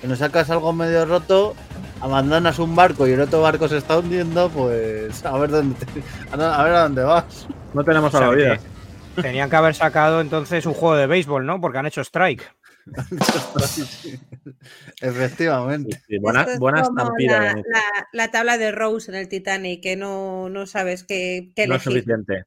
[0.00, 1.54] que no sacas algo medio roto,
[2.00, 6.02] abandonas un barco y el otro barco se está hundiendo, pues a ver dónde, te-
[6.42, 7.46] a a ver a dónde vas.
[7.74, 8.56] No tenemos a O sea, la vida.
[8.56, 8.62] que
[9.22, 11.60] Tenían que haber sacado entonces un juego de béisbol, ¿no?
[11.60, 12.42] Porque han hecho Strike.
[15.00, 15.96] Efectivamente.
[15.96, 17.40] Sí, sí, buena es buena como estampida.
[17.40, 21.66] La, la- la tabla de Rose en el Titanic, que no, no sabes qué, qué
[21.66, 22.44] No es suficiente.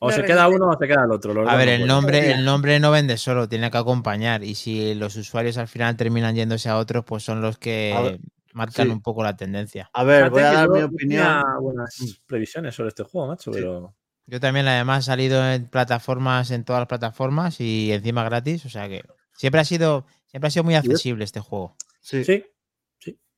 [0.00, 1.32] O No se queda uno o se queda el otro.
[1.34, 4.42] los A ver, el nombre, el nombre no vende solo, tiene que acompañar.
[4.42, 8.18] Y si los usuarios al final terminan yéndose a otros, pues son los que ver,
[8.52, 8.92] marcan sí.
[8.92, 9.88] un poco la tendencia.
[9.92, 11.42] A ver, Fíjate voy a dar mi opinión.
[11.60, 13.60] buenas previsiones sobre este juego, macho, Sí.
[13.60, 13.94] pero.
[14.26, 18.64] Yo también, además, ha salido en plataformas, en todas las plataformas y encima gratis.
[18.64, 19.02] O sea que
[19.32, 21.76] siempre ha sido, siempre ha sido muy accesible este juego.
[22.00, 22.24] Sí.
[22.24, 22.44] Sí.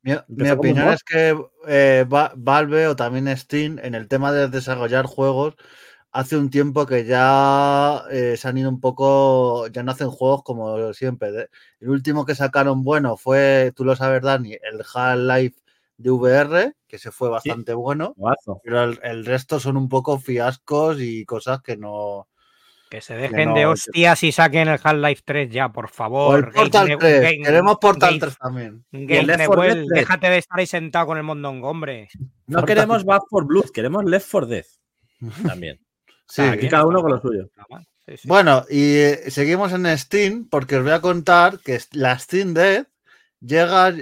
[0.03, 5.05] Mi, opinión es que eh, Va- Valve o también Steam, en el tema de desarrollar
[5.07, 5.57] juegos,
[6.12, 10.45] hace un tiempo que ya eh, se han ido un poco, ya no hacen juegos
[10.45, 11.49] como siempre.
[11.80, 15.57] El último que sacaron bueno fue, tú lo sabes, Dani, el Half-Life
[15.99, 18.61] de VR, que se fue bastante bueno, Juegazo.
[18.64, 22.28] pero el, el resto son un poco fiascos y cosas que no...
[22.88, 25.88] Que se dejen no, de que- hostias y saquen el Half-Life 3 ya, por O
[25.88, 26.38] favor.
[26.47, 28.84] el Portal Game- 3, Game- queremos Portal Game- 3 también.
[28.92, 30.01] Game el Left 4 Newell, Dead 3.
[30.01, 32.09] déjate de estar ahí sentado con el mondongo, hombre.
[32.47, 34.66] No queremos Back for Blood, queremos Left for Death.
[35.47, 35.80] También.
[36.28, 36.42] Sí.
[36.42, 37.49] Aquí cada uno con lo suyo.
[38.07, 38.28] Sí, sí.
[38.28, 42.55] Bueno, y eh, seguimos en Steam porque os voy a contar que es- la Steam
[42.55, 42.88] Deck
[43.47, 43.94] llega,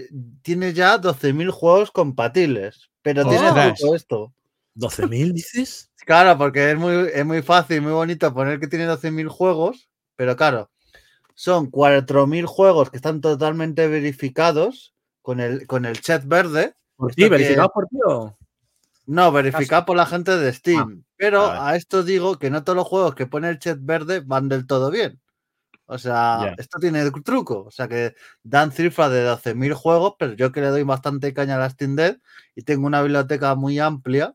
[0.43, 2.91] tiene ya 12.000 juegos compatibles.
[3.03, 4.33] Pero tiene truco esto.
[4.75, 5.91] ¿12.000 dices?
[6.07, 10.37] Claro, porque es muy, es muy fácil, muy bonito poner que tiene 12.000 juegos, pero
[10.37, 10.71] claro,
[11.35, 16.75] son 4.000 juegos que están totalmente verificados con el, con el chat verde.
[16.97, 17.23] ¿Por ti?
[17.25, 18.37] que- ¿Verificado por ti o...?
[19.07, 21.05] No, verificado por la gente de Steam.
[21.17, 21.61] pero vale.
[21.61, 24.67] a esto digo que no todos los juegos que pone el chat verde van del
[24.67, 25.21] todo bien.
[25.87, 27.65] O sea, esto tiene truco.
[27.67, 31.57] O sea, que dan cifras de 12.000 juegos, pero yo que le doy bastante caña
[31.57, 32.21] a la Steam Deck
[32.55, 34.35] y tengo una biblioteca muy amplia,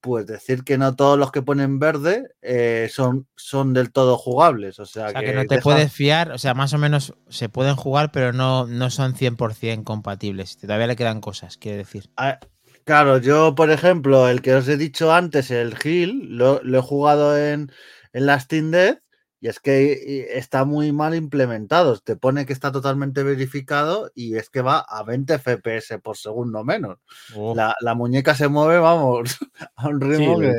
[0.00, 4.78] pues decir que no todos los que ponen verde eh, son, son del todo jugables.
[4.78, 7.14] O sea, O sea que no te deja- puedes fiar, o sea, más o menos
[7.28, 10.56] se pueden jugar, pero no, no son 100% compatibles.
[10.58, 12.10] Todavía le quedan cosas, quiere decir.
[12.16, 12.38] Ah,
[12.84, 16.82] Claro, yo, por ejemplo, el que os he dicho antes, el Hill, lo, lo he
[16.82, 17.72] jugado en,
[18.12, 19.02] en la Steam Deck
[19.46, 21.96] y es que y está muy mal implementado.
[22.00, 26.64] Te pone que está totalmente verificado y es que va a 20 FPS por segundo
[26.64, 26.98] menos.
[27.36, 27.54] Oh.
[27.54, 29.38] La, la muñeca se mueve, vamos,
[29.76, 30.52] a un Sí, ritmo que...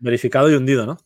[0.00, 0.98] verificado y hundido, ¿no?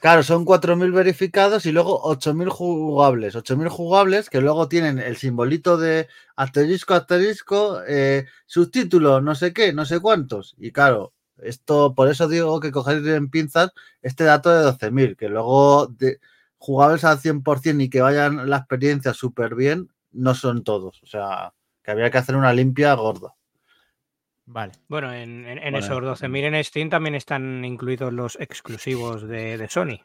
[0.00, 3.36] Claro, son 4.000 verificados y luego 8.000 jugables.
[3.36, 9.72] 8.000 jugables que luego tienen el simbolito de asterisco, asterisco, eh, subtítulo, no sé qué,
[9.72, 10.56] no sé cuántos.
[10.58, 13.70] Y claro, esto, por eso digo que coger en pinzas
[14.02, 16.18] este dato de 12.000, que luego de,
[16.64, 21.02] jugables al 100% y que vayan la experiencia súper bien, no son todos.
[21.02, 21.52] O sea,
[21.82, 23.34] que había que hacer una limpia gorda.
[24.46, 24.72] Vale.
[24.88, 25.78] Bueno, en, en- en Bueno.
[25.78, 29.98] esos 12.000 en Steam también están incluidos los exclusivos de, de Sony.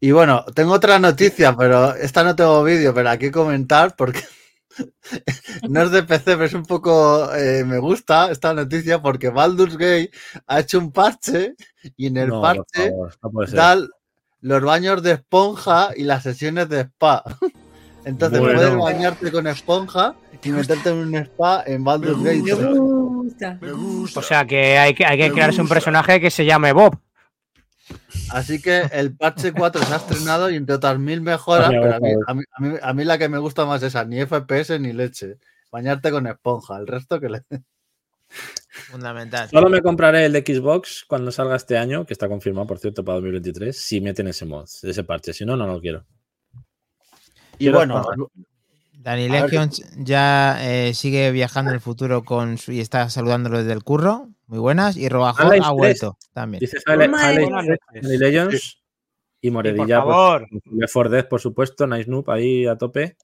[0.00, 4.20] Y bueno, tengo otra noticia, pero esta no tengo vídeo, pero aquí comentar porque
[5.70, 7.32] no es de PC, pero es un poco.
[7.34, 10.10] eh, me gusta esta noticia porque Baldur's Gate
[10.46, 11.54] ha hecho un parche
[11.96, 13.56] y en el No, parche favor, no puede ser.
[13.56, 13.76] da
[14.40, 17.22] los baños de esponja y las sesiones de spa.
[18.04, 18.54] Entonces Bueno.
[18.58, 20.14] puedes bañarte con esponja
[20.44, 22.42] y meterte en un spa en Baldur's Gate.
[22.42, 22.52] Me
[23.58, 23.72] 3.
[23.74, 24.20] gusta.
[24.20, 26.96] O sea que hay que, hay que crearse un personaje que se llame Bob.
[28.30, 32.00] Así que el parche 4 se ha estrenado y entre otras mil mejoras, pero a
[32.00, 34.04] mí, por a, mí, a mí- a mí la que me gusta más es esa,
[34.04, 35.36] ni FPS ni leche.
[35.70, 37.42] Bañarte con esponja, el resto que le...
[38.90, 39.48] Fundamental.
[39.48, 43.04] Solo me compraré el de Xbox cuando salga este año, que está confirmado, por cierto,
[43.04, 45.32] para 2023, si meten ese mod, ese parche.
[45.32, 46.04] Si no, no lo quiero.
[47.58, 48.04] Y Quiero bueno.
[48.92, 53.72] Dani Legion ya eh, sigue viajando en el futuro con su, y está saludándolo desde
[53.72, 54.28] el curro.
[54.46, 54.96] Muy buenas.
[54.96, 55.68] Y Robajón ha 3.
[55.70, 56.60] vuelto también.
[56.60, 57.78] Dice Half-Life Madre Half-Life mía.
[57.92, 58.78] 3, Many Legends
[59.40, 59.84] y Moredilla.
[59.84, 60.46] Y por favor.
[60.50, 63.16] pues, Left 4 Dead, por supuesto, Nice Noob ahí a tope.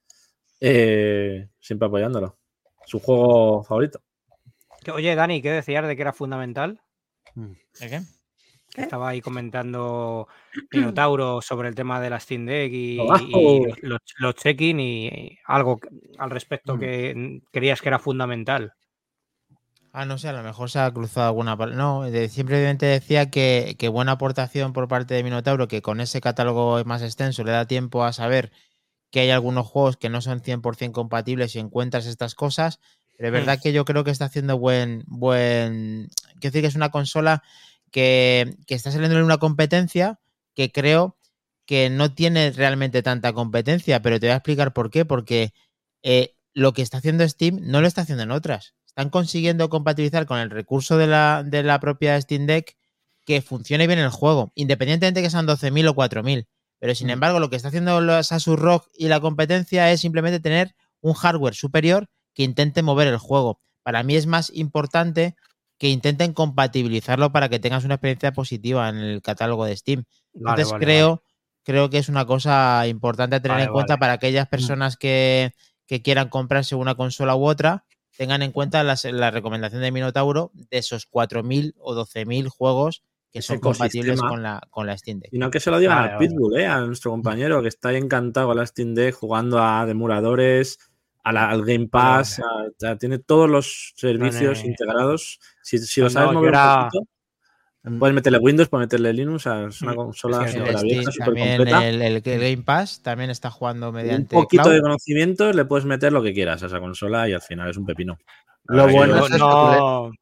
[0.61, 2.39] eh, siempre apoyándolo.
[2.87, 4.01] Su juego favorito.
[4.85, 6.81] Que- Oye, Dani, ¿qué decías de que era fundamental?
[7.35, 8.01] ¿De qué?
[8.75, 8.83] ¿Qué?
[8.83, 10.29] Estaba ahí comentando
[10.73, 12.97] Minotauro sobre el tema de la Steam Deck y,
[14.19, 16.33] los, check-in y algo que- al Mm.
[16.33, 18.73] respecto que mm, creías que era fundamental.
[19.95, 21.57] Ah, no sé, a lo mejor se ha cruzado alguna.
[21.59, 26.01] pal- No, de- simplemente decía que, que buena aportación por parte de Minotauro, que con
[26.01, 28.53] ese catálogo más extenso le da tiempo a saber
[29.11, 32.81] que hay algunos juegos que no son 100% compatibles y encuentras estas cosas.
[33.23, 35.05] Pero es verdad que yo creo que está haciendo buen.
[35.07, 36.11] buen
[36.41, 37.45] Quiero decir que es una consola
[37.93, 40.19] que, que está saliendo en una competencia
[40.57, 41.17] que creo
[41.65, 45.05] que no tiene realmente tanta competencia, pero te voy a explicar por qué.
[45.05, 45.53] Porque
[46.03, 48.75] eh, lo que está haciendo Steam no lo está haciendo en otras.
[48.89, 52.77] Están consiguiendo compatibilizar con el recurso de la, de la propia Steam Deck
[53.25, 56.49] que funcione bien el juego, independientemente de que sean 12.000 o 4.000.
[56.81, 60.41] Pero sin embargo, lo que está haciendo los Asus ROG y la competencia es simplemente
[60.41, 63.59] tener un hardware superior que intente mover el juego.
[63.83, 65.35] Para mí es más importante
[65.79, 70.05] que intenten compatibilizarlo para que tengas una experiencia positiva en el catálogo de Steam.
[70.35, 71.23] Vale, Entonces vale, creo,
[71.65, 75.53] creo que es una cosa importante a tener en cuenta para aquellas personas que,
[75.87, 77.85] que quieran comprarse una consola u otra,
[78.17, 83.03] tengan en cuenta las- la recomendación de Minotauro de esos 4.000 o 12.000 juegos
[83.33, 85.33] que son compatibles con la, con la Steam Deck.
[85.33, 86.29] Y no que se lo digan Vale, vale.
[86.29, 86.67] Pitbull, ¿eh?
[86.67, 90.79] a nuestro compañero que está ahí encantado con la Steam Deck, jugando a demuradores,
[91.25, 95.39] a la- al Game Pass, a- a- tiene todos los servicios integrados.
[95.63, 97.09] Si, si lo No, sabes mover era- un poquito,
[97.99, 101.05] puedes meterle Windows, puedes meterle Linux, o sea, es una Mm, consola sí, El Steam,
[101.25, 101.89] también completa.
[101.89, 104.75] el, el- el Game Pass también está jugando Un mediante poquito cloud.
[104.75, 107.77] de conocimiento, le puedes meter lo que quieras a esa consola y al final es
[107.77, 108.19] un pepino.
[108.65, 110.13] Lo bueno es no,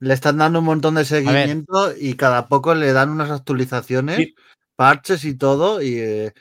[0.00, 4.34] le están dando un montón de seguimiento y cada poco le dan unas actualizaciones, Sí.
[4.74, 5.80] parches y todo.
[5.80, 6.32] Y, eh,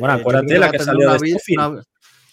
[0.00, 1.18] Bueno, eh, acuérdate la que salió de
[1.56, 1.82] una-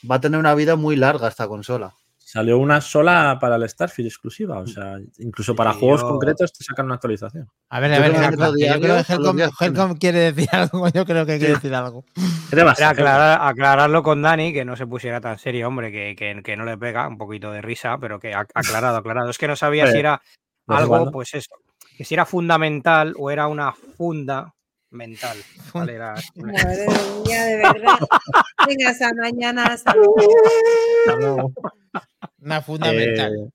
[0.10, 1.94] va a tener una vida muy larga esta consola.
[2.18, 6.54] Salió una sola para el Starfield exclusiva, o sea, incluso para Sí, juegos yo- concretos
[6.54, 7.50] te sacan una actualización.
[7.70, 8.38] A ver, a ver, yo
[8.80, 10.88] creo que Helcom, quiere decir algo.
[10.90, 12.06] Yo creo que quiere decir algo.
[12.50, 12.84] ¿Qué te pasa?
[12.84, 16.56] Era aclarar- aclararlo con Dani, que no se pusiera tan serio, hombre, que, que- que
[16.56, 19.30] no le pega, un poquito de risa, pero que ac- aclarado, aclarado.
[19.30, 20.22] Es que no sabía si era
[20.68, 21.56] algo, pues eso,
[21.98, 24.54] que si era fundamental o era una funda
[24.92, 25.38] mental.
[25.74, 25.96] ¿vale?
[25.96, 26.86] Era- Madre
[27.26, 28.00] mía, de verdad.
[28.68, 29.64] Venga, hasta mañana.
[29.66, 29.94] Hasta
[31.18, 31.52] luego.
[32.40, 33.34] Una fundamental.
[33.36, 33.50] Eh,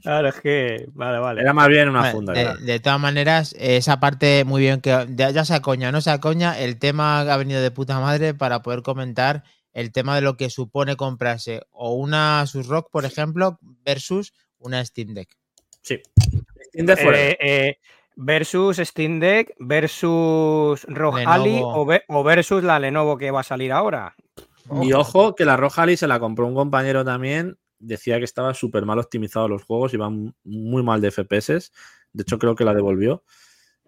[0.00, 1.40] Claro, es que, vale, vale.
[1.40, 2.32] era más bien una Bueno, funda.
[2.34, 6.00] de, de todas maneras, esa parte muy bien que ya, ya sea coña o no
[6.00, 9.42] sea coña, el tema ha venido de puta madre para poder comentar
[9.72, 14.84] el tema de lo que supone comprarse o una Asus Rock, por ejemplo, versus una
[14.84, 15.36] Steam Deck.
[15.82, 16.00] Sí.
[16.68, 17.00] Steam Deck.
[17.00, 17.78] Eh, eh,
[18.16, 23.44] versus Steam Deck, versus ROG Ali o, ve- o versus la Lenovo que va a
[23.44, 24.14] salir ahora.
[24.82, 27.56] Y ojo que la Roja Ali se la compró un compañero también.
[27.78, 31.70] Decía que estaba súper mal optimizado los juegos, iban muy mal de FPS.
[32.12, 33.22] De hecho, creo que la devolvió.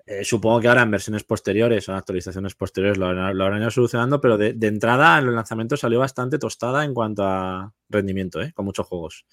[0.06, 3.60] Eh, supongo que ahora en versiones posteriores o en actualizaciones posteriores lo, habrán- lo habrán
[3.62, 7.72] ido solucionando, pero de, de entrada en los lanzamientos salió bastante tostada en cuanto a
[7.88, 8.52] rendimiento, ¿eh?
[8.54, 9.26] con muchos juegos.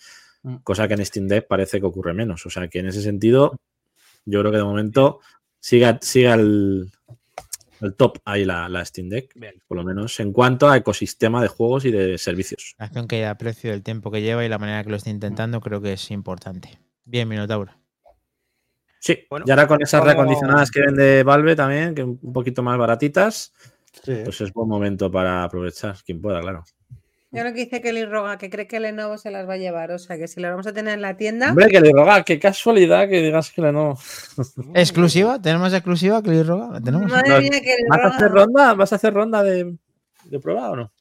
[0.43, 0.55] Mm.
[0.63, 2.45] Cosa que en Steam Deck parece que ocurre menos.
[2.45, 3.55] O sea que en ese sentido,
[4.25, 5.19] yo creo que de momento
[5.59, 6.91] siga, siga el,
[7.81, 9.33] el top ahí la, la Steam Deck,
[9.67, 12.75] por lo menos en cuanto a ecosistema de juegos y de servicios.
[12.77, 15.09] La acción que ya aprecio el tiempo que lleva y la manera que lo está
[15.09, 16.79] intentando creo que es importante.
[17.03, 17.71] Bien, Minotauro.
[18.99, 22.63] Sí, Bueno, y ahora con esas como- recondicionadas que vende Valve también, que un poquito
[22.63, 23.53] más baratitas,
[24.03, 24.13] Sí.
[24.25, 26.63] pues es buen momento para aprovechar, quien pueda, claro.
[27.35, 29.91] Yo lo que dice Kelly Roga, que cree que Lenovo se las va a llevar.
[29.91, 31.49] O sea, que si lo vamos a tener en la tienda.
[31.49, 33.97] Hombre, que le roga, qué casualidad que digas que no.
[34.73, 35.41] ¿Exclusiva?
[35.41, 36.69] ¿Tenemos exclusiva, Cliff Roga?
[36.73, 37.11] ¿La tenemos?
[37.11, 38.15] Madre No, mía, Kelly ¿Vas a Roga.
[38.15, 38.73] hacer ronda?
[38.73, 39.75] ¿Vas a hacer ronda de,
[40.25, 40.91] de prueba o no?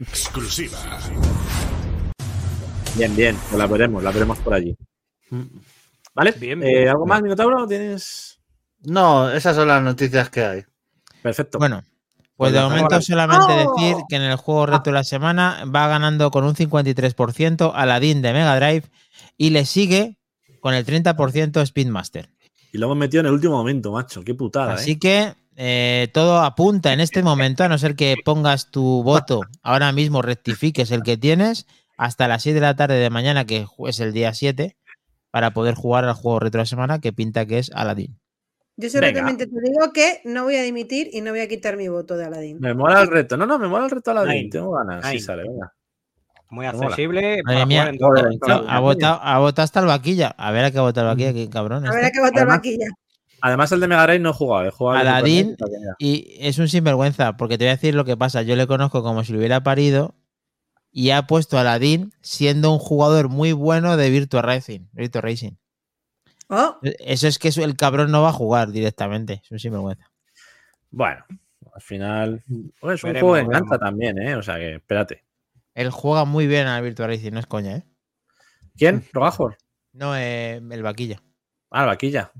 [0.00, 0.78] Exclusiva.
[2.96, 4.76] Bien, bien, pues la veremos, la veremos por allí.
[6.14, 6.32] ¿Vale?
[6.32, 6.88] Bien, Eh, bien.
[6.88, 7.66] ¿Algo más, Minotauro?
[7.66, 8.40] ¿Tienes?
[8.82, 10.64] No, esas son las noticias que hay.
[11.22, 11.58] Perfecto.
[11.58, 11.82] Bueno,
[12.38, 13.74] pues Pues de la- momento solamente ¡Oh!
[13.76, 18.22] decir que en el juego reto de la semana va ganando con un 53% Aladdin
[18.22, 18.84] de Mega Drive
[19.36, 20.16] y le sigue
[20.60, 22.30] con el 30% Speedmaster.
[22.72, 24.22] Y lo hemos metido en el último momento, macho.
[24.22, 24.98] Qué putada, Así ¿eh?
[25.00, 29.90] que eh, todo apunta en este momento, a no ser que pongas tu voto ahora
[29.90, 31.66] mismo, rectifiques el que tienes,
[31.96, 34.76] hasta las 7 de la tarde de mañana, que es el día 7,
[35.32, 38.17] para poder jugar al juego reto de la semana, que pinta que es Aladdin.
[38.80, 41.88] Yo solamente te digo que no voy a dimitir y no voy a quitar mi
[41.88, 42.58] voto de Aladdin.
[42.60, 43.36] Me mola el reto.
[43.36, 44.50] No, no, me mola el reto a la Nine.
[44.50, 45.04] Tengo ganas.
[45.04, 45.20] Sí, Nine.
[45.20, 45.72] sale, venga.
[46.50, 47.42] Muy accesible.
[47.42, 48.64] Madre para mía, jugar en todo- joder, en todo- claro.
[48.68, 50.28] Ha votado, ha votado hasta el vaquilla.
[50.38, 51.86] A ver a qué ha votado el vaquilla, qué cabrón.
[51.86, 52.86] A ver a qué votar Además- vaquilla.
[53.40, 54.66] Además, el de Mega Drive no he jugado.
[54.66, 55.56] He jugado al de Aladdin
[55.98, 58.42] y es un sinvergüenza, porque te voy a decir lo que pasa.
[58.42, 60.14] Yo le conozco como si lo hubiera parido
[60.90, 64.86] y ha puesto a Aladdin siendo un jugador muy bueno de Virtua Racing.
[64.92, 65.52] Virtua Racing.
[66.48, 69.40] Oh, Eso es que el cabrón no va a jugar directamente.
[69.44, 70.10] Es un sinvergüenza.
[70.90, 71.24] Bueno,
[71.74, 72.42] al final.
[72.46, 73.80] Bueno, es un Veremos, juego que engancha veremos.
[73.80, 74.34] también, ¿eh?
[74.36, 75.24] O sea que, espérate.
[75.74, 77.84] Él juega muy bien al Virtua Racing, no es coña, ¿eh?
[78.76, 79.04] ¿Quién?
[79.12, 79.58] ¿Rogajor?
[79.92, 81.22] No, eh, el vaquilla.
[81.70, 82.32] Ah, el vaquilla.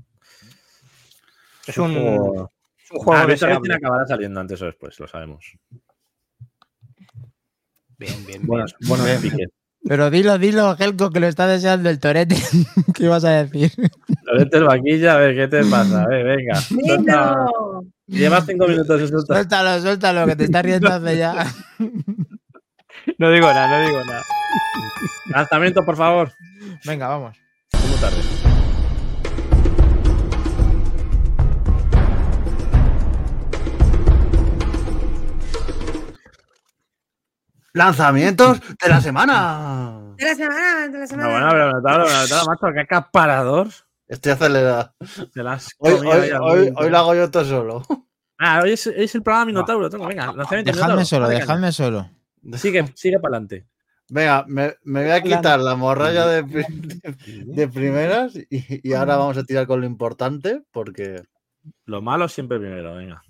[1.67, 2.51] Es un, juego-
[2.83, 5.45] es un juego Ah, Racing acabará saliendo antes o después, lo sabemos.
[7.97, 8.89] Bien, bien, Buenos, bien.
[8.89, 9.21] buenos Bien.
[9.21, 9.49] piques.
[9.87, 12.35] Pero dilo, dilo, Helco, que lo está deseando el torete.
[12.93, 13.71] ¿Qué ibas a decir?
[14.23, 16.03] Lorete el vaquilla, a ver qué te pasa.
[16.03, 16.55] A ver, venga.
[16.55, 17.47] Suelta-.
[18.07, 19.33] Llevas cinco minutos y suelta.
[19.33, 21.45] Suéltalo, suéltalo, que te está riendo hace ya.
[23.17, 24.23] No digo nada, no digo nada.
[25.33, 26.31] Lanzamiento, por favor.
[26.85, 27.37] Venga, vamos.
[27.73, 28.58] Muy tarde.
[37.73, 40.13] Lanzamientos de la semana.
[40.17, 41.29] De la semana, de la No, semana.
[41.29, 43.67] bueno, pero notable, notable, macho, qué acaparador.
[44.07, 44.93] Estoy acelerado.
[45.33, 45.93] Te las Hoy,
[46.75, 47.83] hoy, lo hago yo todo solo.
[48.39, 49.89] Ah, hoy es, el programa Minotauro.
[49.89, 50.71] Tengo, venga, lanzamiento.
[50.71, 52.09] Dejadme Minotauro, solo, dejadme solo.
[52.57, 53.67] Sigue, sigue para adelante.
[54.11, 56.65] Venga, me, me voy a quitar la morralla de-
[57.45, 61.21] de primeras y, y ahora vamos a tirar con lo importante porque
[61.85, 63.21] Lo malo siempre primero, venga.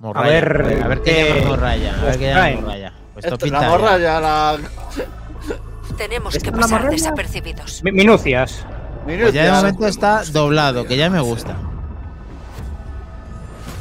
[0.00, 0.26] Morraya.
[0.26, 1.94] A ver, a ver, a ver qué eh, llama morraya.
[2.00, 2.92] A ver qué llama morraya.
[3.12, 3.80] Pues esto esto, pinta la bien.
[3.80, 4.58] morralla, la
[5.98, 6.96] Tenemos ¿Esta que es pasar morralla?
[6.96, 7.82] desapercibidos.
[7.84, 8.64] Mi- Minucias.
[9.04, 11.54] Pues ya de momento está doblado, que ya me gusta.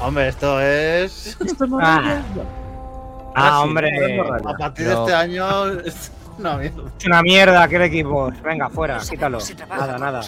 [0.01, 1.37] Hombre, esto es
[1.81, 2.21] Ah,
[3.35, 4.17] Ahora Ah, sí, hombre.
[4.17, 4.49] morralla.
[4.49, 6.83] a partir de este año es una mierda.
[6.99, 8.31] Es una mierda aquel equipo.
[8.43, 9.39] Venga, fuera, quítalo.
[9.69, 10.21] Nada, nada.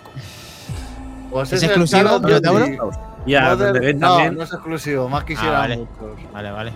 [1.31, 2.91] Pues ¿Es el exclusivo, Minotauro?
[3.25, 5.77] Y a Modern- donde ven no, también, no es exclusivo, más quisiera Ah, vale.
[5.77, 6.31] muchos.
[6.33, 6.73] Vale, vale.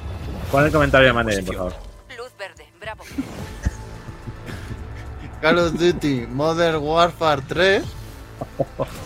[0.51, 1.73] pon el comentario de Manere, por favor.
[2.17, 3.03] Luz verde, bravo.
[5.41, 7.83] Call of Duty Modern Warfare 3.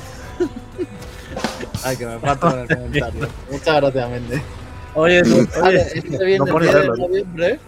[1.84, 3.27] Ay, que me falta con el comentario.
[3.51, 4.41] Muchas gracias, Méndez.
[4.95, 7.59] Oye, Sale oye, este viernes no puedo 10 de noviembre.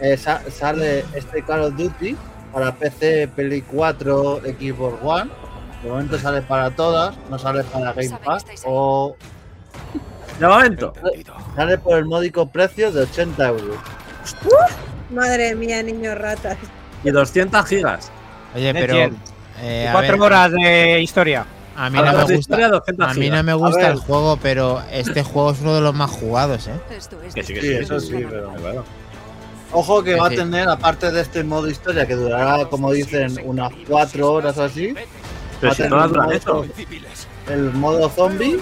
[0.00, 2.16] eh, sa- sale este Call of Duty
[2.52, 5.30] para PC, Play 4, Xbox One.
[5.84, 8.44] De momento sale para todas, no sale para Game Pass.
[8.64, 9.14] O
[10.40, 10.92] de momento.
[11.54, 13.76] sale por el módico precio de 80 euros.
[15.10, 16.56] Madre mía, niños ratas.
[17.04, 18.10] Y 200 gigas.
[18.54, 18.96] Oye, ¿De pero.
[19.60, 21.44] eh, Cuatro ver, horas de historia.
[21.76, 22.78] a mí no de me historia, gusta.
[22.92, 25.94] 200 A mí no me gusta el juego, pero este juego es uno de los
[25.94, 26.80] más jugados, ¿eh?
[27.34, 27.74] Que sí, que Sí, sí.
[27.74, 28.84] eso sí, pero- Claro.
[29.76, 33.72] Ojo que va a tener, aparte de este modo historia que durará, como dicen, unas
[33.88, 34.94] 4 horas o así,
[35.76, 36.66] Pero si eso.
[37.48, 38.58] el modo zombie,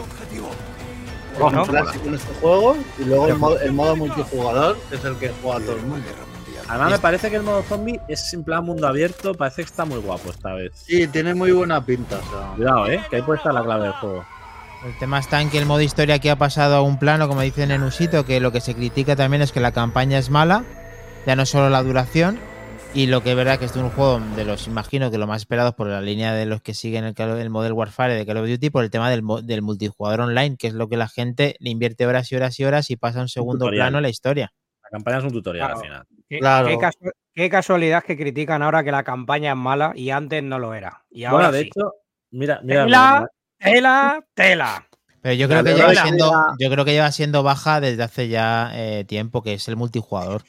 [1.41, 1.65] Oh, ¿no?
[1.65, 5.33] clásico en este juego, y luego el modo, el modo multijugador, que es el que
[5.43, 6.07] juega todo el mundo.
[6.69, 9.35] Además, me parece que el modo zombie es en plan mundo abierto.
[9.35, 10.73] Parece que está muy guapo esta vez.
[10.75, 12.17] Sí, tiene muy buena pinta.
[12.19, 12.53] o sea.
[12.57, 14.25] Cuidado, eh, que ahí puede estar la clave del juego.
[14.87, 17.41] El tema está en que el modo historia aquí ha pasado a un plano, como
[17.41, 20.65] dice Nenusito, que lo que se critica también es que la campaña es mala,
[21.27, 22.39] ya no solo la duración,
[22.95, 25.27] y lo que es verdad que este es un juego de los, imagino que lo
[25.27, 28.37] más esperado por la línea de los que siguen el, el Model Warfare de Call
[28.39, 31.71] of Duty, por el tema del, multijugador online, que es lo que la gente le
[31.71, 33.85] invierte horas y horas y horas y pasa a un segundo tutorial.
[33.87, 34.53] plano en la historia.
[34.85, 35.79] La campaña es un tutorial Claro.
[35.81, 36.07] al final.
[36.29, 36.69] Qué, Claro.
[36.69, 40.59] qué casu- qué casualidad que critican ahora que la campaña es mala y antes no
[40.59, 41.05] lo era.
[41.11, 41.67] Y ahora Bueno, de sí.
[41.75, 41.93] hecho,
[42.31, 43.29] mira, mira, Tela,
[43.59, 44.89] tela, tela.
[45.23, 48.71] Pero yo creo que lleva siendo, yo creo que lleva siendo baja desde hace ya
[48.75, 50.43] eh, tiempo, que es el multijugador.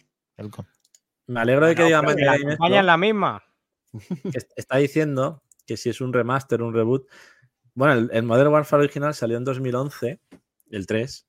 [1.28, 3.44] Me alegro de que No, digan la campaña es la misma.
[4.56, 7.08] está diciendo que si es un remaster, un reboot.
[7.76, 10.20] Bueno, el, el Modern Warfare original salió en 2011,
[10.72, 11.28] el 3.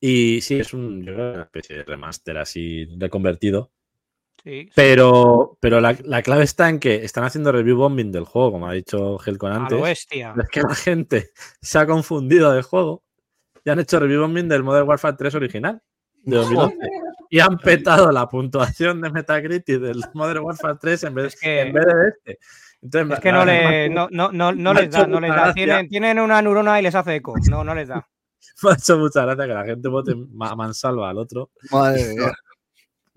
[0.00, 3.72] Y sí, es un, una especie de remaster así reconvertido.
[4.44, 4.70] Sí, sí.
[4.74, 8.68] Pero, pero la, la clave está en que están haciendo review bombing del juego, como
[8.68, 9.82] ha dicho Helcon A antes.
[9.82, 10.34] bestia.
[10.40, 11.30] Es que la gente
[11.60, 13.04] se ha confundido del juego
[13.64, 15.82] y han hecho review bombing del Modern Warfare 3 original
[16.30, 16.76] de 2011.
[17.30, 21.60] Y han petado la puntuación de Metacritic del Modern Warfare 3 en vez, Es que-
[21.60, 22.38] en vez de este.
[22.80, 25.52] Entonces, Es que no, le, no, no, no, les da, no les da.
[25.52, 27.34] Tienen, tienen una neurona y les hace eco.
[27.50, 28.06] No, no les da.
[28.62, 31.50] me ha hecho mucha gracia que la gente vote ma- mansalva al otro.
[31.72, 32.32] Madre mía.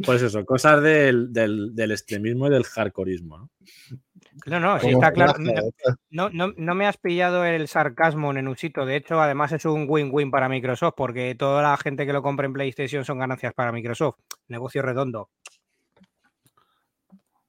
[0.04, 3.38] Pues eso, cosas del, del, del extremismo y del hardcoreismo.
[3.38, 3.50] ¿no?
[4.46, 5.34] No, no, sí está claro.
[5.38, 5.72] No, ¿eh?
[6.10, 8.86] no, no, no me has pillado el sarcasmo, Nenusito.
[8.86, 12.46] De hecho, además es un win-win para Microsoft, porque toda la gente que lo compra
[12.46, 14.16] en PlayStation son ganancias para Microsoft.
[14.48, 15.30] Negocio redondo.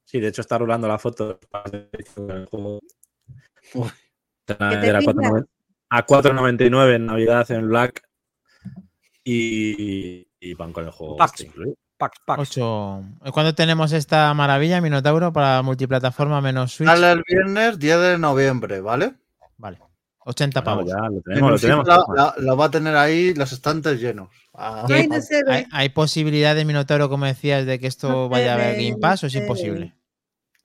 [0.05, 1.39] Sí, de hecho está rulando la foto
[1.71, 2.81] del juego.
[3.75, 3.89] Uy.
[4.47, 5.47] Era te 4.90
[5.89, 8.03] a 4.99 en Navidad en Black
[9.25, 11.33] y, y van con el juego Packs.
[11.33, 11.77] este incluido.
[12.25, 12.59] Pax.
[13.33, 16.89] ¿Cuándo tenemos esta maravilla, Minotauro, para multiplataforma menos Switch?
[16.89, 19.15] Sale el viernes 10 de noviembre, ¿vale?
[19.59, 19.79] Vale.
[20.25, 20.91] 80 Bueno, pavos.
[20.93, 22.07] ya lo En tenemos, lo principio tenemos.
[22.17, 24.29] la- la- lo va a tener ahí los estantes llenos.
[24.55, 25.53] Ah, ¿Y Ay, hay, no se ve.
[25.53, 28.99] hay- hay posibilidad de Minotauro, como decías, de que esto No vaya a Game no
[28.99, 29.95] Pass o es imposible?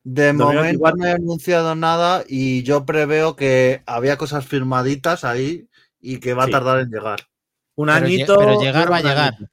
[0.03, 0.97] De momento 24.
[0.97, 5.67] no he anunciado nada y yo preveo que había cosas firmaditas ahí
[5.99, 6.49] y que va Sí.
[6.49, 7.19] a tardar en llegar.
[7.75, 8.37] Un Pero añito.
[8.37, 9.33] pero llegar va a llegar.
[9.33, 9.51] añito.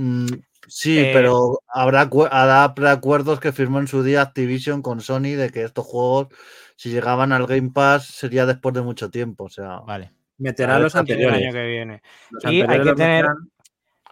[0.00, 0.26] Mm,
[0.68, 5.50] sí, Eh, pero habrá, habrá preacuerdos que firmó en su día Activision con Sony de
[5.50, 6.28] que estos juegos,
[6.76, 9.44] si llegaban al Game Pass, sería después de mucho tiempo.
[9.44, 10.12] O sea, Vale.
[10.40, 11.52] Meterá los El año anteriores.
[11.52, 12.02] que viene.
[12.30, 13.26] Los Y hay anteriores que tener-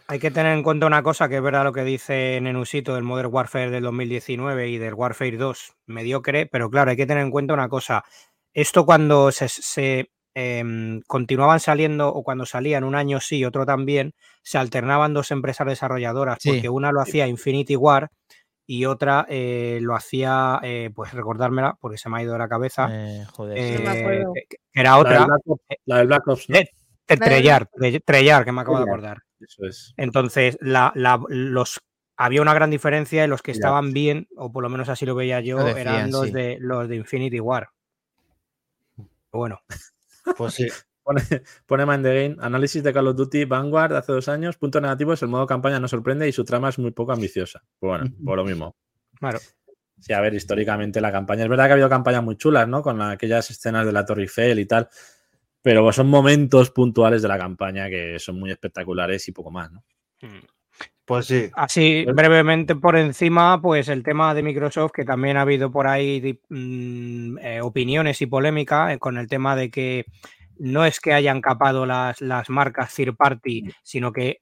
[0.08, 3.02] Hay que tener en cuenta una cosa, que es verdad lo que dice Nenusito del
[3.04, 7.30] Modern Warfare del 2019 y del Warfare 2, mediocre, pero claro, hay que tener en
[7.32, 8.04] cuenta una cosa.
[8.52, 14.12] Esto cuando se, se, em, continuaban saliendo o cuando salían un año sí, otro también,
[14.42, 16.50] se alternaban dos empresas desarrolladoras, Sí.
[16.50, 18.10] porque una lo hacía Infinity War
[18.66, 22.48] y otra eh, lo hacía, eh, pues recordármela, porque se me ha ido de la
[22.48, 23.56] cabeza, Eh, joder.
[23.56, 24.56] eh, sí.
[24.74, 25.26] era otra,
[25.86, 26.58] la del Black Ops, ¿no?
[26.58, 26.68] Eh,
[27.06, 29.22] Trellar, Tre- Trellar, que me acabo de acordar.
[29.40, 29.94] Eso es.
[29.96, 31.80] Entonces, la, la- los,
[32.18, 35.14] había una gran diferencia y los que estaban bien, o por lo menos así lo
[35.14, 36.32] veía yo, Lo decían, eran los, sí.
[36.32, 37.68] de, los de Infinity War.
[39.32, 39.60] Bueno,
[40.36, 40.68] pues sí.
[41.02, 41.22] Pone,
[41.66, 42.36] pone Mind the Game.
[42.40, 44.56] Análisis de Call of Duty Vanguard hace dos años.
[44.56, 47.62] Punto negativo es el modo campaña no sorprende y su trama es muy poco ambiciosa.
[47.78, 48.76] Pues bueno, por lo mismo.
[49.18, 49.38] claro.
[49.98, 51.44] Sí, a ver, históricamente la campaña.
[51.44, 52.82] Es verdad que ha habido campañas muy chulas, ¿no?
[52.82, 54.88] Con aquellas escenas de la Torre Eiffel y tal.
[55.62, 59.84] Pero son momentos puntuales de la campaña que son muy espectaculares y poco más, ¿no?
[61.06, 61.48] Pues sí.
[61.54, 65.86] Así, Pues- brevemente por encima, pues el tema de Microsoft, que también ha habido por
[65.86, 70.04] ahí mm, eh, opiniones y polémica eh, con el tema de que
[70.58, 74.40] no es que hayan capado las, las marcas third party, sino que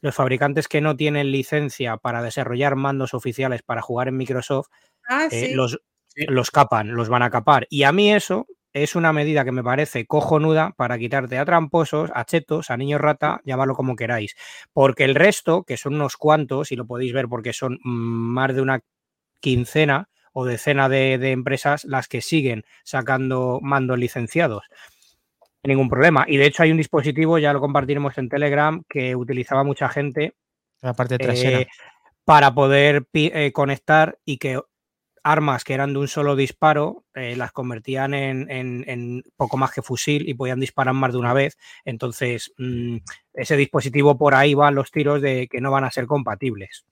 [0.00, 4.68] los fabricantes que no tienen licencia para desarrollar mandos oficiales para jugar en Microsoft,
[5.08, 5.54] Ah, eh, sí.
[5.54, 5.78] los,
[6.16, 7.66] los capan, los van a capar.
[7.70, 12.10] Y a mí eso es una medida que me parece cojonuda para quitarte a tramposos,
[12.14, 14.34] a chetos, a niños rata, llamarlo como queráis.
[14.72, 18.54] Porque el resto, que son unos cuantos, y lo podéis ver porque son mm, más
[18.54, 18.80] de una
[19.40, 24.64] quincena o decena de, de empresas las que siguen sacando mandos licenciados.
[25.64, 26.24] Ningún problema.
[26.26, 30.34] Y de hecho hay un dispositivo, ya lo compartiremos en Telegram, que utilizaba mucha gente
[30.80, 31.60] La parte trasera.
[31.60, 31.68] eh,
[32.24, 34.60] para poder eh, conectar y que
[35.24, 39.72] armas que eran de un solo disparo eh, las convertían en, en- en poco más
[39.72, 41.56] que fusil y podían disparar más de una vez.
[41.84, 42.96] Entonces, mm,
[43.34, 46.84] ese dispositivo por ahí van los tiros de que no van a ser compatibles.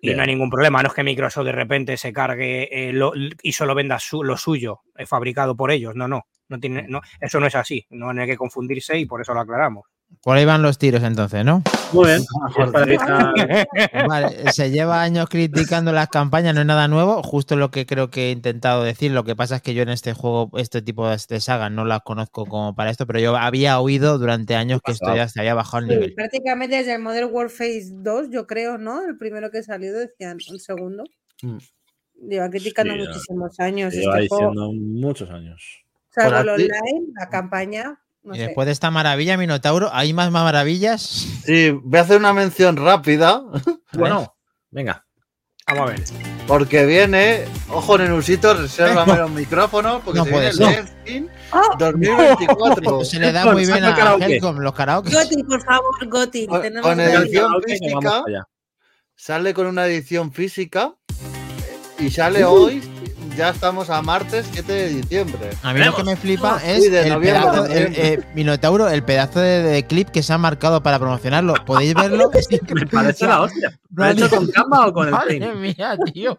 [0.00, 0.16] Y Bien.
[0.16, 3.12] no hay ningún problema, no es que Microsoft de repente se cargue eh, lo-
[3.42, 5.94] y solo venda su- lo suyo, eh, fabricado por ellos.
[5.94, 9.20] No, no, no tiene, no, eso no es así, no hay que confundirse y por
[9.20, 9.86] eso lo aclaramos.
[10.22, 11.62] Por ahí van los tiros entonces, ¿no?
[11.92, 12.22] Muy bien.
[14.08, 18.10] Vale, se lleva años criticando las campañas, no es nada nuevo, justo lo que creo
[18.10, 19.10] que he intentado decir.
[19.12, 21.84] Lo que pasa es que yo en este juego, este tipo de, de sagas, no
[21.84, 25.40] las conozco como para esto, pero yo había oído durante años que esto ya se
[25.40, 26.14] había bajado el Sí, nivel.
[26.14, 29.02] prácticamente desde el Modern Warfare 2, yo creo, ¿no?
[29.04, 31.04] El primero que salió decían el segundo.
[31.42, 31.58] Mm.
[32.28, 34.50] Lleva criticando Sí, muchísimos años Lleva este juego.
[34.52, 35.84] diciendo muchos años.
[36.10, 38.46] Salvo el online, la campaña, no Y sé.
[38.46, 41.02] después de esta maravilla, Minotauro, ¿hay más maravillas?
[41.44, 43.42] Sí, voy a hacer una mención rápida
[43.92, 44.34] Bueno,
[44.70, 45.04] venga.
[45.66, 46.04] Vamos a ver.
[46.48, 50.88] porque viene, ojo Nenusito, resérvame los micrófonos porque No se puede viene ser.
[51.06, 51.76] el ¡Oh!
[51.78, 54.24] 2024 Se le da Con muy bien a karaoke.
[54.24, 55.12] Helcom los karaoke.
[55.14, 56.46] Goti, por favor, Goti.
[56.48, 58.24] Con- tenemos con edición física.
[59.14, 60.94] sale con una edición física
[61.98, 62.82] y sale hoy,
[63.36, 65.50] ya estamos a martes 7 de diciembre.
[65.62, 69.40] A mí lo que me flipa es el pedazo, de el, eh, Minotauro, el pedazo
[69.40, 71.54] de, de clip que se ha marcado para promocionarlo.
[71.64, 72.30] ¿Podéis verlo?
[72.74, 73.78] Me parece la hostia.
[73.94, 75.56] ¿Lo has hecho con Canva o con el Madre Paint?
[75.56, 76.38] mía, tío.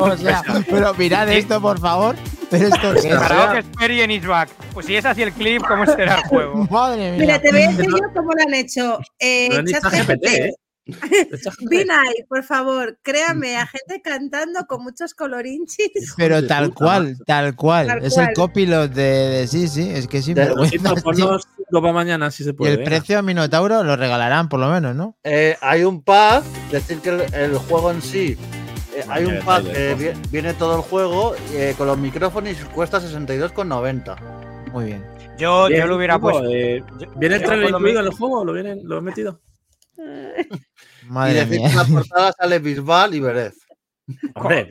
[0.00, 2.16] O sea, pero mirad esto, por favor.
[2.50, 3.14] Pero esto qué es?
[3.14, 4.48] Karaoke Experience is back.
[4.72, 6.64] Pues si es así el clip, ¿cómo será el juego?
[6.70, 7.20] Madre mía.
[7.20, 8.98] Mira, te voy a decir yo cómo lo han hecho.
[9.18, 9.70] Eh, No.
[9.70, 10.54] ChatGPT, ¿eh?
[11.68, 16.14] Vinay, por favor, créame, a gente cantando con muchos colorinchis.
[16.16, 17.86] Pero tal cual, tal cual.
[17.88, 18.28] Tal es cual.
[18.28, 20.34] el copilot de, de- Sí, sí, es que sí.
[21.70, 22.72] Para mañana si se Y puede.
[22.74, 25.16] el precio a Minotauro lo regalarán, por lo menos, ¿no?
[25.24, 28.36] Eh, hay un pack, decir que el, el juego en sí,
[28.94, 33.00] eh, hay un pack que viene todo el juego eh, con los micrófonos y cuesta
[33.00, 34.70] 62,90.
[34.72, 35.04] Muy bien.
[35.38, 36.48] Yo, Bien, yo lo hubiera tipo, puesto.
[36.50, 36.82] eh,
[37.16, 38.44] ¿Viene el trailer incluido en el juego?
[38.44, 39.40] ¿Lo, viene, ¿Lo he metido?
[41.08, 41.70] Madre y de mía.
[41.74, 43.54] la portada sale Bisbal y Berez.
[44.34, 44.68] Hombre,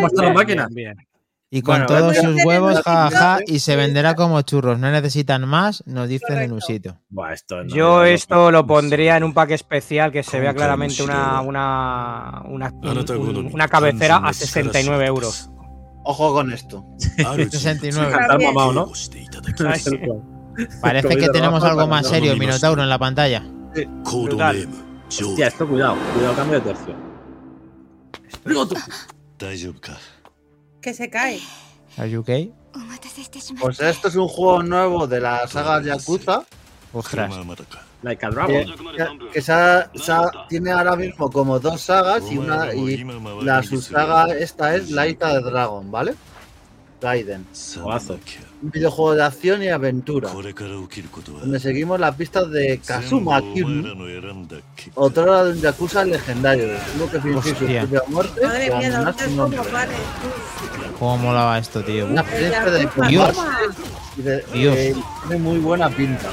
[0.00, 0.68] Nuestra máquina.
[0.70, 1.06] Bien, bien.
[1.52, 4.78] Y con bueno, todos sus huevos, jajaja, ja, ja, y se venderá como churros.
[4.78, 7.00] No necesitan más, nos dicen en Usito.
[7.08, 10.54] Buah, esto no, Yo esto no, lo pondría en un pack especial que se vea
[10.54, 15.50] claramente una, una, una, un, una cabecera a 69 euros.
[16.04, 16.84] Ojo con esto.
[17.16, 18.14] 69.
[18.44, 18.92] Mamado, ¿no?
[20.80, 23.42] Parece que tenemos algo más serio, Minotauro, en la pantalla.
[23.74, 23.88] Este,
[25.08, 26.94] Hostia, esto cuidado, cuidado, cambio de tercio.
[30.80, 31.40] Que se cae.
[31.96, 32.52] Are okay?
[33.60, 36.44] Pues esto es un juego nuevo de la saga Yakuza.
[36.92, 37.32] Ostras.
[38.02, 38.66] Like a que,
[39.32, 43.04] que se ha, se ha, tiene ahora mismo como dos sagas y una y
[43.42, 46.14] la subsaga esta es Laita de Dragon, ¿vale?
[47.00, 47.46] Gaiden.
[48.62, 50.30] Un videojuego de acción y aventura.
[50.30, 53.96] Donde seguimos las pistas de Kazuma Kiryu,
[54.94, 56.68] otrora de un yakuza legendario.
[58.42, 59.14] Madre mía,
[60.98, 62.06] ¿Cómo molaba esto, tío?
[62.06, 63.36] Una experiencia de Dios.
[64.16, 66.28] De, tiene muy buena pinta.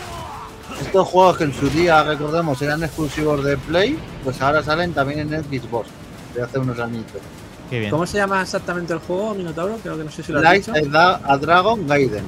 [0.82, 5.34] Estos juegos que en su día, recordemos, eran exclusivos de Play, pues ahora salen también
[5.34, 5.88] en Xbox
[6.36, 7.22] de hace unos añitos.
[7.70, 7.92] Qué bien.
[7.92, 9.78] ¿Cómo se llama exactamente el juego, Minotauro?
[9.84, 10.74] Creo que no sé si lo has Light dicho.
[10.96, 12.24] a Dragon Gaiden.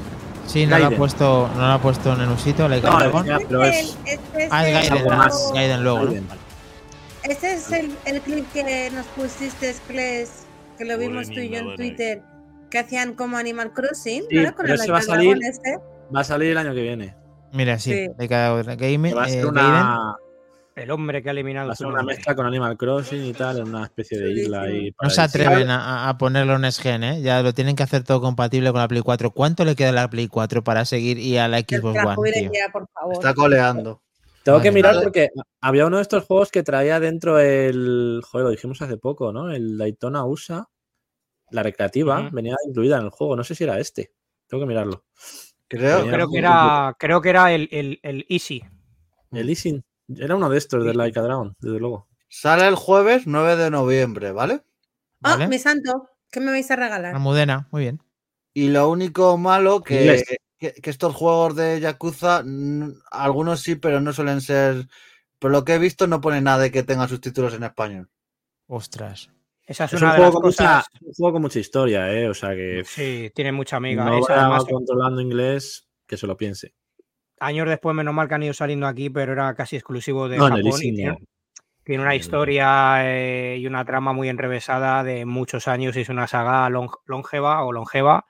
[0.48, 3.26] Sí, no lo ha puesto, no lo ha puesto en el usito, like No, Dragon.
[3.26, 3.98] ya, pero es.
[4.06, 5.52] Este es Ah, es Gaiden, algo ah, más.
[5.54, 6.06] Gaiden luego, ¿no?
[6.06, 6.28] Gaiden.
[7.24, 10.46] Este es el, el clip que nos pusiste, Kles,
[10.78, 12.22] que lo vimos tú y yo en Twitter,
[12.72, 14.56] que hacían como Animal Crossing, Sí, ¿verdad?
[14.56, 15.78] Con pero el ese va a a salir- Dragon este.
[16.16, 17.16] Va a salir el año que viene.
[17.54, 18.08] Mira, sí, Sí.
[18.18, 19.52] like a Game, va a eh, ser Gaiden.
[19.72, 20.16] una,
[20.80, 23.84] El hombre que ha eliminado su una mezcla con Animal Crossing y tal, en una
[23.84, 24.70] especie de isla.
[24.72, 27.22] Y No se atreven a, a ponerlo en SGen, ¿eh?
[27.22, 29.32] Ya lo tienen que hacer todo compatible con la Play 4.
[29.32, 32.14] ¿Cuánto le queda a la Play 4 para seguir y a la Que Xbox la
[32.16, 32.52] One, tío?
[32.54, 33.14] ya, por favor.
[33.14, 34.02] Está coleando.
[34.44, 35.04] Tengo que mirar Vale.
[35.06, 35.30] porque
[35.62, 38.22] había uno de estos juegos que traía dentro el.
[38.24, 39.52] Joder, lo dijimos hace poco, ¿no?
[39.52, 40.68] El Daytona USA.
[41.52, 43.36] La recreativa venía incluida en el juego.
[43.36, 44.12] No sé si era este.
[44.48, 45.04] Tengo que mirarlo.
[45.68, 48.64] Creo, Creo que era, creo que era el, el, el Easy.
[49.32, 49.84] El Leasing.
[50.18, 52.08] Era uno de estos de Like a Dragon, desde luego.
[52.28, 54.64] Sale el jueves 9 de noviembre, ¿vale?
[55.22, 55.48] Ah, ¿Vale?
[55.48, 57.16] mi santo, ¿qué me vais a regalar?
[57.16, 58.02] Almudena, muy bien.
[58.54, 60.24] Y lo único malo que,
[60.58, 62.44] que, que estos juegos de Yakuza,
[63.12, 64.88] algunos sí, pero no suelen ser.
[65.38, 68.10] Por lo que he visto, no pone nada de que tenga sus títulos en español.
[68.68, 69.30] Ostras.
[69.66, 70.86] Esa es, Es una un de las juego, con cosas.
[70.92, 72.28] mucha, un juego con mucha historia, ¿eh?
[72.28, 72.84] O sea que.
[72.86, 74.04] Sí, tiene mucha amiga.
[74.04, 76.74] no Esa, vaya además, controlando inglés, que se lo piense.
[77.40, 80.46] Años después, menos mal que han ido saliendo aquí, pero era casi exclusivo de No,
[80.48, 80.62] Japón.
[80.82, 80.94] y
[81.86, 85.96] tiene, una historia eh, y una trama muy enrevesada de muchos años.
[85.98, 88.26] y Es una saga long- longeva o longeva.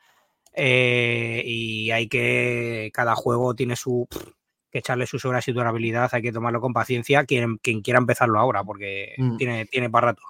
[0.54, 2.90] eh, y hay que.
[2.94, 4.08] Cada juego tiene su.
[4.72, 6.10] que echarle sus horas y durabilidad.
[6.14, 7.24] Hay que tomarlo con paciencia.
[7.26, 9.38] Quien, quien quiera empezarlo ahora, porque Mm.
[9.38, 10.22] tiene, tiene para rato.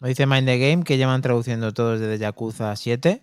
[0.00, 3.22] Nos dice Mind the Game que llevan traduciendo todos desde Yakuza 7.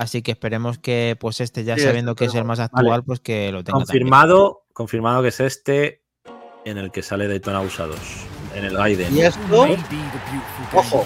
[0.00, 3.20] Así que esperemos que, pues, este, ya Sí, sabiendo que es el más actual, pues
[3.20, 3.86] que lo tenga también.
[3.86, 6.00] Confirmado, confirmado que es este.
[6.64, 8.00] en el que sale Daytona usados.
[8.54, 9.14] En el Gaiden.
[9.14, 9.66] Y esto,
[10.72, 11.04] ojo,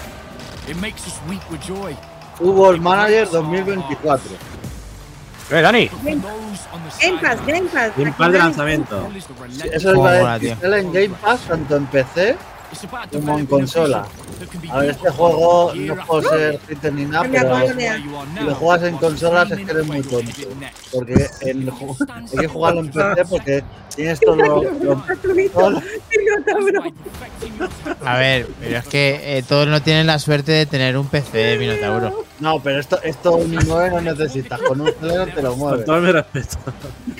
[2.37, 4.31] Fútbol Manager 2024.
[5.51, 5.89] ¡Eh, Dani!
[6.01, 6.21] Game
[7.21, 7.91] Pass, Game Pass.
[7.97, 9.09] Game Pass de lanzamiento.
[9.49, 12.37] Sí, Eso es sale en Game Pass tanto en PC
[13.11, 14.05] como en consola.
[14.71, 18.97] A ver, este juego no puedo ser hater ni nada, pero si lo juegas en
[18.97, 20.31] consolas es que eres muy tonto.
[20.91, 23.63] Porque en, hay que jugarlo en PC porque
[23.95, 25.03] tienes todo lo, lo-
[25.53, 25.81] todo lo-
[28.05, 31.37] A ver, pero es que eh, todos no tienen la suerte de tener un PC
[31.37, 32.23] de Minotauro.
[32.39, 34.59] No, pero esto, esto un i9 no necesitas.
[34.61, 35.85] Con un celular te lo Con mueves.
[35.85, 36.57] todo mi respeto.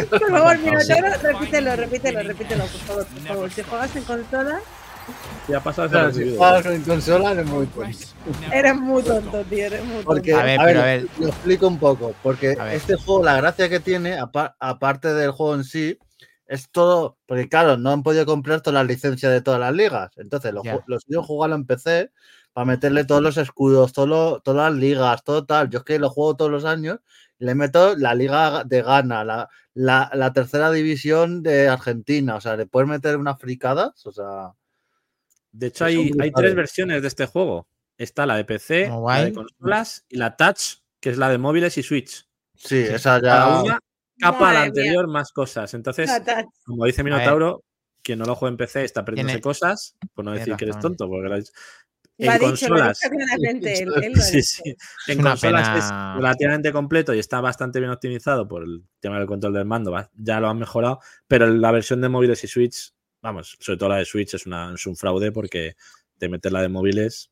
[0.09, 3.51] Por favor, Minotauro, repítelo, repítelo, repítelo, por favor, por favor.
[3.51, 4.59] Si juegas en consola,
[5.47, 7.97] Ya pasas Claro, si juegas en consola eres muy tonto.
[8.51, 10.05] eres muy tonto, tío, eres muy tonto.
[10.07, 11.07] Porque, A ver, pero a ver.
[11.19, 12.15] Lo explico un poco.
[12.23, 12.73] Porque A ver.
[12.75, 15.99] este juego, la gracia que tiene, apa- aparte del juego en sí,
[16.47, 17.17] es todo.
[17.27, 20.11] Porque, claro, no han podido comprar todas las licencias de todas las ligas.
[20.17, 22.11] Entonces, los ju- los es jugarlo en PC
[22.53, 25.69] para meterle todos los escudos, todo lo- todas las ligas, todo tal.
[25.69, 26.99] Yo es que lo juego todos los años.
[27.37, 32.35] y Le meto la liga de Ghana, la, la, la tercera división de Argentina.
[32.37, 34.05] O sea, le puedes meter unas fricadas.
[34.07, 34.53] O sea,
[35.57, 37.67] De hecho, hay, hay tres versiones de este juego.
[37.97, 39.33] Está la de PC, la de Mobile.
[39.33, 42.27] consolas y la Touch, que es la de móviles y Switch.
[42.55, 43.63] sí, esa Cada ya.
[43.63, 43.79] una
[44.19, 45.73] capa a la anterior más cosas.
[45.73, 46.11] Entonces,
[46.65, 47.63] como dice Minotauro,
[48.01, 50.79] quien no lo juega en PC está perdiéndose Tiene- cosas, por no decir que eres
[50.79, 51.41] tonto, porque la-
[52.17, 52.99] en ha consolas.
[53.59, 54.61] dicho Sí, sí.
[54.69, 54.75] Es
[55.07, 56.11] En una consolas pena.
[56.13, 59.93] es relativamente completo y está bastante bien optimizado por el tema del control del mando.
[60.15, 62.93] Ya lo han mejorado, pero la versión de móviles y Switch,
[63.25, 65.75] vamos, sobre todo la de Switch es, una, es un fraude porque
[66.17, 67.29] te metes la de móviles,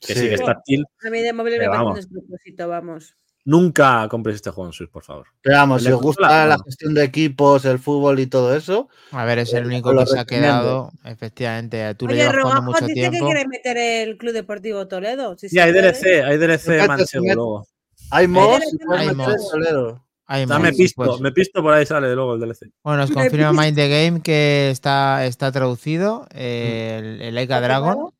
[0.00, 0.28] que sí, Sí.
[0.28, 0.84] que es táctil.
[1.06, 1.94] A mí de móvil me parece un vamos.
[1.96, 3.14] despropósito, vamos.
[3.44, 5.26] Nunca compres este juego en Switch, por favor.
[5.40, 9.24] Pero vamos, si os gusta la gestión de equipos, el fútbol y todo eso, A
[9.24, 10.90] ver, es el Eh, único que se ha quedado.
[11.04, 13.26] Efectivamente, tú Oye, llevas jugando Rogajo mucho dice que tiempo.
[13.26, 15.38] quiere meter el Club Deportivo Toledo.
[15.38, 15.72] Si Sí, hay.
[15.72, 17.04] DLC, hay DLC mete.
[17.34, 17.66] luego.
[18.10, 18.64] hay mods
[18.96, 19.50] hay mods.
[19.50, 20.04] Toledo.
[20.30, 21.20] Hay me pisto, pues.
[21.20, 22.70] me pisto por ahí sale luego el DLC.
[22.84, 23.50] Bueno, nos confirma.
[23.52, 28.10] Mind the Game que está, está traducido eh, el, el Laika Dragon.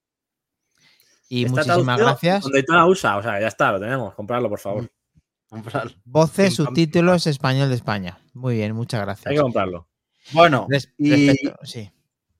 [1.28, 2.42] Y Está muchísimas gracias.
[2.44, 4.90] Donde la usa, o sea, ya está, lo tenemos, comprarlo, por favor.
[5.50, 5.92] Comprarlo.
[6.06, 8.18] Voces, subtítulos español de España.
[8.32, 9.26] Muy bien, muchas gracias.
[9.26, 9.86] Hay que comprarlo.
[10.32, 11.90] Bueno, Res- y, respecto- sí.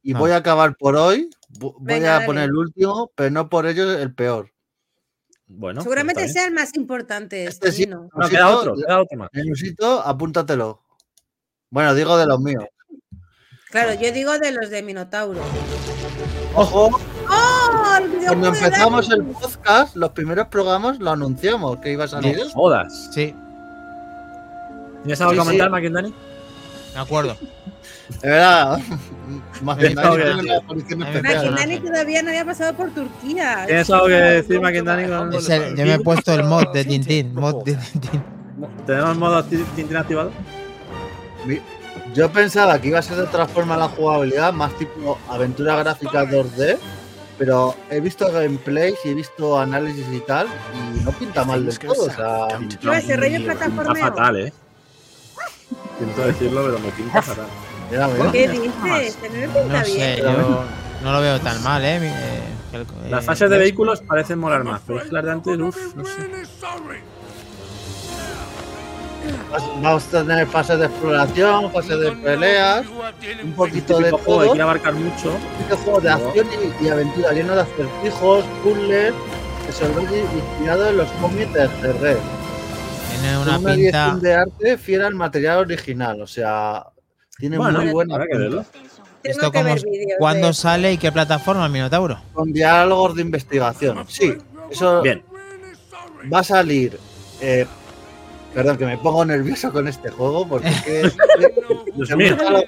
[0.02, 0.18] y no.
[0.20, 1.28] voy a acabar por hoy.
[1.50, 2.26] Voy Venga, a dale.
[2.26, 4.50] poner el último, pero no por ello el peor.
[5.48, 7.46] Bueno, Seguramente pues está sea el más importante.
[7.46, 7.88] Este Este, sí.
[7.88, 8.00] ¿no?
[8.00, 8.10] bien.
[8.14, 9.30] No, queda otro, queda otro más.
[10.06, 10.82] Apúntatelo.
[11.70, 12.64] Bueno, digo de los míos.
[13.70, 15.40] Claro, yo digo de los de Minotauro.
[16.54, 16.90] Ojo,
[17.28, 17.98] ¡Oh!
[18.26, 22.38] Cuando de empezamos el podcast, los primeros programas lo anunciamos que iba a salir.
[22.38, 23.10] No jodas.
[23.12, 23.34] Sí,
[25.02, 25.70] ¿Tienes algo Sí, que comentar, sí.
[25.70, 26.14] Maquindani?
[26.94, 27.36] me acuerdo.
[28.22, 28.78] De verdad.
[29.62, 33.64] Más bien, Maquinani todavía no había pasado por Turquía.
[33.66, 37.34] ¿Tienes algo que decir, el- yo me he puesto el mod de Tintín.
[37.34, 38.22] Mod de Tintín.
[38.86, 40.32] ¿Tenemos modo ti- Tintín activado?
[42.14, 46.24] Yo pensaba que iba a ser de otra forma la jugabilidad, más tipo aventura gráfica
[46.24, 46.78] 2D,
[47.36, 50.46] pero he visto gameplays y he visto análisis y tal,
[50.96, 52.04] y no pinta mal del todo.
[52.06, 54.04] O sea, No, ese rollo Pinta plataformeo.
[54.06, 54.52] fatal, ¿eh?
[55.98, 57.46] Siento decirlo, pero me pinta fatal.
[57.90, 58.32] Mira, mira.
[58.32, 59.18] ¿Qué dices?
[59.68, 60.16] No sé, bien.
[60.18, 60.64] yo
[61.02, 61.98] no lo veo tan mal, ¿eh?
[62.02, 65.58] Eh, Las eh, fases de vehículos parecen molar más, pero es que las de antes,
[65.58, 66.12] uff, no sé.
[69.82, 72.86] Vamos a tener fases de exploración, fases de peleas,
[73.42, 74.46] un poquito de juego que todo.
[74.46, 75.32] quiere abarcar mucho.
[75.60, 76.46] Este juego de acción
[76.80, 79.12] y, y aventura lleno de acertijos, puzzles,
[79.66, 82.16] que se inspirado en los cómics de Herré.
[83.10, 83.74] Tiene una una pinta.
[83.74, 86.84] dirección de arte fiel al material original, o sea,
[87.38, 88.18] tiene Bueno, muy buena
[89.22, 92.20] ¿Esto que cómo, ver vídeos ¿Cuándo de- sale y qué plataforma, Minotauro?
[92.32, 94.04] con diálogos de investigación.
[94.08, 94.34] Sí,
[94.70, 95.22] eso Bien.
[96.32, 96.98] va a salir.
[97.40, 97.66] eh,
[98.54, 101.02] perdón, que me pongo nervioso con este juego porque es que,
[101.94, 102.34] Dios te mío.
[102.36, 102.64] gustan los-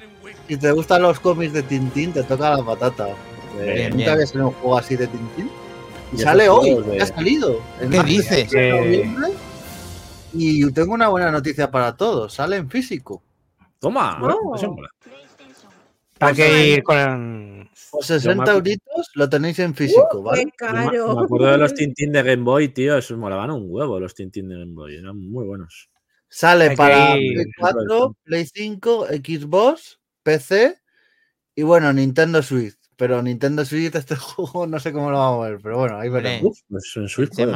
[0.47, 3.07] si te gustan los cómics de Tintín, te toca la patata.
[3.59, 4.09] Eh, Bien, nunca bien.
[4.09, 5.49] había salido un juego así de Tintín.
[6.11, 7.59] Y Y sale hoy, juegos de- ya ha salido.
[7.79, 8.53] ¿Qué dices?
[8.53, 9.27] noviembre.
[10.33, 13.21] Y tengo una buena noticia para todos, sale en físico.
[13.81, 14.55] Toma, Oh.
[16.19, 17.67] Hay que ir con.
[17.89, 20.45] Por 60 me- euritos lo tenéis en físico, ¿vale?
[20.45, 21.15] Qué Yo me- caro.
[21.15, 22.95] Me acuerdo de los Tintín de Game Boy, tío.
[22.95, 24.97] Esos molaban un huevo, los Tintín de Game Boy.
[24.97, 25.89] Eran muy buenos.
[26.29, 30.77] Sale Hay para Play 4, Play 5, Xbox, PC
[31.55, 32.75] y bueno, Nintendo Switch.
[32.95, 36.07] Pero Nintendo Switch, este juego no sé cómo lo vamos a ver, pero bueno, ahí
[36.09, 36.51] veremos.
[36.51, 37.51] Uf, pues en Switch El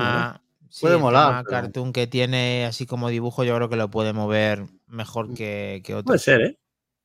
[0.75, 0.75] puede molar.
[0.75, 3.69] tema, sí, Puede el molar, tema pero- cartoon que tiene así como dibujo, yo creo
[3.69, 6.05] que lo puede mover mejor que, que otros.
[6.05, 6.57] Puede ser, ¿eh?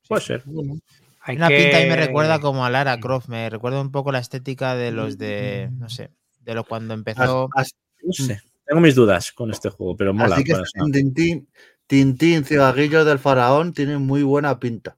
[0.09, 0.27] Puede Sí.
[0.29, 0.45] ser.
[1.23, 4.19] Hay Una pinta ahí me recuerda como a Lara Croft, me recuerda un poco la
[4.21, 6.11] estética de los de, no sé,
[6.41, 7.49] de lo cuando empezó.
[7.55, 8.41] As- as- No sé.
[8.65, 10.37] Tengo mis dudas con este juego, pero mola.
[10.37, 10.55] Así que
[10.93, 11.49] Tintín,
[11.87, 14.97] Tintín, Cigarrillos del Faraón tienen muy buena pinta.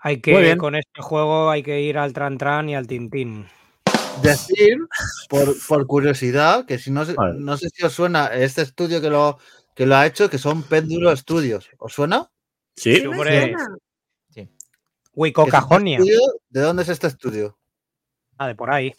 [0.00, 3.46] Hay que, con este juego hay que ir al Tran Tran y al Tintín.
[4.22, 4.78] Decir,
[5.28, 7.38] por, por curiosidad, que si no, Vale.
[7.38, 9.38] no sé si os suena este estudio que lo,
[9.74, 11.68] que lo ha hecho, que son Péndulo Studios.
[11.78, 12.30] ¿Os suena?
[12.76, 13.52] Sí, Sí hombre.
[13.52, 13.76] suena.
[15.14, 16.20] Wico ¿Qué es este estudio?
[16.50, 17.58] ¿De dónde es este estudio?
[18.36, 18.92] Ah, de por ahí.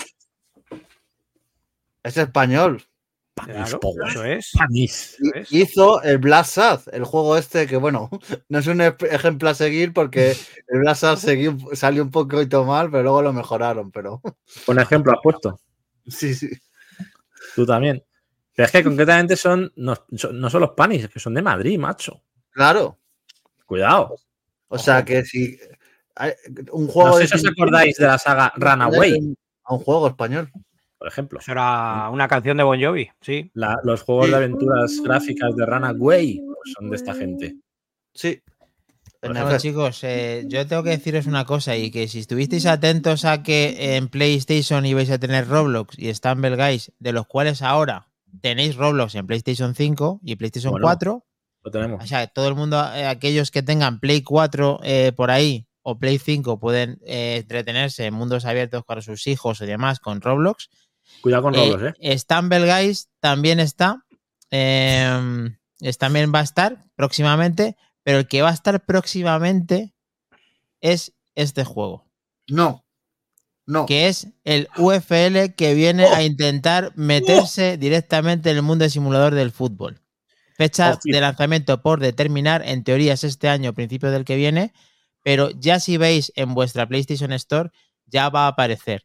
[2.02, 2.84] Es español.
[3.46, 4.08] Claro, Power.
[4.10, 4.52] eso es.
[4.58, 5.18] Panis.
[5.52, 8.10] Hizo el Blast Sad, el juego este que, bueno,
[8.50, 10.32] no es un ejemplo a seguir porque
[10.68, 11.18] el Blast Sad
[11.74, 13.92] salió un poquito mal, pero luego lo mejoraron.
[13.92, 14.22] Pero
[14.68, 15.60] Un ejemplo has puesto.
[16.08, 16.50] sí, sí.
[17.56, 18.04] Tú también.
[18.56, 21.42] Pero es que concretamente son no, son- no son los panis, es que son de
[21.44, 22.24] Madrid, macho.
[22.52, 22.98] Claro.
[23.66, 24.16] Cuidado.
[24.68, 25.60] O sea que si
[26.16, 26.34] hay-
[26.72, 30.52] un juego No sé si os acordáis de la saga Runaway, a un juego español.
[30.98, 31.40] Por ejemplo.
[31.40, 33.52] Eso era una canción de Bon Jovi, sí.
[33.54, 37.56] La- los juegos de aventuras gráficas de Runaway pues son de esta gente.
[38.14, 38.42] Sí.
[39.20, 39.58] Efecto.
[39.58, 43.96] chicos, eh, yo tengo que deciros una cosa y que si estuvisteis atentos a que
[43.98, 48.08] en PlayStation ibais a tener Roblox y Stumble Guys, de los cuales ahora
[48.42, 50.86] tenéis Roblox en PlayStation 5 y PlayStation Bueno.
[50.86, 51.26] 4,
[51.64, 52.04] Lo tenemos.
[52.04, 55.98] o sea, todo el mundo, eh, aquellos que tengan Play 4 eh, por ahí o
[55.98, 60.70] Play 5 pueden eh, entretenerse en mundos abiertos para sus hijos o demás con Roblox.
[61.22, 62.18] Cuidado con Eh, Roblox, ¿eh?
[62.18, 64.04] Stumble Guys también está.
[64.52, 65.50] eh,
[65.82, 67.76] es- también va a estar próximamente.
[68.04, 69.94] Pero el que va a estar próximamente
[70.80, 72.06] es este juego.
[72.48, 72.86] No.
[73.66, 73.86] No.
[73.86, 79.36] Que es el UFL que viene a intentar meterse directamente en el mundo de simulador
[79.36, 80.00] del fútbol.
[80.56, 81.14] Fecha Hostia.
[81.14, 82.62] de lanzamiento por determinar.
[82.66, 84.72] En teoría es este año, principio del que viene.
[85.22, 87.72] Pero ya si veis en vuestra PlayStation Store,
[88.06, 89.04] ya va a aparecer.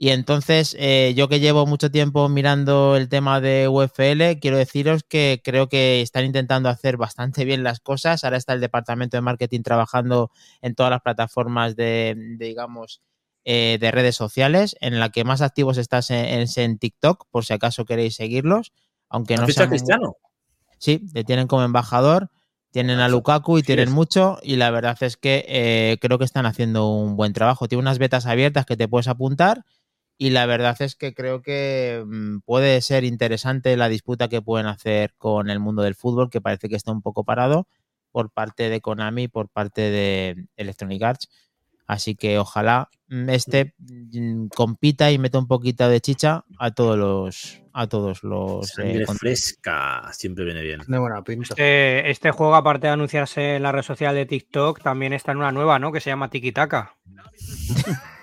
[0.00, 5.02] Y entonces, eh, yo que llevo mucho tiempo mirando el tema de UFL, quiero deciros
[5.02, 8.22] que creo que están intentando hacer bastante bien las cosas.
[8.22, 10.30] Ahora está el departamento de marketing trabajando
[10.62, 13.00] en todas las plataformas de, de, digamos,
[13.44, 14.76] eh, de redes sociales.
[14.80, 18.72] En la que más activos estás en, es en TikTok, por si acaso queréis seguirlos.
[19.08, 20.16] Aunque ¿Has no fichado a sean- Cristiano?
[20.78, 22.30] Sí, le tienen como embajador,
[22.70, 23.94] tienen a Lukaku y tienen es.
[23.94, 27.66] mucho y la verdad es que eh, creo que están haciendo un buen trabajo.
[27.66, 29.64] Tiene unas betas abiertas que te puedes apuntar
[30.20, 34.66] y la verdad es que creo que mm, puede ser interesante la disputa que pueden
[34.66, 37.68] hacer con el mundo del fútbol, que parece que está un poco parado
[38.10, 41.30] por parte de Konami y por parte de Electronic Arts.
[41.86, 46.98] Así que ojalá mm, este mm, compita y meta un poquito de chicha a todos
[46.98, 50.80] los a todos los Sangre eh, fresca, siempre viene bien.
[50.88, 51.50] Buena pinta.
[51.50, 55.38] Este, este juego, aparte de anunciarse en la red social de TikTok, también está en
[55.38, 55.92] una nueva, ¿no?
[55.92, 56.96] Que se llama Tiki Taka.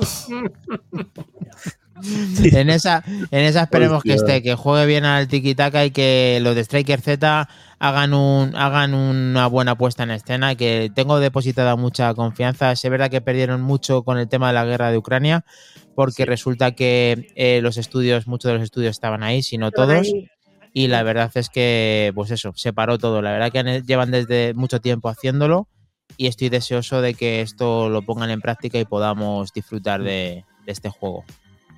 [2.02, 6.38] En esa, en esa esperemos que esté, que juegue bien al tiki taka y que
[6.42, 7.48] los de Striker Z
[7.78, 12.72] hagan un, hagan una buena puesta en escena, que tengo depositada mucha confianza.
[12.72, 15.44] Es verdad que perdieron mucho con el tema de la guerra de Ucrania,
[15.94, 20.10] porque resulta que eh, los estudios, muchos de los estudios estaban ahí, si no todos.
[20.72, 23.22] Y la verdad es que, pues eso, se paró todo.
[23.22, 25.68] La verdad que llevan desde mucho tiempo haciéndolo
[26.16, 30.72] y estoy deseoso de que esto lo pongan en práctica y podamos disfrutar de, de
[30.72, 31.24] este juego.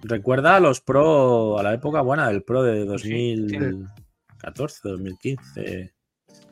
[0.03, 5.93] Recuerda a los pro, a la época buena del pro de 2014, 2015.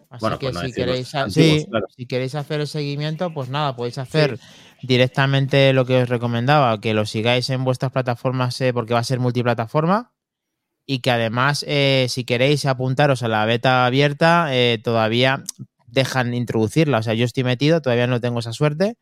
[0.08, 1.86] Así Bueno, que pues no si, decimos queréis, ha- antiguos, sí, claro.
[1.96, 4.38] si queréis hacer el seguimiento, pues nada, podéis hacer
[4.82, 9.04] directamente lo que os recomendaba, que lo sigáis en vuestras plataformas eh, porque va a
[9.04, 10.12] ser multiplataforma
[10.86, 15.44] y que además eh, si queréis apuntaros a la beta abierta, eh, todavía
[15.92, 16.98] dejan introducirla.
[16.98, 18.96] O sea, yo estoy metido, todavía no tengo esa suerte,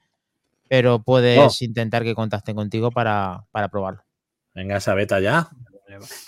[0.68, 4.02] pero puedes intentar que contacten contigo para, para probarlo.
[4.54, 5.48] Venga, esa beta ya.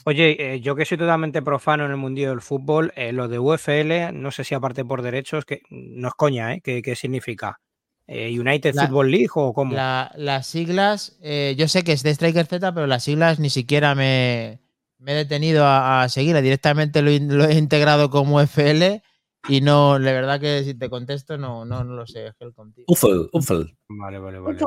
[0.05, 3.39] Oye, eh, yo que soy totalmente profano en el mundillo del fútbol, eh, lo de
[3.39, 6.61] UFL, no sé si aparte por derechos, que no es coña, ¿eh?
[6.65, 7.61] ¿Qué, qué significa?
[8.07, 9.74] Eh, ¿United La- Football League o cómo?
[9.74, 13.51] La- las siglas, eh, yo sé que es de Striker Z, pero las siglas ni
[13.51, 14.61] siquiera me,
[14.99, 16.41] me he detenido a, a seguirla.
[16.41, 19.03] Directamente lo, lo he integrado como FL
[19.49, 22.27] y no, la verdad que si te contesto, no, no, no lo sé.
[22.27, 22.85] es que el contigo.
[22.89, 23.77] Ufel, Ufel.
[23.89, 24.59] Vale, vale, vale.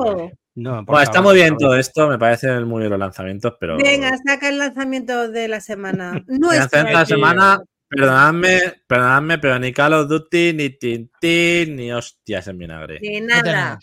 [0.56, 3.76] No, Bueno, está muy bien todo esto, me parece muy bien los lanzamientos, pero.
[3.76, 6.12] Venga, saca el lanzamiento de la semana.
[6.28, 6.60] El Nuestro.
[6.80, 12.46] lanzamiento de la semana, perdonadme, perdonadme, pero ni Call of Duty, ni Tintín, ni hostias
[12.48, 12.98] en vinagre.
[13.00, 13.78] ¿Qué nada.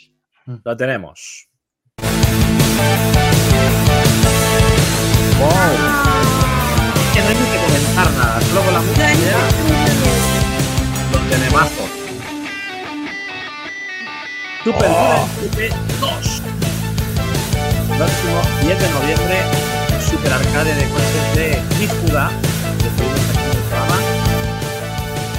[0.45, 0.61] tenemos?
[0.65, 1.47] Lo tenemos.
[6.93, 10.20] Es que no hay ni que comentar nada, solo con la música
[11.31, 11.89] ya, los tenemazos.
[14.63, 14.89] Super
[15.41, 16.41] Duper 2.
[17.97, 19.37] Próximo 10 de noviembre,
[20.09, 23.97] Super Arcade de coches de que tuvimos aquí en el programa.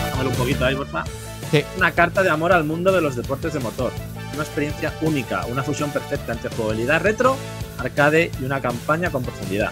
[0.05, 1.05] Bájamelo un poquito ahí, porfa.
[1.51, 1.64] Sí.
[1.77, 3.93] Una carta de amor al mundo de los deportes de motor.
[4.35, 7.36] Una experiencia única, una fusión perfecta entre jugabilidad retro,
[7.78, 9.70] arcade y una campaña con profundidad.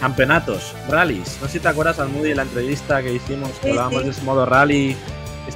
[0.00, 1.38] Campeonatos, rallies.
[1.40, 4.00] No sé si te acuerdas al Moody en la entrevista que hicimos, que Sí, hablábamos
[4.00, 4.04] sí.
[4.04, 4.96] de ese modo rally.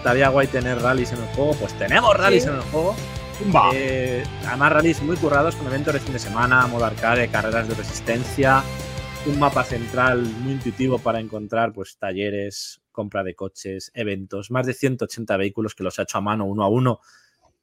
[0.03, 1.55] Estaría guay tener rallies en el juego.
[1.55, 2.49] Pues tenemos rallies Sí.
[2.49, 2.97] en el juego.
[3.73, 7.75] Eh, además, rallies muy currados con eventos de fin de semana, modo arcade, carreras de
[7.77, 8.65] resistencia,
[9.27, 14.75] un mapa central muy intuitivo para encontrar pues talleres, compra de coches, eventos, más de
[14.75, 17.01] 180 vehículos que los ha hecho a mano uno a uno.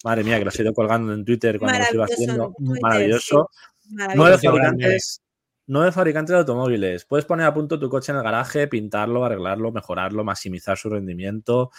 [0.06, 2.54] Madre mía, que los he ido colgando en Twitter cuando los iba Maravilloso, haciendo.
[2.58, 3.50] Twitter, Maravilloso.
[3.52, 3.58] sí.
[3.92, 4.48] Nueve Maravilloso.
[4.48, 5.22] fabricantes,
[5.68, 7.04] nueve fabricantes de automóviles.
[7.06, 11.72] Puedes poner a punto tu coche en el garaje, pintarlo, arreglarlo, mejorarlo, maximizar su rendimiento.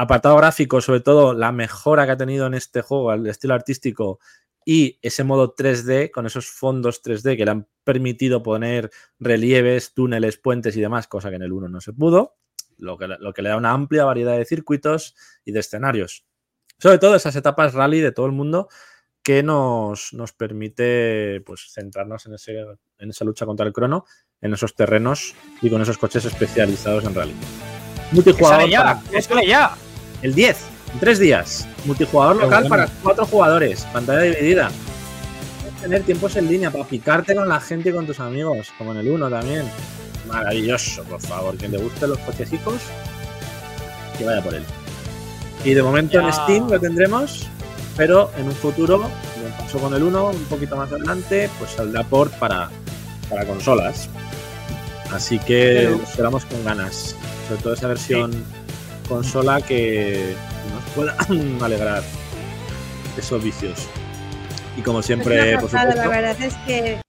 [0.00, 4.20] Apartado gráfico, sobre todo, la mejora que ha tenido en este juego, el estilo artístico
[4.64, 10.36] y ese modo 3D con esos fondos 3D que le han permitido poner relieves, túneles,
[10.36, 12.36] puentes y demás, cosa que en el 1 no se pudo,
[12.76, 16.26] lo que, lo que le da una amplia variedad de circuitos y de escenarios.
[16.78, 18.68] Sobre todo esas etapas rally de todo el mundo
[19.22, 22.64] que nos, nos permite pues, centrarnos en, ese,
[22.98, 24.04] en esa lucha contra el crono,
[24.40, 27.34] en esos terrenos y con esos coches especializados en rally.
[28.10, 28.82] ¡Que Multijugador ya!
[28.82, 29.76] para ¡Que sale ya!
[30.22, 30.56] El 10,
[30.94, 31.66] en tres días.
[31.84, 32.68] Multijugador Qué local bueno.
[32.86, 34.70] para cuatro jugadores, pantalla dividida.
[35.62, 38.92] Puedes tener tiempos en línea para picarte con la gente y con tus amigos, como
[38.92, 39.64] en el 1 también.
[40.26, 41.56] Maravilloso, por favor.
[41.56, 42.76] Quien le guste los cochecicos,
[44.18, 44.64] que vaya por él.
[45.64, 46.32] Y de momento en.
[46.32, 47.46] Steam lo tendremos,
[47.96, 52.04] pero en un futuro, como pasó con el 1, un poquito más adelante, pues saldrá
[52.04, 52.68] port para,
[53.30, 54.08] para consolas.
[55.12, 57.14] Así que Pero- lo esperamos con ganas.
[57.48, 58.44] Sobre todo esa versión
[59.08, 60.34] consola que
[60.70, 61.16] nos pueda
[61.64, 62.02] alegrar
[63.16, 63.88] esos vicios.
[64.76, 67.00] Y como siempre, por supuesto, la verdad es que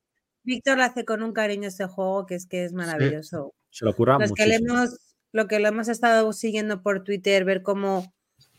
[0.43, 3.53] Víctor lo hace con un cariño este juego que es que es maravilloso.
[3.69, 4.97] se lo ocurra Los que le hemos,
[5.31, 8.11] lo que lo hemos estado siguiendo por Twitter, ver cómo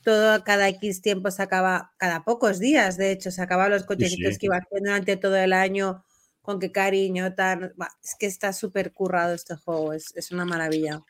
[0.04, 4.34] todo cada X tiempo se acaba, cada pocos días, de hecho, se acaban los cochecitos
[4.34, 4.38] sí.
[4.38, 6.04] que iba haciendo durante todo el año,
[6.40, 7.74] con qué cariño, tan.
[8.02, 11.02] Es que está súper currado este juego, es, es una maravilla.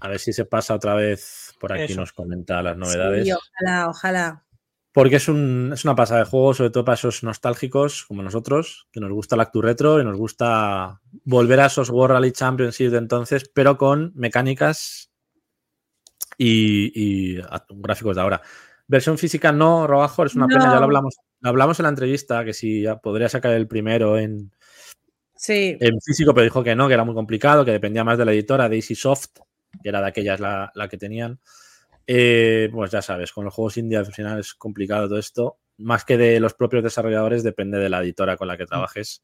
[0.00, 2.00] A ver si se pasa otra vez por aquí, Eso.
[2.00, 3.26] nos comenta las novedades.
[3.26, 4.44] Sí, ojalá, ojalá.
[4.92, 8.88] Porque es, un, es una pasada de juego, sobre todo para esos nostálgicos como nosotros,
[8.90, 12.90] que nos gusta el Actu Retro y nos gusta volver a esos World Rally Championship
[12.90, 15.12] de entonces, pero con mecánicas
[16.36, 17.36] y,
[17.70, 18.42] gráficos de ahora.
[18.86, 22.44] Versión física no, Robajo, es una pena, ya lo hablamos, lo hablamos en la entrevista,
[22.44, 24.50] que si ya podría sacar el primero en,
[25.38, 28.24] Sí, en físico, pero dijo que no, que era muy complicado, que dependía más de
[28.24, 29.38] la editora, Daisy Soft,
[29.82, 31.40] que era de aquellas la, la que tenían.
[32.06, 35.58] Eh, pues ya sabes, con los juegos indie al final es complicado todo esto.
[35.76, 39.22] Más que de los propios desarrolladores, depende de la editora con la que trabajes,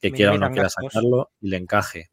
[0.00, 2.10] que quiera o no quiera sacarlo y le encaje.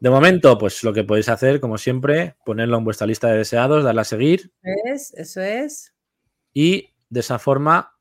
[0.00, 3.84] De momento, pues lo que podéis hacer, como siempre, ponerlo en vuestra lista de deseados,
[3.84, 5.14] darle a seguir ¿ves?
[5.14, 5.94] Eso es.
[6.52, 7.96] y de esa forma,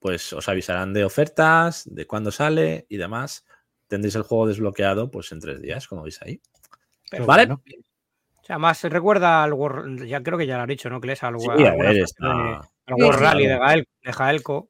[0.00, 3.44] pues os avisarán de ofertas, de cuándo sale y demás.
[3.86, 6.40] Tendréis el juego desbloqueado pues en tres días, como veis ahí.
[7.12, 7.46] Pero ¿Vale?
[7.46, 7.62] bueno.
[8.40, 11.00] O sea, más recuerda al World, ya creo que ya lo has dicho, ¿no?
[11.00, 13.20] Que es al, Sí, World- a ver, está- World.
[13.20, 14.68] Rally de, Gael, de Jaelco.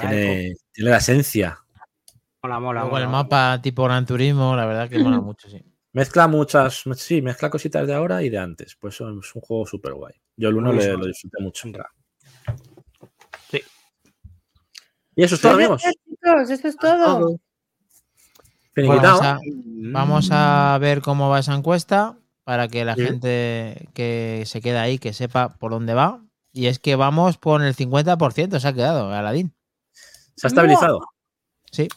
[0.00, 1.58] Tiene, tiene la esencia.
[2.42, 3.22] Mola, mola, Luego mola, el mola.
[3.24, 5.62] mapa tipo Gran Turismo, la verdad que mola mucho, sí.
[5.92, 8.74] Mezcla muchas, sí, mezcla cositas de ahora y de antes.
[8.80, 10.14] Pues es un juego súper guay.
[10.36, 11.68] Yo el uno le, lo disfruté mucho.
[13.50, 13.62] Sí.
[15.14, 15.82] Y eso es todo, amigos.
[15.82, 17.38] chicos, eso es todo.
[18.74, 19.20] Finiquitado.
[19.20, 19.38] Vamos a,
[19.92, 23.04] vamos a ver cómo va esa encuesta para que la Sí.
[23.06, 26.20] gente que se queda ahí, que sepa por dónde va.
[26.52, 29.54] Y es que vamos por el 50%, se ha quedado, Aladín.
[30.36, 31.00] Se ha estabilizado.
[31.70, 31.88] Sí.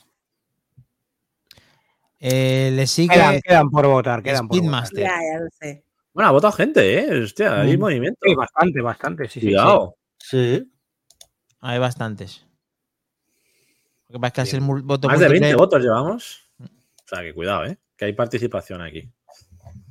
[2.20, 4.88] Eh, le sigue Quedan, quedan por votar, quedan por votar.
[4.96, 5.84] Ya, ya lo sé.
[6.14, 7.24] Bueno, ha votado gente, ¿eh?
[7.24, 7.80] Hostia, hay Mm.
[7.80, 8.20] movimiento.
[8.24, 9.40] Sí, bastante, bastante, sí.
[9.42, 9.96] Cuidado.
[10.18, 10.72] Sí.
[11.60, 12.44] Hay bastantes.
[14.10, 16.47] Lo que pasa es que al ser mul- voto Más de 20 múltiple, votos llevamos.
[17.10, 17.78] O sea, que cuidado, ¿eh?
[17.96, 19.10] Que hay participación aquí.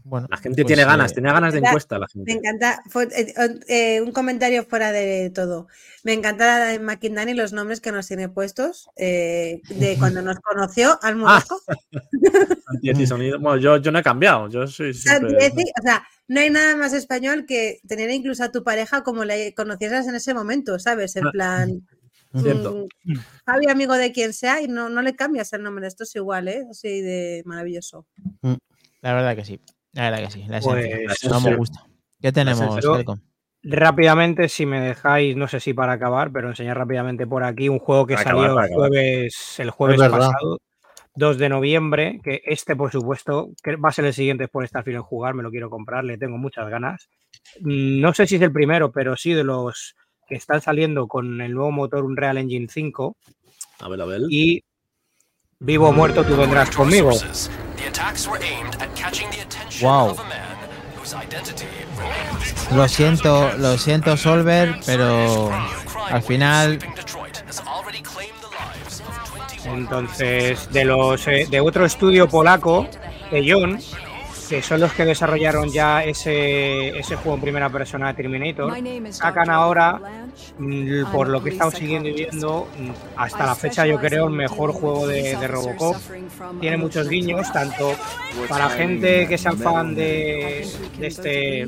[0.05, 3.09] bueno, La gente pues, tiene eh, ganas, tenía ganas de encuesta la Me encanta, fue,
[3.17, 3.35] eh,
[3.69, 5.67] eh, un comentario fuera de todo.
[6.05, 10.39] Me encanta la de McKindani los nombres que nos tiene puestos eh, de cuando nos
[10.41, 11.17] conoció al
[12.83, 13.41] y sonido.
[13.41, 14.49] Bueno, yo, yo no he cambiado.
[14.51, 15.31] Yo soy siempre.
[15.31, 19.25] Santiago, o sea, no hay nada más español que tener incluso a tu pareja como
[19.25, 21.17] la conocieras en ese momento, ¿sabes?
[21.17, 21.87] En Ah, plan,
[22.43, 22.87] Cierto.
[23.05, 23.15] mm,
[23.47, 25.87] Javi, amigo de quien sea, y no, no le cambias el nombre.
[25.87, 26.65] Esto es igual, ¿eh?
[26.71, 28.07] Así de maravilloso.
[29.01, 29.61] La verdad que sí.
[29.93, 30.45] La verdad que sí.
[30.49, 30.61] La.
[30.61, 31.87] Pues, no me gusta.
[32.21, 32.81] ¿Qué tenemos,
[33.63, 37.79] rápidamente, si me dejáis, no sé si para acabar, pero enseñar rápidamente por aquí un
[37.79, 40.59] juego que Para salió acabar, el jueves, el jueves pasado,
[41.17, 44.85] 2 de noviembre, que este, por supuesto, que va a ser el siguiente de estar
[44.85, 47.09] fin en jugar, me lo quiero comprar, le tengo muchas ganas.
[47.61, 49.97] Mm, No sé si es el primero, pero sí de los
[50.27, 53.17] que están saliendo con el nuevo motor Unreal Engine 5
[53.81, 54.23] A ver, a ver.
[54.29, 54.63] y
[55.59, 57.13] vivo o muerto tú vendrás conmigo.
[59.81, 60.17] Wow.
[62.75, 65.51] Lo siento, lo siento, Solver, pero
[66.11, 66.79] al final
[69.67, 72.89] Entonces, de los eh, de otro estudio polaco,
[73.33, 73.81] Eon,
[74.49, 78.73] que son los que desarrollaron ya ese, ese juego en primera persona de Terminator,
[79.11, 80.01] sacan ahora,
[80.59, 84.27] mm, por lo que he estado siguiendo y viendo, mm, hasta la fecha yo creo
[84.27, 85.97] el mejor juego de, de Robocop.
[86.61, 87.95] Tiene muchos guiños, tanto
[88.49, 90.69] para gente que sea fan de,
[90.99, 91.63] de este,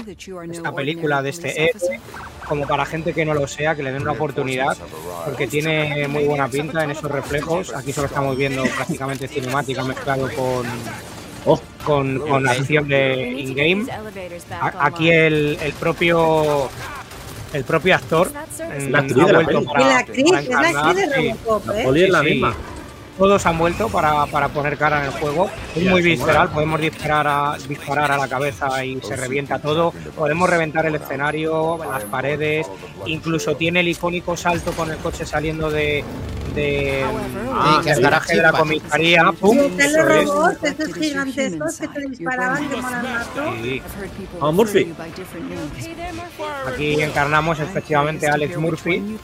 [0.51, 2.01] esta película, de este héroe,
[2.47, 4.77] como para gente que no lo sea, que le den una oportunidad,
[5.25, 7.75] porque tiene muy buena pinta en esos reflejos.
[7.75, 10.67] Aquí solo estamos viendo prácticamente cinemática mezclado con,
[11.85, 13.87] con, con la acción de in-game.
[14.81, 16.69] Aquí el, el propio
[17.53, 18.31] el propio actor
[18.91, 21.29] La actriz ha de la para, Y la actriz, para es la actriz de sí.
[21.45, 21.85] Robocop, La ¿eh?
[21.85, 22.33] poli es la Sí, sí.
[22.35, 22.55] misma.
[23.17, 25.51] Todos han vuelto para, para poner cara en el juego.
[25.75, 29.93] Es muy visceral, podemos disparar a, disparar a la cabeza y se revienta todo.
[30.15, 32.69] Podemos reventar el escenario, las paredes.
[33.07, 36.05] Incluso tiene el icónico salto con el coche saliendo de,
[36.59, 37.05] de
[37.61, 39.33] Ah, del garaje de la comisaría.
[39.33, 39.59] ¡Pum!
[39.59, 43.55] Están los robots, estos gigantescos que te disparaban, mazo.
[43.63, 43.83] Sí.
[44.41, 44.93] Oh, Murphy.
[46.67, 49.19] Aquí encarnamos efectivamente a Alex Murphy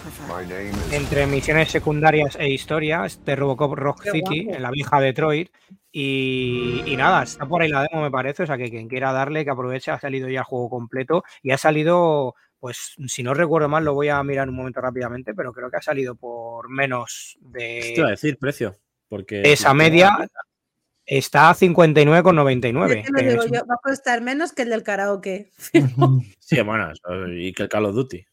[0.91, 5.51] entre misiones secundarias e historias de Robocop Rock City en la vieja Detroit.
[5.97, 8.43] Y, y nada, está por ahí la demo, me parece.
[8.43, 11.23] O sea, que quien quiera darle, que aproveche, ha salido ya el juego completo.
[11.41, 12.35] Y ha salido,
[12.65, 15.77] pues, si no recuerdo mal, lo voy a mirar un momento rápidamente, pero creo que
[15.77, 18.75] ha salido por menos ¿Qué te iba a de decir precio?
[19.07, 20.27] Porque esa media.
[21.05, 22.97] Está a 59,99.
[22.97, 25.51] Yo te lo que digo es- yo, va a costar menos que el del karaoke.
[26.39, 26.91] Sí, bueno,
[27.37, 28.25] y que el Call of Duty.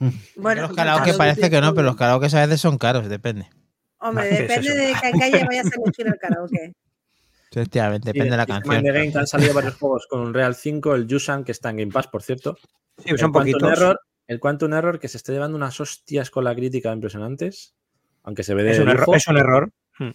[0.36, 3.48] Bueno, los karaoke parece que no, pero los karaoke a veces son caros, depende.
[3.98, 6.74] Hombre, ¿Qué es depende de qué calle vayas a elegir el karaoke.
[7.50, 8.74] Efectivamente, depende de la canción.
[8.74, 11.70] Mind the Game han salido varios juegos con un Real 5, el Yusan, que está
[11.70, 12.58] en Game Pass, por cierto.
[13.02, 13.78] Sí, el son Quantum poquitos.
[13.78, 17.74] Error, el Quantum Error que se está llevando unas hostias con la crítica impresionantes,
[18.22, 19.70] aunque se ve de Es un, error, es un error.
[19.98, 20.10] Hmm.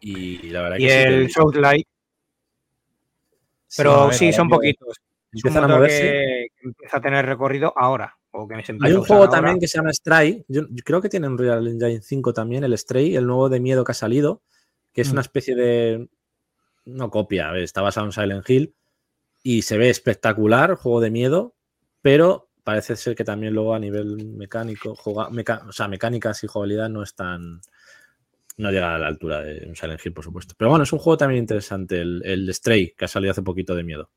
[0.00, 1.86] y la verdad Y que sí el South Light.
[3.66, 4.96] Sí, Pero ver, sí, son poquitos.
[5.32, 6.00] Empiezan a moverse.
[6.02, 8.16] que, que empieza a tener recorrido ahora.
[8.30, 9.30] O que se Hay un juego ahora.
[9.30, 10.44] también que se llama Stray.
[10.48, 13.60] Yo, yo creo que tiene un Real Engine 5 también, el Stray, el nuevo de
[13.60, 14.42] miedo que ha salido,
[14.92, 15.12] que es Mm.
[15.12, 16.08] una especie de.
[16.86, 18.74] No copia, está basado en Silent Hill
[19.42, 21.54] y se ve espectacular, juego de miedo,
[22.08, 26.46] pero parece ser que también luego a nivel mecánico, juega- meca- o sea, mecánicas y
[26.46, 27.60] jugabilidad no están.
[28.56, 30.54] No llega a la altura de un Silent Hill, por supuesto.
[30.56, 33.74] Pero bueno, es un juego también interesante, el, el Stray, que ha salido hace poquito
[33.74, 34.08] de miedo.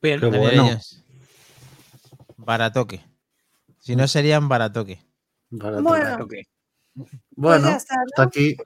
[0.00, 0.18] Bien.
[0.18, 0.66] Qué bueno.
[2.38, 3.04] Baratoque.
[3.78, 4.98] Si no serían baratoque.
[5.50, 6.34] Bueno, Ok.
[7.32, 8.02] Bueno, Pues está, ¿no?
[8.06, 8.56] hasta aquí.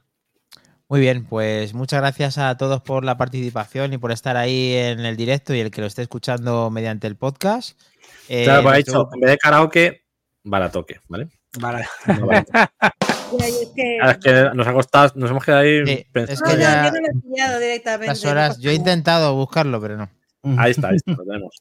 [0.90, 4.98] Muy bien, pues muchas gracias a todos por la participación y por estar ahí en
[5.00, 7.80] el directo y el que lo esté escuchando mediante el podcast.
[8.28, 10.02] Eh, Claro, pues ha nuestro- dicho, en vez de karaoke,
[10.42, 11.28] baratoque, ¿vale?
[11.60, 11.86] Vale.
[12.08, 12.28] No
[13.38, 13.98] es que...
[13.98, 16.44] Es que nos ha costado, nos hemos quedado ahí Sí, pensando.
[16.44, 18.06] No, que no, ya- yo no lo he pillado directamente.
[18.08, 20.10] Las horas, yo he intentado buscarlo, pero no.
[20.58, 21.54] Ahí está, ahí está, lo tenemos.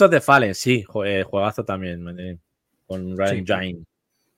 [0.00, 2.38] Of the Fallen, sí, eh, juegazo también, eh,
[2.86, 3.44] con Ryan Sí.
[3.44, 3.78] Jane.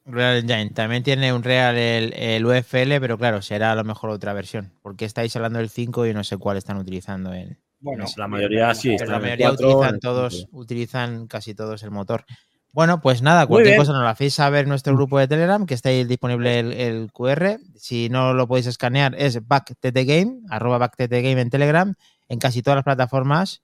[0.08, 4.10] Real Engine también tiene un Real el, el UFL, pero claro, será a lo mejor
[4.10, 4.72] otra versión.
[4.82, 7.58] Porque estáis hablando del 5 y no sé cuál están utilizando en.
[7.80, 10.58] Bueno, La mayoría sí, Pero está la mayoría 4, en utilizan todos, 5.
[10.58, 12.24] utilizan casi todos el motor.
[12.72, 15.74] Bueno, pues nada, cualquier cosa nos la hacéis saber en nuestro grupo de Telegram, que
[15.74, 17.58] está ahí disponible el, el QR.
[17.76, 21.94] Si no lo podéis escanear, es BackTTGame, arroba BackTTGame en Telegram,
[22.28, 23.62] en casi todas las plataformas.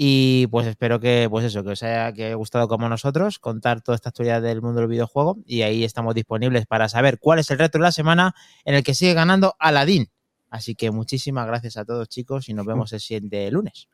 [0.00, 3.82] Y pues espero que, pues eso, que os haya, que haya gustado como nosotros, contar
[3.82, 5.38] toda esta actualidad del mundo del videojuego.
[5.44, 8.32] Y ahí estamos disponibles para saber cuál es el reto de la semana
[8.64, 10.08] en el que sigue ganando Aladdin.
[10.50, 13.88] Así que muchísimas gracias a todos, chicos, y nos vemos el siguiente lunes.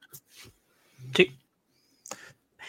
[1.15, 1.41] Sí.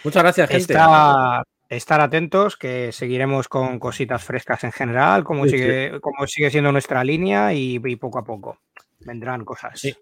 [0.05, 0.73] Muchas gracias, gente.
[0.73, 6.49] Estar, estar atentos, que seguiremos con cositas frescas en general, como, Sí, sigue, como sigue
[6.49, 8.59] siendo nuestra línea y, y poco a poco
[8.99, 9.79] vendrán cosas.
[9.79, 9.93] Sí.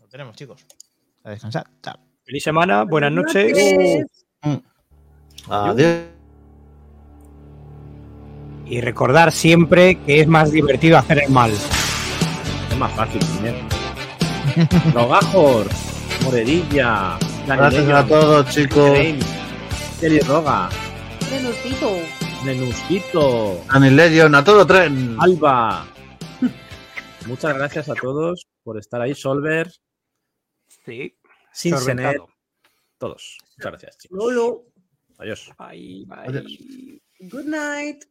[0.00, 0.64] Lo tenemos, chicos.
[1.24, 1.66] A descansar.
[1.82, 2.11] Chao.
[2.32, 3.52] Feliz semana, buenas noches.
[3.52, 4.06] noches.
[5.50, 6.00] Adiós.
[8.64, 11.50] Y recordar siempre que es más divertido hacer el mal.
[11.50, 13.56] Es más fácil también.
[14.94, 15.66] Los gajos,
[16.24, 18.98] morerilla, Gracias a todos, chicos.
[20.00, 20.70] Kelly Roga,
[21.30, 21.98] Menudito.
[22.46, 25.16] Menusquito, Anilegion, a todo tren.
[25.20, 25.84] Alba.
[27.26, 29.14] Muchas gracias a todos por estar ahí.
[29.14, 29.70] Solver,
[30.86, 31.14] Sí.
[31.52, 32.28] Sorbentado.
[32.98, 33.38] todos.
[33.56, 34.18] Muchas gracias, chicos.
[34.18, 34.66] Lolo.
[35.18, 35.50] Adiós.
[35.58, 36.28] Bye, bye.
[36.28, 36.58] Adiós.
[37.20, 38.04] Good night.